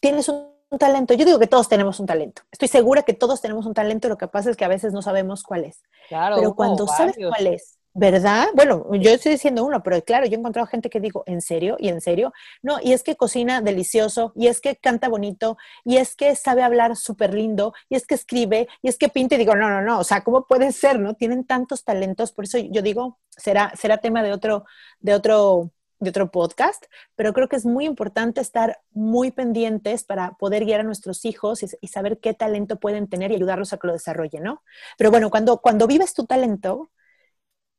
tienes 0.02 0.28
un, 0.28 0.59
talento. 0.78 1.14
Yo 1.14 1.26
digo 1.26 1.40
que 1.40 1.48
todos 1.48 1.68
tenemos 1.68 2.00
un 2.00 2.06
talento. 2.06 2.44
Estoy 2.52 2.68
segura 2.68 3.04
que 3.04 3.14
todos 3.14 3.42
tenemos 3.42 3.66
un 3.66 3.74
talento, 3.74 4.08
lo 4.08 4.18
que 4.18 4.28
pasa 4.28 4.50
es 4.52 4.58
que 4.58 4.66
a 4.66 4.70
veces 4.70 4.94
no 4.94 5.02
sabemos 5.02 5.44
cuál 5.44 5.66
es. 5.66 5.82
Claro, 6.08 6.36
Pero 6.38 6.56
cuando 6.56 6.88
sabes 6.88 7.16
cuál 7.18 7.48
es, 7.48 7.80
¿verdad? 7.94 8.48
Bueno, 8.54 8.86
yo 8.94 9.12
estoy 9.12 9.34
diciendo 9.34 9.66
uno, 9.66 9.82
pero 9.82 10.02
claro, 10.04 10.26
yo 10.26 10.34
he 10.36 10.40
encontrado 10.40 10.68
gente 10.68 10.90
que 10.90 11.00
digo, 11.00 11.24
¿en 11.26 11.42
serio? 11.42 11.76
¿Y 11.80 11.90
en 11.90 12.02
serio? 12.02 12.34
No, 12.62 12.78
y 12.82 12.94
es 12.94 13.04
que 13.04 13.16
cocina 13.16 13.62
delicioso, 13.62 14.32
y 14.36 14.48
es 14.48 14.62
que 14.62 14.76
canta 14.76 15.10
bonito, 15.10 15.58
y 15.84 15.98
es 15.98 16.16
que 16.16 16.36
sabe 16.36 16.62
hablar 16.64 16.96
súper 16.96 17.34
lindo, 17.34 17.74
y 17.90 17.96
es 17.96 18.06
que 18.06 18.16
escribe, 18.16 18.68
y 18.82 18.90
es 18.90 18.98
que 18.98 19.10
pinta, 19.10 19.36
y 19.36 19.40
digo, 19.40 19.56
no, 19.56 19.70
no, 19.70 19.82
no, 19.82 20.00
o 20.00 20.04
sea, 20.04 20.24
¿cómo 20.24 20.46
puede 20.46 20.72
ser, 20.72 21.00
no? 21.00 21.16
Tienen 21.16 21.46
tantos 21.46 21.84
talentos, 21.84 22.32
por 22.32 22.46
eso 22.46 22.58
yo 22.60 22.82
digo, 22.82 23.18
será, 23.30 23.74
será 23.76 23.98
tema 23.98 24.22
de 24.24 24.34
otro, 24.34 24.66
de 25.00 25.14
otro 25.14 25.72
de 26.00 26.10
otro 26.10 26.32
podcast, 26.32 26.86
pero 27.16 27.34
creo 27.34 27.50
que 27.50 27.56
es 27.56 27.66
muy 27.66 27.86
importante 27.86 28.42
estar 28.42 28.82
muy 28.92 29.32
pendientes 29.32 30.04
para 30.04 30.32
poder 30.34 30.66
guiar 30.66 30.82
a 30.82 30.84
nuestros 30.84 31.26
hijos 31.26 31.64
y, 31.64 31.88
saber 31.88 32.20
qué 32.20 32.34
talento 32.34 32.80
pueden 32.80 33.08
tener 33.08 33.32
y 33.32 33.36
ayudarlos 33.36 33.74
a 33.74 33.78
que 33.78 33.88
lo 33.88 33.94
desarrollen, 33.94 34.44
¿no? 34.44 34.64
Pero 34.98 35.12
bueno, 35.12 35.30
cuando, 35.30 35.60
cuando 35.60 35.88
vives 35.88 36.14
tu 36.14 36.26
talento, 36.26 36.92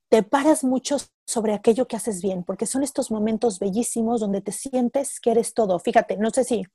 te 0.09 0.23
paras 0.23 0.65
mucho 0.65 0.97
sobre 1.27 1.55
aquello 1.55 1.87
que 1.87 1.97
haces 1.97 2.21
bien, 2.21 2.45
porque 2.45 2.67
son 2.67 2.83
estos 2.83 3.11
momentos 3.11 3.61
bellísimos 3.61 4.21
donde 4.21 4.41
te 4.43 4.53
sientes 4.53 5.21
que 5.21 5.31
eres 5.31 5.55
todo. 5.55 5.79
Fíjate, 5.79 6.17
no 6.17 6.31
sé 6.31 6.45
si 6.45 6.67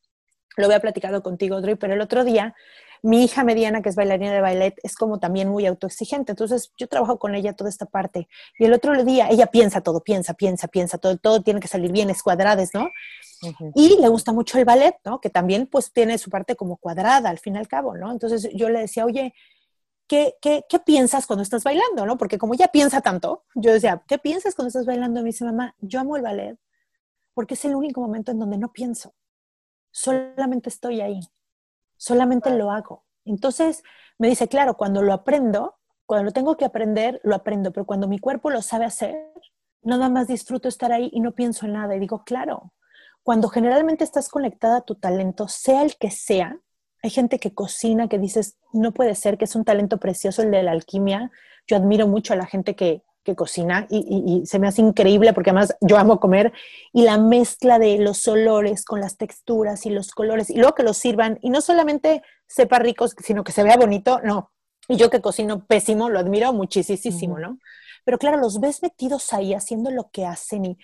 lo 0.58 0.66
había 0.66 0.80
platicado 0.80 1.22
contigo, 1.24 1.62
Drew, 1.62 1.78
pero 1.78 1.94
el 1.94 2.02
otro 2.02 2.24
día 2.24 2.56
mi 3.06 3.24
hija 3.24 3.44
mediana, 3.44 3.84
que 3.84 3.90
es 3.90 3.96
bailarina 3.96 4.34
de 4.34 4.42
ballet, 4.42 4.80
es 4.82 4.96
como 4.96 5.20
también 5.20 5.48
muy 5.48 5.68
autoexigente. 5.68 6.32
Entonces 6.32 6.72
yo 6.76 6.88
trabajo 6.88 7.20
con 7.20 7.36
ella 7.36 7.54
toda 7.54 7.70
esta 7.70 7.86
parte. 7.86 8.28
Y 8.58 8.66
el 8.66 8.74
otro 8.74 9.04
día 9.04 9.28
ella 9.30 9.46
piensa 9.48 9.82
todo, 9.82 10.04
piensa, 10.04 10.34
piensa, 10.34 10.68
piensa, 10.68 10.98
todo, 10.98 11.16
todo 11.18 11.44
tiene 11.44 11.60
que 11.60 11.68
salir 11.68 11.92
bien, 11.92 12.10
es 12.10 12.24
cuadradas, 12.24 12.72
¿no? 12.74 12.90
Y 13.76 14.02
le 14.02 14.08
gusta 14.08 14.34
mucho 14.34 14.58
el 14.58 14.66
ballet, 14.66 14.96
¿no? 15.06 15.22
Que 15.22 15.30
también 15.30 15.68
pues 15.68 15.94
tiene 15.94 16.18
su 16.18 16.32
parte 16.32 16.56
como 16.56 16.78
cuadrada 16.78 17.30
al 17.30 17.38
fin 17.38 17.56
y 17.56 17.60
al 17.60 17.68
cabo, 17.68 17.96
¿no? 17.96 18.12
Entonces 18.12 18.50
yo 18.56 18.70
le 18.70 18.80
decía, 18.80 19.06
oye, 19.06 19.36
¿qué, 20.08 20.36
piensas 20.84 21.28
cuando 21.28 21.44
estás 21.44 21.64
bailando? 21.64 22.08
¿no? 22.08 22.18
Porque 22.18 22.40
como 22.40 22.56
ella 22.56 22.70
piensa 22.70 23.02
tanto, 23.02 23.44
yo 23.54 23.72
decía, 23.72 24.04
¿qué 24.08 24.18
piensas 24.18 24.56
cuando 24.56 24.70
estás 24.70 24.86
bailando? 24.86 25.22
me 25.22 25.28
dice, 25.28 25.46
mamá, 25.46 25.76
yo 25.80 26.00
amo 26.00 26.16
el 26.16 26.24
ballet 26.24 26.58
porque 27.36 27.54
es 27.54 27.66
el 27.66 27.76
único 27.76 28.02
momento 28.02 28.32
en 28.32 28.40
donde 28.40 28.58
no 28.58 28.72
pienso. 28.72 29.14
Solamente 29.96 30.68
estoy 30.68 31.00
ahí. 31.00 31.22
Solamente 31.96 32.50
lo 32.50 32.70
hago. 32.70 33.06
Entonces 33.24 33.82
me 34.18 34.28
dice, 34.28 34.50
claro, 34.50 34.76
cuando 34.76 35.02
lo 35.02 35.14
aprendo, 35.14 35.78
cuando 36.06 36.26
lo 36.26 36.34
tengo 36.34 36.58
que 36.58 36.66
aprender, 36.66 37.22
lo 37.24 37.34
aprendo, 37.34 37.72
pero 37.72 37.86
cuando 37.86 38.10
mi 38.10 38.20
cuerpo 38.20 38.50
lo 38.50 38.62
sabe 38.62 38.84
hacer, 38.84 39.16
nada 39.82 40.10
más 40.10 40.28
disfruto 40.28 40.68
estar 40.68 40.92
ahí 40.92 41.10
y 41.14 41.22
no 41.22 41.32
pienso 41.32 41.66
en 41.66 41.74
nada. 41.74 41.96
Y 41.96 42.00
digo, 42.00 42.26
claro, 42.26 42.74
cuando 43.24 43.48
generalmente 43.48 44.04
estás 44.04 44.28
conectada 44.28 44.80
a 44.80 44.82
tu 44.82 44.96
talento, 44.96 45.48
sea 45.48 45.82
el 45.82 45.96
que 45.96 46.12
sea, 46.12 46.60
hay 47.02 47.10
gente 47.10 47.40
que 47.40 47.54
cocina, 47.54 48.10
que 48.10 48.20
dices, 48.20 48.58
no 48.74 48.94
puede 48.94 49.16
ser, 49.16 49.38
que 49.38 49.46
es 49.46 49.56
un 49.56 49.64
talento 49.64 49.98
precioso 49.98 50.42
el 50.42 50.52
de 50.52 50.62
la 50.62 50.72
alquimia. 50.72 51.32
Yo 51.68 51.78
admiro 51.78 52.10
mucho 52.10 52.34
a 52.34 52.36
la 52.36 52.48
gente 52.48 52.76
que, 52.76 53.02
cocina 53.34 53.88
y, 53.90 54.44
se 54.46 54.60
me 54.60 54.68
hace 54.68 54.82
increíble 54.82 55.34
porque 55.34 55.50
además 55.50 55.76
yo 55.82 55.98
amo 55.98 56.20
comer 56.20 56.54
y 56.94 57.04
la 57.04 57.18
mezcla 57.18 57.80
de 57.80 57.98
los 57.98 58.28
olores 58.28 58.86
con 58.86 59.00
las 59.00 59.18
texturas 59.18 59.86
y 59.86 59.90
los 59.90 60.12
colores 60.12 60.50
y 60.50 60.58
luego 60.58 60.76
que 60.76 60.84
los 60.84 60.98
sirvan 60.98 61.40
y 61.42 61.50
no 61.50 61.62
solamente 61.62 62.22
sepa 62.46 62.78
rico, 62.78 63.08
sino 63.08 63.44
que 63.44 63.52
se 63.52 63.64
vea 63.64 63.78
bonito, 63.78 64.20
no. 64.24 64.52
Y 64.88 64.98
yo 64.98 65.10
que 65.10 65.22
cocino 65.22 65.66
pésimo, 65.66 66.10
lo 66.10 66.20
admiro 66.20 66.54
muchísimo, 66.54 67.40
¿no? 67.40 67.58
Pero 68.04 68.20
claro, 68.20 68.38
los 68.38 68.60
ves 68.60 68.84
metidos 68.84 69.34
ahí 69.34 69.56
haciendo 69.56 69.90
lo 69.90 70.12
que 70.12 70.28
hacen 70.28 70.66
y 70.66 70.78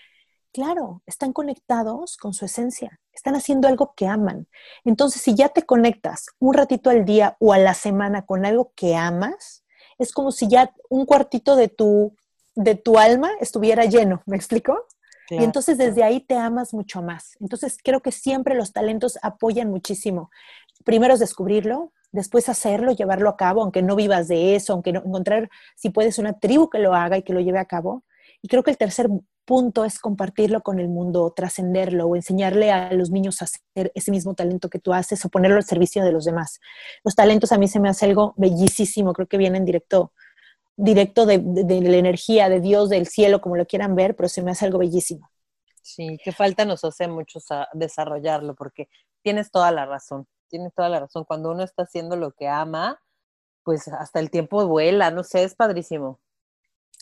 Claro, 0.53 1.01
están 1.05 1.31
conectados 1.31 2.17
con 2.17 2.33
su 2.33 2.43
esencia, 2.43 2.99
están 3.13 3.35
haciendo 3.35 3.69
algo 3.69 3.93
que 3.95 4.07
aman. 4.07 4.49
Entonces, 4.83 5.21
si 5.21 5.33
ya 5.33 5.47
te 5.47 5.65
conectas 5.65 6.25
un 6.39 6.53
ratito 6.53 6.89
al 6.89 7.05
día 7.05 7.37
o 7.39 7.53
a 7.53 7.57
la 7.57 7.73
semana 7.73 8.25
con 8.25 8.45
algo 8.45 8.73
que 8.75 8.97
amas, 8.97 9.63
es 9.97 10.11
como 10.11 10.33
si 10.33 10.49
ya 10.49 10.73
un 10.89 11.05
cuartito 11.05 11.55
de 11.55 11.69
tu, 11.69 12.17
de 12.55 12.75
tu 12.75 12.97
alma 12.97 13.31
estuviera 13.39 13.85
lleno, 13.85 14.21
¿me 14.25 14.35
explico? 14.35 14.87
Y 15.29 15.43
entonces 15.45 15.77
desde 15.77 16.03
ahí 16.03 16.19
te 16.19 16.35
amas 16.35 16.73
mucho 16.73 17.01
más. 17.01 17.37
Entonces 17.39 17.77
creo 17.81 18.01
que 18.01 18.11
siempre 18.11 18.53
los 18.53 18.73
talentos 18.73 19.17
apoyan 19.21 19.69
muchísimo. 19.69 20.29
Primero 20.83 21.13
es 21.13 21.21
descubrirlo, 21.21 21.93
después 22.11 22.49
hacerlo, 22.49 22.91
llevarlo 22.91 23.29
a 23.29 23.37
cabo, 23.37 23.61
aunque 23.61 23.81
no 23.81 23.95
vivas 23.95 24.27
de 24.27 24.55
eso, 24.55 24.73
aunque 24.73 24.91
no, 24.91 24.99
encontrar 25.05 25.49
si 25.75 25.89
puedes 25.89 26.19
una 26.19 26.33
tribu 26.33 26.69
que 26.69 26.79
lo 26.79 26.93
haga 26.93 27.17
y 27.17 27.23
que 27.23 27.31
lo 27.31 27.39
lleve 27.39 27.59
a 27.59 27.65
cabo. 27.65 28.03
Y 28.41 28.49
creo 28.49 28.63
que 28.63 28.71
el 28.71 28.77
tercer 28.77 29.09
punto 29.45 29.85
es 29.85 29.99
compartirlo 29.99 30.61
con 30.61 30.79
el 30.79 30.87
mundo, 30.87 31.31
trascenderlo 31.35 32.07
o 32.07 32.15
enseñarle 32.15 32.71
a 32.71 32.91
los 32.93 33.09
niños 33.09 33.41
a 33.41 33.45
hacer 33.45 33.91
ese 33.95 34.11
mismo 34.11 34.33
talento 34.33 34.69
que 34.69 34.79
tú 34.79 34.93
haces 34.93 35.23
o 35.25 35.29
ponerlo 35.29 35.57
al 35.57 35.63
servicio 35.63 36.03
de 36.03 36.11
los 36.11 36.25
demás. 36.25 36.59
Los 37.03 37.15
talentos 37.15 37.51
a 37.51 37.57
mí 37.57 37.67
se 37.67 37.79
me 37.79 37.89
hace 37.89 38.05
algo 38.05 38.33
bellísimo, 38.37 39.13
creo 39.13 39.27
que 39.27 39.37
vienen 39.37 39.65
directo, 39.65 40.13
directo 40.82 41.25
de, 41.25 41.38
la 41.38 41.97
energía 41.97 42.49
de 42.49 42.59
Dios, 42.59 42.89
del 42.89 43.07
cielo, 43.07 43.41
como 43.41 43.55
lo 43.55 43.65
quieran 43.65 43.95
ver, 43.95 44.15
pero 44.15 44.29
se 44.29 44.41
me 44.41 44.51
hace 44.51 44.65
algo 44.65 44.79
bellísimo. 44.79 45.29
Sí, 45.82 46.17
que 46.23 46.32
falta 46.32 46.65
nos 46.65 46.84
hace 46.84 47.07
mucho 47.07 47.39
desarrollarlo, 47.73 48.55
porque 48.55 48.88
tienes 49.21 49.51
toda 49.51 49.71
la 49.71 49.86
razón, 49.86 50.27
tienes 50.47 50.73
toda 50.73 50.89
la 50.89 50.99
razón. 50.99 51.25
Cuando 51.25 51.51
uno 51.51 51.63
está 51.63 51.84
haciendo 51.84 52.15
lo 52.15 52.32
que 52.32 52.47
ama, 52.47 52.99
pues 53.63 53.88
hasta 53.88 54.19
el 54.19 54.29
tiempo 54.32 54.65
vuela, 54.67 55.11
no 55.11 55.23
sé, 55.23 55.43
es 55.43 55.55
padrísimo. 55.55 56.20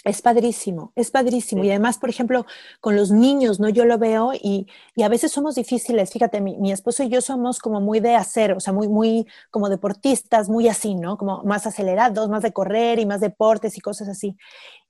Es 0.06 0.22
padrísimo, 0.22 0.94
es 0.96 1.12
padrísimo. 1.12 1.64
Y 1.64 1.70
además, 1.70 1.98
por 1.98 2.10
ejemplo, 2.10 2.46
con 2.80 2.96
los 2.96 3.12
niños, 3.12 3.60
¿no? 3.60 3.68
Yo 3.68 3.86
lo 3.86 3.98
veo 3.98 4.34
y, 4.34 4.68
y 4.96 5.04
a 5.04 5.10
veces 5.10 5.32
somos 5.32 5.56
difíciles. 5.56 6.12
Fíjate, 6.12 6.40
mi, 6.40 6.58
mi, 6.58 6.72
esposo 6.72 7.04
y 7.04 7.10
yo 7.10 7.22
somos 7.22 7.60
como 7.60 7.82
muy 7.82 8.00
de 8.00 8.16
hacer, 8.16 8.54
o 8.54 8.60
sea, 8.60 8.72
muy, 8.72 8.88
muy 8.88 9.28
como 9.52 9.70
deportistas, 9.70 10.50
muy 10.50 10.70
así, 10.70 10.96
¿no? 10.96 11.18
Como 11.18 11.44
más 11.44 11.68
acelerados, 11.68 12.30
más 12.30 12.44
de 12.44 12.54
correr 12.54 13.00
y 13.00 13.06
más 13.06 13.20
deportes 13.20 13.78
y 13.78 13.82
cosas 13.82 14.08
así. 14.08 14.38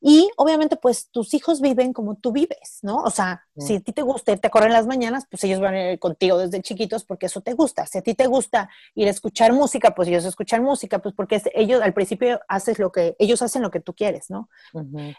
Y 0.02 0.30
obviamente, 0.38 0.78
pues 0.78 1.10
tus 1.10 1.34
hijos 1.34 1.60
viven 1.60 1.92
como 1.92 2.16
tú 2.16 2.32
vives, 2.32 2.80
¿no? 2.84 3.04
O 3.04 3.10
sea, 3.10 3.44
si 3.58 3.76
a 3.76 3.80
ti 3.82 3.92
te 3.92 4.02
gusta 4.02 4.32
irte 4.32 4.48
a 4.48 4.50
correr 4.50 4.68
en 4.68 4.74
las 4.74 4.88
mañanas, 4.88 5.26
pues 5.30 5.44
ellos 5.44 5.60
van 5.60 5.74
a 5.74 5.92
ir 5.92 6.00
contigo 6.00 6.38
desde 6.38 6.62
chiquitos 6.62 7.04
porque 7.04 7.26
eso 7.26 7.42
te 7.42 7.54
gusta. 7.54 7.86
Si 7.86 7.98
a 7.98 8.02
ti 8.02 8.16
te 8.16 8.28
gusta 8.28 8.70
ir 8.96 9.08
a 9.08 9.12
escuchar 9.12 9.52
música, 9.52 9.94
pues 9.94 10.08
ellos 10.08 10.24
escuchan 10.24 10.64
música, 10.64 11.00
pues 11.00 11.14
porque 11.14 11.42
ellos 11.54 11.82
al 11.82 11.94
principio 11.94 12.40
haces 12.48 12.80
lo 12.80 12.94
que, 12.94 13.18
ellos 13.20 13.42
hacen 13.42 13.62
lo 13.62 13.72
que 13.72 13.82
tú 13.82 13.94
quieres, 13.94 14.30
¿no? 14.30 14.50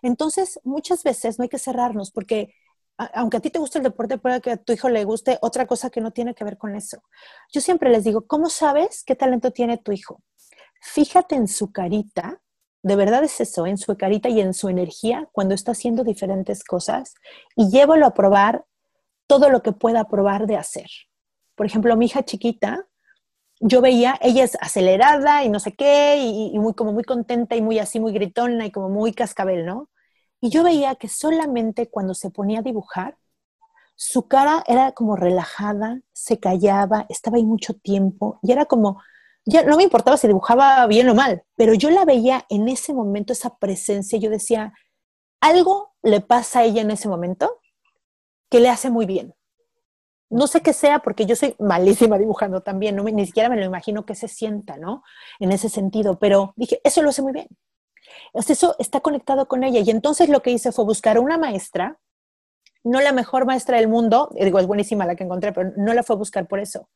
Entonces, 0.03 0.61
muchas 0.65 1.03
veces 1.03 1.39
no 1.39 1.45
hay 1.45 1.49
que 1.49 1.59
cerrarnos 1.59 2.11
porque 2.11 2.55
aunque 3.15 3.39
a 3.39 3.41
ti 3.41 3.49
te 3.49 3.59
guste 3.59 3.79
el 3.79 3.85
deporte, 3.85 4.19
puede 4.19 4.43
que 4.43 4.51
a 4.51 4.57
tu 4.59 4.75
hijo 4.75 4.91
le 4.91 5.05
guste 5.05 5.39
otra 5.41 5.67
cosa 5.67 5.89
que 5.89 6.03
no 6.03 6.11
tiene 6.11 6.35
que 6.35 6.45
ver 6.45 6.59
con 6.59 6.77
eso. 6.77 7.03
Yo 7.51 7.63
siempre 7.63 7.89
les 7.89 8.05
digo, 8.05 8.27
¿cómo 8.27 8.51
sabes 8.51 9.05
qué 9.05 9.17
talento 9.17 9.53
tiene 9.53 9.79
tu 9.79 9.93
hijo? 9.93 10.23
Fíjate 10.83 11.35
en 11.35 11.49
su 11.49 11.73
carita 11.73 12.43
de 12.83 12.97
verdad 12.97 13.23
es 13.25 13.41
eso, 13.41 13.67
en 13.67 13.77
su 13.77 13.97
carita 13.97 14.29
y 14.29 14.41
en 14.41 14.55
su 14.55 14.69
energía 14.69 15.29
cuando 15.33 15.55
está 15.55 15.73
haciendo 15.73 16.03
diferentes 16.05 16.65
cosas 16.65 17.15
y 17.55 17.71
llévalo 17.71 18.07
a 18.07 18.15
probar 18.15 18.65
todo 19.27 19.51
lo 19.51 19.63
que 19.63 19.73
pueda 19.73 20.05
probar 20.05 20.47
de 20.47 20.57
hacer. 20.57 20.89
Por 21.55 21.67
ejemplo, 21.67 21.97
mi 21.97 22.07
hija 22.07 22.25
chiquita, 22.25 22.87
yo 23.61 23.83
veía, 23.83 24.19
ella 24.23 24.45
es 24.45 24.57
acelerada 24.61 25.45
y 25.45 25.51
no 25.51 25.61
sé 25.61 25.75
qué, 25.75 26.17
y, 26.19 26.59
muy, 26.59 26.75
como 26.75 26.93
muy 26.93 27.05
contenta 27.05 27.57
y 27.57 27.63
muy 27.63 27.79
así, 27.79 28.01
muy 28.01 28.13
gritona 28.13 28.67
y 28.67 28.73
como 28.73 28.89
muy 28.89 29.13
cascabel, 29.13 29.67
¿no? 29.67 29.91
Y 30.41 30.51
yo 30.51 30.65
veía 30.65 30.95
que 30.97 31.09
solamente 31.09 31.89
cuando 31.91 32.15
se 32.15 32.31
ponía 32.31 32.61
a 32.61 32.63
dibujar, 32.63 33.19
su 33.97 34.29
cara 34.29 34.65
era 34.67 34.93
como 34.93 35.17
relajada, 35.17 36.01
se 36.13 36.41
callaba, 36.41 37.07
estaba 37.11 37.37
ahí 37.37 37.45
mucho 37.45 37.75
tiempo 37.75 38.39
y 38.43 38.53
era 38.53 38.65
como, 38.65 39.03
ya 39.45 39.63
no 39.65 39.77
me 39.77 39.85
importaba 39.85 40.17
si 40.17 40.27
dibujaba 40.27 40.87
bien 40.87 41.09
o 41.11 41.15
mal, 41.15 41.45
pero 41.57 41.75
yo 41.75 41.91
la 41.91 42.07
veía 42.07 42.47
en 42.49 42.69
ese 42.69 42.95
momento, 42.95 43.33
esa 43.35 43.59
presencia, 43.59 44.19
yo 44.19 44.31
decía, 44.31 44.73
algo 45.41 45.95
le 46.03 46.21
pasa 46.23 46.61
a 46.61 46.65
ella 46.65 46.83
en 46.83 46.91
ese 46.91 47.09
momento 47.09 47.61
que 48.51 48.61
le 48.61 48.71
hace 48.71 48.91
muy 48.91 49.07
bien. 49.07 49.35
No 50.31 50.47
sé 50.47 50.61
qué 50.63 50.73
sea, 50.73 51.01
porque 51.01 51.27
yo 51.27 51.37
soy 51.37 51.55
malísima 51.59 52.19
dibujando 52.19 52.63
también, 52.63 52.97
no 52.97 53.05
ni 53.05 53.27
siquiera 53.27 53.49
me 53.49 53.57
lo 53.57 53.65
imagino 53.65 54.07
que 54.07 54.15
se 54.15 54.29
sienta, 54.29 54.77
¿no? 54.77 55.03
En 55.41 55.53
ese 55.53 55.69
sentido, 55.69 56.19
pero 56.19 56.55
dije, 56.57 56.81
eso 56.85 57.03
lo 57.03 57.11
hace 57.11 57.23
muy 57.23 57.33
bien. 57.33 57.49
eso 58.35 58.77
está 58.79 59.01
conectado 59.01 59.49
con 59.49 59.65
ella. 59.65 59.81
Y 59.81 59.91
entonces 59.91 60.29
lo 60.29 60.41
que 60.43 60.51
hice 60.53 60.73
fue 60.73 60.85
buscar 60.85 61.19
una 61.19 61.37
maestra, 61.37 61.99
no 62.85 63.01
la 63.01 63.13
mejor 63.13 63.45
maestra 63.45 63.77
del 63.77 63.89
mundo, 63.89 64.31
digo, 64.33 64.59
es 64.59 64.67
buenísima 64.67 65.05
la 65.05 65.17
que 65.17 65.25
encontré, 65.25 65.53
pero 65.53 65.73
no 65.77 65.93
la 65.93 66.03
fue 66.03 66.17
a 66.17 66.19
buscar 66.19 66.47
por 66.49 66.61
eso 66.61 66.89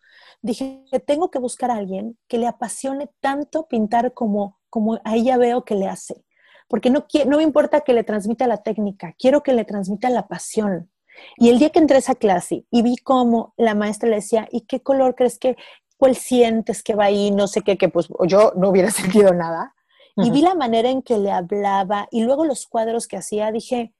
dije, 0.45 0.85
tengo 1.07 1.31
que 1.31 1.39
buscar 1.39 1.71
a 1.71 1.77
alguien 1.77 2.19
que 2.29 2.39
le 2.39 2.47
apasione 2.47 3.11
tanto 3.21 3.67
pintar 3.67 4.13
como, 4.13 4.59
como 4.69 5.01
a 5.05 5.17
ella 5.17 5.39
veo 5.39 5.65
que 5.65 5.75
le 5.75 5.89
hace. 5.89 6.23
Porque 6.69 6.91
no, 6.91 7.07
no 7.27 7.37
me 7.39 7.43
importa 7.43 7.81
que 7.81 7.95
le 7.95 8.05
transmita 8.05 8.47
la 8.47 8.63
técnica, 8.63 9.15
quiero 9.19 9.43
que 9.43 9.55
le 9.55 9.65
transmita 9.65 10.11
la 10.11 10.29
pasión. 10.29 10.91
Y 11.37 11.49
el 11.51 11.59
día 11.59 11.71
que 11.71 11.79
entré 11.79 11.97
a 11.97 12.01
esa 12.01 12.15
clase 12.15 12.65
y 12.71 12.83
vi 12.83 12.97
cómo 12.97 13.55
la 13.57 13.75
maestra 13.75 14.09
le 14.09 14.17
decía, 14.17 14.49
¿y 14.51 14.63
qué 14.63 14.83
color 14.83 15.15
crees 15.15 15.39
que, 15.39 15.57
cuál 15.97 16.17
sientes 16.17 16.83
que 16.83 16.95
va 16.95 17.05
ahí? 17.05 17.31
No 17.31 17.47
sé 17.47 17.63
qué, 17.63 17.77
que 17.77 17.89
pues 17.89 18.09
yo 18.27 18.53
no 18.57 18.71
hubiera 18.71 18.91
sentido 18.91 19.33
nada. 19.33 19.75
Y 20.17 20.31
vi 20.31 20.43
la 20.43 20.55
manera 20.55 20.91
en 20.91 21.03
que 21.03 21.19
le 21.19 21.33
hablaba 21.33 22.07
y 22.13 22.23
luego 22.23 22.45
los 22.45 22.69
cuadros 22.69 23.09
que 23.09 23.17
hacía, 23.17 23.51
dije, 23.51 23.93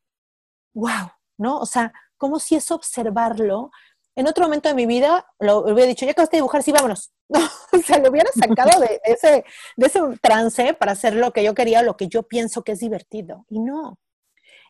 wow, 0.73 1.11
¿no? 1.39 1.59
O 1.59 1.67
sea, 1.67 1.93
como 2.17 2.39
si 2.39 2.55
es 2.55 2.71
observarlo 2.71 3.73
en 4.17 4.29
otro 4.29 4.45
momento 4.45 4.69
de 4.69 4.75
mi 4.75 4.87
vida 4.87 5.27
lo 5.41 5.59
hubiera 5.61 5.87
dicho, 5.87 6.05
ya 6.05 6.13
acabaste 6.13 6.37
de 6.37 6.39
dibujar, 6.39 6.63
sí, 6.63 6.73
vámonos. 6.73 7.13
o 7.73 7.79
sea, 7.79 7.99
lo 7.99 8.11
hubiera 8.11 8.31
sacado 8.33 8.81
de 8.81 9.01
ese, 9.05 9.45
de 9.77 9.87
ese 9.87 10.01
trance 10.21 10.75
para 10.75 10.93
hacer 10.93 11.15
lo 11.15 11.33
que 11.33 11.43
yo 11.43 11.55
quería, 11.55 11.83
lo 11.83 11.97
que 11.97 12.09
yo 12.09 12.23
pienso 12.23 12.63
que 12.63 12.73
es 12.73 12.81
divertido. 12.81 13.45
Y 13.49 13.59
no. 13.59 13.99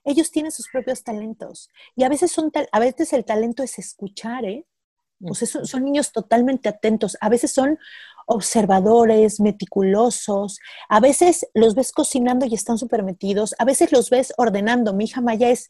Ellos 0.05 0.31
tienen 0.31 0.53
sus 0.53 0.69
propios 0.69 1.03
talentos. 1.03 1.71
Y 1.97 2.05
a 2.05 2.09
veces, 2.09 2.31
son 2.31 2.53
a 2.73 2.81
veces 2.81 3.13
el 3.13 3.25
talento 3.25 3.63
es 3.63 3.79
escuchar, 3.79 4.45
¿eh? 4.45 4.67
O 5.23 5.35
sea, 5.35 5.49
son, 5.49 5.67
son 5.67 5.85
niños 5.85 6.13
totalmente 6.13 6.69
atentos. 6.69 7.17
A 7.21 7.29
veces 7.29 7.53
son 7.53 7.79
observadores, 8.27 9.41
meticulosos. 9.41 10.59
A 10.89 11.01
veces 11.01 11.47
los 11.55 11.75
ves 11.75 11.93
cocinando 11.93 12.47
y 12.47 12.55
están 12.55 12.79
súper 12.79 13.03
metidos. 13.03 13.55
A 13.59 13.65
veces 13.65 13.93
los 13.93 14.11
ves 14.11 14.35
ordenando. 14.37 14.93
Mi 14.93 15.05
hija 15.05 15.21
Maya 15.21 15.51
es 15.51 15.69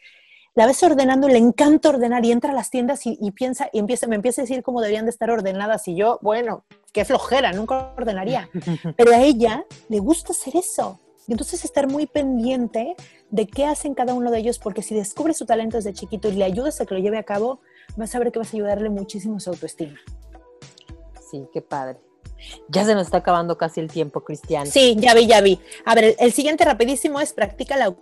la 0.54 0.66
ves 0.66 0.82
ordenando, 0.84 1.26
le 1.26 1.38
encanta 1.38 1.88
ordenar 1.88 2.24
y 2.24 2.30
entra 2.30 2.52
a 2.52 2.54
las 2.54 2.70
tiendas 2.70 3.00
y, 3.06 3.30
piensa 3.32 3.68
y 3.72 3.80
empieza, 3.80 4.06
me 4.06 4.14
empieza 4.14 4.40
a 4.40 4.44
decir 4.44 4.62
cómo 4.62 4.80
deberían 4.80 5.04
de 5.04 5.10
estar 5.10 5.28
ordenadas 5.28 5.88
y 5.88 5.96
yo, 5.96 6.20
bueno, 6.22 6.64
qué 6.92 7.04
flojera, 7.04 7.52
nunca 7.52 7.92
ordenaría. 7.96 8.48
Pero 8.96 9.12
a 9.12 9.20
ella 9.20 9.64
le 9.88 9.98
gusta 9.98 10.32
hacer 10.32 10.56
eso. 10.56 11.00
Y 11.26 11.32
entonces 11.32 11.64
estar 11.64 11.88
muy 11.88 12.06
pendiente 12.06 12.96
de 13.30 13.46
qué 13.46 13.64
hacen 13.64 13.94
cada 13.94 14.14
uno 14.14 14.30
de 14.30 14.38
ellos, 14.38 14.58
porque 14.58 14.82
si 14.82 14.94
descubres 14.94 15.38
su 15.38 15.46
talento 15.46 15.76
desde 15.76 15.92
chiquito 15.92 16.28
y 16.28 16.32
le 16.32 16.44
ayudas 16.44 16.80
a 16.80 16.86
que 16.86 16.94
lo 16.94 17.00
lleve 17.00 17.18
a 17.18 17.22
cabo, 17.22 17.60
vas 17.96 18.14
a 18.14 18.18
ver 18.18 18.30
que 18.30 18.38
vas 18.38 18.52
a 18.52 18.56
ayudarle 18.56 18.90
muchísimo 18.90 19.36
a 19.36 19.40
su 19.40 19.50
autoestima. 19.50 19.98
Sí, 21.30 21.46
qué 21.52 21.62
padre. 21.62 21.98
Ya 22.68 22.84
se 22.84 22.94
nos 22.94 23.06
está 23.06 23.18
acabando 23.18 23.56
casi 23.56 23.80
el 23.80 23.90
tiempo, 23.90 24.22
Cristian. 24.22 24.66
Sí, 24.66 24.96
ya 24.98 25.14
vi, 25.14 25.26
ya 25.26 25.40
vi. 25.40 25.58
A 25.84 25.94
ver, 25.94 26.14
el 26.18 26.32
siguiente 26.32 26.64
rapidísimo 26.64 27.20
es 27.20 27.32
practica 27.32 27.76
la, 27.76 27.94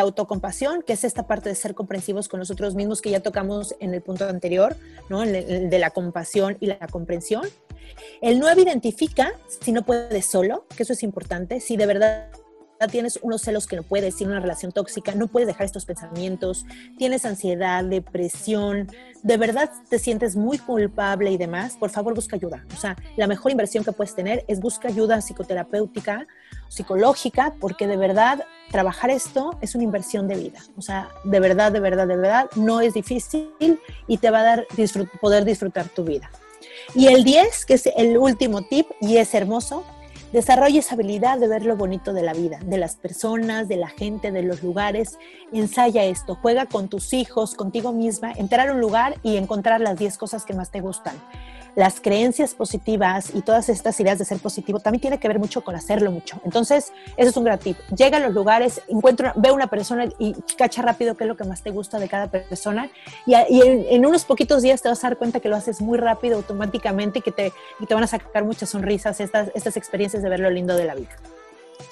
autocompasión, 0.00 0.82
que 0.82 0.92
es 0.92 1.04
esta 1.04 1.26
parte 1.26 1.48
de 1.48 1.54
ser 1.54 1.74
comprensivos 1.74 2.28
con 2.28 2.38
nosotros 2.40 2.74
mismos 2.74 3.02
que 3.02 3.10
ya 3.10 3.20
tocamos 3.20 3.74
en 3.80 3.94
el 3.94 4.02
punto 4.02 4.28
anterior, 4.28 4.76
¿no? 5.08 5.22
El, 5.22 5.70
de 5.70 5.78
la 5.78 5.90
compasión 5.90 6.56
y 6.60 6.66
la 6.66 6.86
comprensión. 6.86 7.42
El 8.20 8.38
9 8.38 8.62
identifica 8.62 9.32
si 9.60 9.72
no 9.72 9.82
puedes 9.84 10.26
solo, 10.26 10.64
que 10.76 10.82
eso 10.82 10.92
es 10.92 11.02
importante, 11.02 11.60
si 11.60 11.76
de 11.76 11.86
verdad 11.86 12.28
tienes 12.86 13.18
unos 13.22 13.42
celos 13.42 13.66
que 13.66 13.74
no 13.74 13.82
puedes, 13.82 14.14
tienes 14.14 14.32
una 14.32 14.40
relación 14.40 14.70
tóxica, 14.70 15.14
no 15.14 15.26
puedes 15.26 15.48
dejar 15.48 15.66
estos 15.66 15.84
pensamientos, 15.84 16.64
tienes 16.96 17.24
ansiedad, 17.24 17.82
depresión, 17.84 18.88
de 19.22 19.36
verdad 19.36 19.70
te 19.88 19.98
sientes 19.98 20.36
muy 20.36 20.58
culpable 20.58 21.32
y 21.32 21.36
demás, 21.36 21.76
por 21.76 21.90
favor 21.90 22.14
busca 22.14 22.36
ayuda. 22.36 22.64
O 22.76 22.78
sea, 22.78 22.96
la 23.16 23.26
mejor 23.26 23.50
inversión 23.50 23.82
que 23.82 23.90
puedes 23.90 24.14
tener 24.14 24.44
es 24.46 24.60
busca 24.60 24.88
ayuda 24.88 25.20
psicoterapéutica, 25.20 26.28
psicológica, 26.68 27.54
porque 27.58 27.88
de 27.88 27.96
verdad 27.96 28.44
trabajar 28.70 29.10
esto 29.10 29.58
es 29.60 29.74
una 29.74 29.84
inversión 29.84 30.28
de 30.28 30.36
vida. 30.36 30.60
O 30.76 30.82
sea, 30.82 31.08
de 31.24 31.40
verdad, 31.40 31.72
de 31.72 31.80
verdad, 31.80 32.06
de 32.06 32.16
verdad, 32.16 32.46
no 32.54 32.80
es 32.80 32.94
difícil 32.94 33.80
y 34.06 34.18
te 34.18 34.30
va 34.30 34.40
a 34.40 34.44
dar 34.44 34.66
poder 35.20 35.44
disfrutar 35.44 35.88
tu 35.88 36.04
vida. 36.04 36.30
Y 36.94 37.08
el 37.08 37.24
10, 37.24 37.66
que 37.66 37.74
es 37.74 37.88
el 37.96 38.16
último 38.16 38.62
tip 38.62 38.86
y 39.00 39.16
es 39.16 39.34
hermoso, 39.34 39.84
Desarrolla 40.32 40.80
esa 40.80 40.94
habilidad 40.94 41.38
de 41.38 41.48
ver 41.48 41.64
lo 41.64 41.76
bonito 41.76 42.12
de 42.12 42.22
la 42.22 42.34
vida, 42.34 42.58
de 42.64 42.76
las 42.76 42.96
personas, 42.96 43.66
de 43.66 43.76
la 43.76 43.88
gente, 43.88 44.30
de 44.30 44.42
los 44.42 44.62
lugares. 44.62 45.18
Ensaya 45.52 46.04
esto, 46.04 46.34
juega 46.34 46.66
con 46.66 46.88
tus 46.88 47.14
hijos, 47.14 47.54
contigo 47.54 47.92
misma, 47.92 48.32
entrar 48.32 48.68
a 48.68 48.72
un 48.72 48.80
lugar 48.80 49.14
y 49.22 49.36
encontrar 49.36 49.80
las 49.80 49.98
10 49.98 50.18
cosas 50.18 50.44
que 50.44 50.52
más 50.52 50.70
te 50.70 50.80
gustan 50.80 51.14
las 51.78 52.00
creencias 52.00 52.54
positivas 52.54 53.30
y 53.32 53.42
todas 53.42 53.68
estas 53.68 54.00
ideas 54.00 54.18
de 54.18 54.24
ser 54.24 54.40
positivo 54.40 54.80
también 54.80 55.00
tiene 55.00 55.20
que 55.20 55.28
ver 55.28 55.38
mucho 55.38 55.62
con 55.62 55.76
hacerlo 55.76 56.10
mucho. 56.10 56.40
Entonces, 56.44 56.92
eso 57.16 57.30
es 57.30 57.36
un 57.36 57.44
gran 57.44 57.60
tip. 57.60 57.78
Llega 57.96 58.16
a 58.16 58.20
los 58.20 58.34
lugares, 58.34 58.82
encuentra, 58.88 59.32
ve 59.36 59.50
a 59.50 59.52
una 59.52 59.68
persona 59.68 60.08
y 60.18 60.34
cacha 60.56 60.82
rápido 60.82 61.16
qué 61.16 61.22
es 61.22 61.28
lo 61.28 61.36
que 61.36 61.44
más 61.44 61.62
te 61.62 61.70
gusta 61.70 62.00
de 62.00 62.08
cada 62.08 62.26
persona 62.26 62.90
y, 63.26 63.34
en, 63.62 64.04
unos 64.04 64.24
poquitos 64.24 64.60
días 64.60 64.82
te 64.82 64.88
vas 64.88 65.04
a 65.04 65.10
dar 65.10 65.18
cuenta 65.18 65.38
que 65.38 65.48
lo 65.48 65.54
haces 65.54 65.80
muy 65.80 65.98
rápido, 65.98 66.38
automáticamente 66.38 67.20
y 67.20 67.22
que 67.22 67.30
te, 67.30 67.52
y 67.78 67.86
te 67.86 67.94
van 67.94 68.02
a 68.02 68.08
sacar 68.08 68.42
muchas 68.42 68.70
sonrisas 68.70 69.20
estas, 69.20 69.52
estas 69.54 69.76
experiencias 69.76 70.24
de 70.24 70.28
ver 70.30 70.40
lo 70.40 70.50
lindo 70.50 70.76
de 70.76 70.84
la 70.84 70.96
vida. 70.96 71.14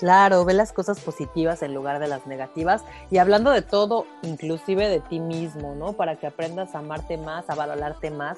Claro, 0.01 0.45
ve 0.45 0.53
las 0.53 0.73
cosas 0.73 0.99
positivas 0.99 1.63
en 1.63 1.75
lugar 1.75 2.01
de 2.01 2.09
las 2.09 2.27
negativas 2.27 2.83
y 3.09 3.19
hablando 3.19 3.53
de 3.53 3.63
todo, 3.63 4.05
inclusive 4.23 4.89
de 4.89 4.99
ti 4.99 5.21
mismo, 5.21 5.77
¿no? 5.77 5.93
Para 5.93 6.17
que 6.17 6.27
aprendas 6.27 6.75
a 6.75 6.81
amarte 6.81 7.17
más, 7.19 7.49
a 7.49 7.55
valorarte 7.55 8.11
más. 8.11 8.37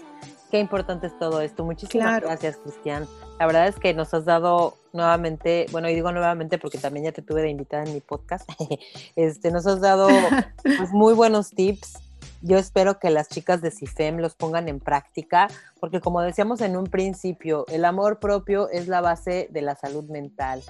Qué 0.50 0.58
importante 0.58 1.06
es 1.06 1.18
todo 1.18 1.40
esto. 1.40 1.64
Muchísimas 1.64 2.20
gracias, 2.20 2.56
Cristian. 2.56 3.06
La 3.38 3.46
verdad 3.46 3.68
es 3.68 3.76
que 3.76 3.94
nos 3.94 4.14
has 4.14 4.24
dado 4.24 4.76
nuevamente, 4.92 5.66
bueno, 5.70 5.88
y 5.88 5.94
digo 5.94 6.10
nuevamente 6.10 6.58
porque 6.58 6.78
también 6.78 7.04
ya 7.04 7.12
te 7.12 7.22
tuve 7.22 7.42
de 7.42 7.50
invitada 7.50 7.84
en 7.84 7.94
mi 7.94 8.00
podcast, 8.00 8.48
este, 9.16 9.50
nos 9.50 9.66
has 9.66 9.80
dado 9.80 10.08
pues, 10.62 10.90
muy 10.90 11.14
buenos 11.14 11.50
tips. 11.50 11.98
Yo 12.40 12.56
espero 12.56 13.00
que 13.00 13.10
las 13.10 13.28
chicas 13.28 13.60
de 13.62 13.72
CIFEM 13.72 14.18
los 14.18 14.36
pongan 14.36 14.68
en 14.68 14.78
práctica, 14.78 15.48
porque 15.80 16.00
como 16.00 16.20
decíamos 16.22 16.60
en 16.60 16.76
un 16.76 16.84
principio, 16.84 17.64
el 17.68 17.84
amor 17.84 18.20
propio 18.20 18.68
es 18.70 18.86
la 18.86 19.00
base 19.00 19.48
de 19.50 19.60
la 19.60 19.74
salud 19.74 20.04
mental 20.04 20.62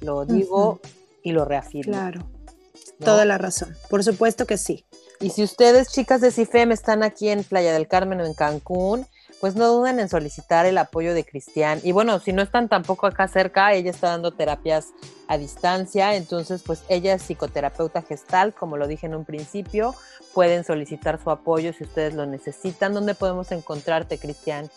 lo 0.00 0.24
digo 0.24 0.80
y 1.22 1.32
lo 1.32 1.44
reafirmo. 1.44 1.92
Claro, 1.92 2.28
toda 3.00 3.24
la 3.24 3.38
razón, 3.38 3.74
por 3.90 4.04
supuesto 4.04 4.46
que 4.46 4.58
sí. 4.58 4.84
Y 5.20 5.30
si 5.30 5.42
ustedes, 5.42 5.88
chicas 5.88 6.20
de 6.20 6.30
CIFEM, 6.30 6.72
están 6.72 7.02
aquí 7.02 7.28
en 7.28 7.42
Playa 7.42 7.72
del 7.72 7.88
Carmen 7.88 8.20
o 8.20 8.26
en 8.26 8.34
Cancún, 8.34 9.06
pues 9.40 9.54
no 9.54 9.68
duden 9.68 10.00
en 10.00 10.08
solicitar 10.08 10.66
el 10.66 10.78
apoyo 10.78 11.14
de 11.14 11.24
Cristian. 11.24 11.80
Y 11.82 11.92
bueno, 11.92 12.18
si 12.18 12.32
no 12.32 12.42
están 12.42 12.68
tampoco 12.68 13.06
acá 13.06 13.28
cerca, 13.28 13.72
ella 13.72 13.90
está 13.90 14.08
dando 14.08 14.32
terapias 14.32 14.88
a 15.28 15.38
distancia, 15.38 16.14
entonces 16.14 16.62
pues 16.62 16.82
ella 16.88 17.14
es 17.14 17.22
psicoterapeuta 17.22 18.02
gestal, 18.02 18.54
como 18.54 18.76
lo 18.76 18.86
dije 18.86 19.06
en 19.06 19.14
un 19.14 19.24
principio, 19.24 19.94
pueden 20.34 20.64
solicitar 20.64 21.22
su 21.22 21.30
apoyo 21.30 21.72
si 21.72 21.84
ustedes 21.84 22.14
lo 22.14 22.26
necesitan. 22.26 22.94
¿Dónde 22.94 23.14
podemos 23.14 23.52
encontrarte, 23.52 24.18
Cristian? 24.18 24.70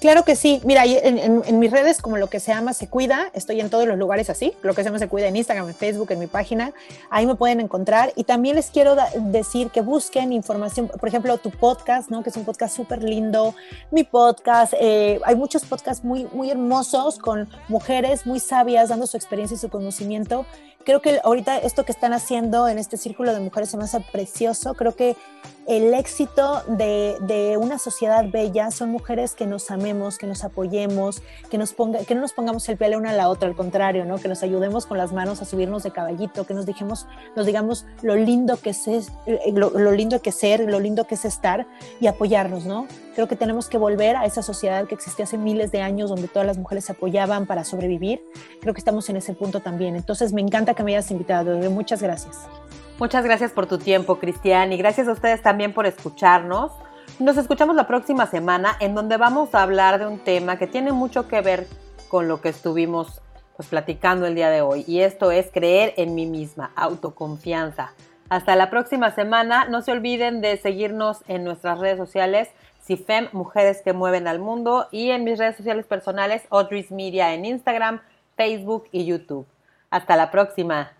Claro 0.00 0.24
que 0.24 0.34
sí. 0.34 0.62
Mira, 0.64 0.84
en, 0.86 1.58
mis 1.58 1.70
redes, 1.70 2.00
como 2.00 2.16
lo 2.16 2.28
que 2.28 2.40
se 2.40 2.52
llama 2.52 2.72
Se 2.72 2.88
Cuida, 2.88 3.30
estoy 3.34 3.60
en 3.60 3.68
todos 3.68 3.86
los 3.86 3.98
lugares 3.98 4.30
así. 4.30 4.54
Lo 4.62 4.72
que 4.72 4.82
se 4.82 4.88
llama 4.88 4.98
Se 4.98 5.08
Cuida 5.08 5.28
en 5.28 5.36
Instagram, 5.36 5.68
en 5.68 5.74
Facebook, 5.74 6.10
en 6.10 6.18
mi 6.18 6.26
página. 6.26 6.72
Ahí 7.10 7.26
me 7.26 7.34
pueden 7.34 7.60
encontrar. 7.60 8.10
Y 8.16 8.24
también 8.24 8.56
les 8.56 8.70
quiero 8.70 8.96
decir 9.14 9.68
que 9.70 9.82
busquen 9.82 10.32
información, 10.32 10.88
por 10.88 11.06
ejemplo, 11.06 11.36
tu 11.36 11.50
podcast, 11.50 12.08
¿no? 12.10 12.22
Que 12.22 12.30
es 12.30 12.36
un 12.36 12.46
podcast 12.46 12.74
súper 12.74 13.02
lindo. 13.02 13.54
Mi 13.90 14.02
podcast. 14.04 14.72
Eh, 14.80 15.20
hay 15.22 15.36
muchos 15.36 15.66
podcasts 15.66 16.02
muy, 16.02 16.26
muy 16.32 16.50
hermosos 16.50 17.18
con 17.18 17.46
mujeres 17.68 18.24
muy 18.24 18.40
sabias 18.40 18.88
dando 18.88 19.06
su 19.06 19.18
experiencia 19.18 19.54
y 19.54 19.58
su 19.58 19.68
conocimiento 19.68 20.46
creo 20.84 21.00
que 21.00 21.20
ahorita 21.22 21.58
esto 21.58 21.84
que 21.84 21.92
están 21.92 22.12
haciendo 22.12 22.68
en 22.68 22.78
este 22.78 22.96
círculo 22.96 23.32
de 23.32 23.40
mujeres 23.40 23.70
se 23.70 23.76
me 23.76 23.84
hace 23.84 24.00
precioso. 24.00 24.74
Creo 24.74 24.96
que 24.96 25.16
el 25.70 25.94
éxito 25.94 26.64
de, 26.66 27.56
una 27.56 27.78
sociedad 27.78 28.24
bella 28.28 28.72
son 28.72 28.90
mujeres 28.90 29.34
que 29.34 29.46
nos 29.46 29.70
amemos, 29.70 30.18
que 30.18 30.26
nos 30.26 30.42
apoyemos, 30.42 31.22
que, 31.48 31.58
nos 31.58 31.74
ponga, 31.74 32.00
que 32.04 32.16
no 32.16 32.20
nos 32.22 32.32
pongamos 32.32 32.68
el 32.68 32.76
pelo 32.76 32.98
una 32.98 33.10
a 33.10 33.12
la 33.12 33.28
otra, 33.28 33.48
al 33.48 33.54
contrario, 33.54 34.04
¿no? 34.04 34.18
que 34.18 34.26
nos 34.26 34.42
ayudemos 34.42 34.84
con 34.86 34.98
las 34.98 35.12
manos 35.12 35.40
a 35.42 35.44
subirnos 35.44 35.84
de 35.84 35.92
caballito, 35.92 36.44
que 36.44 36.54
nos, 36.54 36.66
dijemos, 36.66 37.06
nos 37.36 37.46
digamos 37.46 37.86
lo 38.02 38.16
lindo 38.16 38.56
que 38.56 38.70
es, 38.70 38.88
eh, 38.88 39.52
lo 39.54 39.92
lindo 39.92 40.20
que 40.20 40.32
ser, 40.32 40.60
lo 40.68 40.80
lindo 40.80 41.06
que 41.06 41.14
es 41.14 41.24
estar 41.24 41.68
y 42.00 42.08
apoyarnos, 42.08 42.66
¿no? 42.66 42.88
Creo 43.14 43.28
que 43.28 43.36
tenemos 43.36 43.68
que 43.68 43.78
volver 43.78 44.16
a 44.16 44.24
esa 44.24 44.42
sociedad 44.42 44.88
que 44.88 44.96
existía 44.96 45.24
hace 45.24 45.38
miles 45.38 45.70
de 45.70 45.82
años, 45.82 46.10
donde 46.10 46.26
todas 46.26 46.46
las 46.46 46.58
mujeres 46.58 46.86
se 46.86 46.92
apoyaban 46.92 47.46
para 47.46 47.62
sobrevivir. 47.62 48.20
Creo 48.60 48.74
que 48.74 48.80
estamos 48.80 49.08
en 49.08 49.16
ese 49.18 49.34
punto 49.34 49.60
también. 49.60 49.94
Entonces, 49.94 50.32
me 50.32 50.40
encanta 50.40 50.74
que 50.74 50.82
me 50.82 50.96
hayas 50.96 51.10
invitado. 51.10 51.58
Muchas 51.70 52.02
gracias. 52.02 52.38
Muchas 53.00 53.24
gracias 53.24 53.52
por 53.52 53.66
tu 53.66 53.78
tiempo, 53.78 54.16
Cristian, 54.16 54.74
y 54.74 54.76
gracias 54.76 55.08
a 55.08 55.12
ustedes 55.12 55.40
también 55.40 55.72
por 55.72 55.86
escucharnos. 55.86 56.70
Nos 57.18 57.38
escuchamos 57.38 57.74
la 57.74 57.86
próxima 57.86 58.26
semana 58.26 58.76
en 58.78 58.94
donde 58.94 59.16
vamos 59.16 59.54
a 59.54 59.62
hablar 59.62 59.98
de 59.98 60.06
un 60.06 60.18
tema 60.18 60.58
que 60.58 60.66
tiene 60.66 60.92
mucho 60.92 61.26
que 61.26 61.40
ver 61.40 61.66
con 62.08 62.28
lo 62.28 62.42
que 62.42 62.50
estuvimos 62.50 63.22
pues, 63.56 63.70
platicando 63.70 64.26
el 64.26 64.34
día 64.34 64.50
de 64.50 64.60
hoy, 64.60 64.84
y 64.86 65.00
esto 65.00 65.30
es 65.30 65.50
creer 65.50 65.94
en 65.96 66.14
mí 66.14 66.26
misma, 66.26 66.72
autoconfianza. 66.76 67.94
Hasta 68.28 68.54
la 68.54 68.68
próxima 68.68 69.12
semana. 69.12 69.64
No 69.64 69.80
se 69.80 69.92
olviden 69.92 70.42
de 70.42 70.58
seguirnos 70.58 71.24
en 71.26 71.42
nuestras 71.42 71.78
redes 71.78 71.96
sociales 71.96 72.50
CIFEM, 72.84 73.30
Mujeres 73.32 73.80
que 73.82 73.94
Mueven 73.94 74.28
al 74.28 74.40
Mundo, 74.40 74.88
y 74.90 75.08
en 75.08 75.24
mis 75.24 75.38
redes 75.38 75.56
sociales 75.56 75.86
personales, 75.86 76.42
Audrey's 76.50 76.90
Media 76.90 77.32
en 77.32 77.46
Instagram, 77.46 78.02
Facebook 78.36 78.88
y 78.92 79.06
YouTube. 79.06 79.46
Hasta 79.88 80.16
la 80.16 80.30
próxima. 80.30 80.92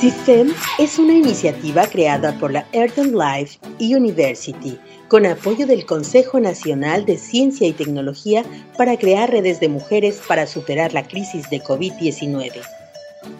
CIFEM 0.00 0.54
es 0.78 0.98
una 0.98 1.12
iniciativa 1.12 1.86
creada 1.86 2.32
por 2.38 2.50
la 2.50 2.66
Earth 2.72 2.96
Life 2.96 3.58
University 3.80 4.78
con 5.08 5.26
apoyo 5.26 5.66
del 5.66 5.84
Consejo 5.84 6.40
Nacional 6.40 7.04
de 7.04 7.18
Ciencia 7.18 7.68
y 7.68 7.74
Tecnología 7.74 8.42
para 8.78 8.96
crear 8.96 9.30
redes 9.30 9.60
de 9.60 9.68
mujeres 9.68 10.22
para 10.26 10.46
superar 10.46 10.94
la 10.94 11.06
crisis 11.06 11.50
de 11.50 11.62
COVID-19. 11.62 12.62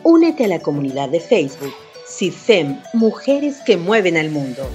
Únete 0.03 0.45
a 0.45 0.49
la 0.49 0.59
comunidad 0.59 1.09
de 1.09 1.21
Facebook 1.21 1.73
CIFEM 2.07 2.79
Mujeres 2.93 3.57
que 3.65 3.79
Mueven 3.79 4.19
al 4.19 4.29
Mundo. 4.29 4.69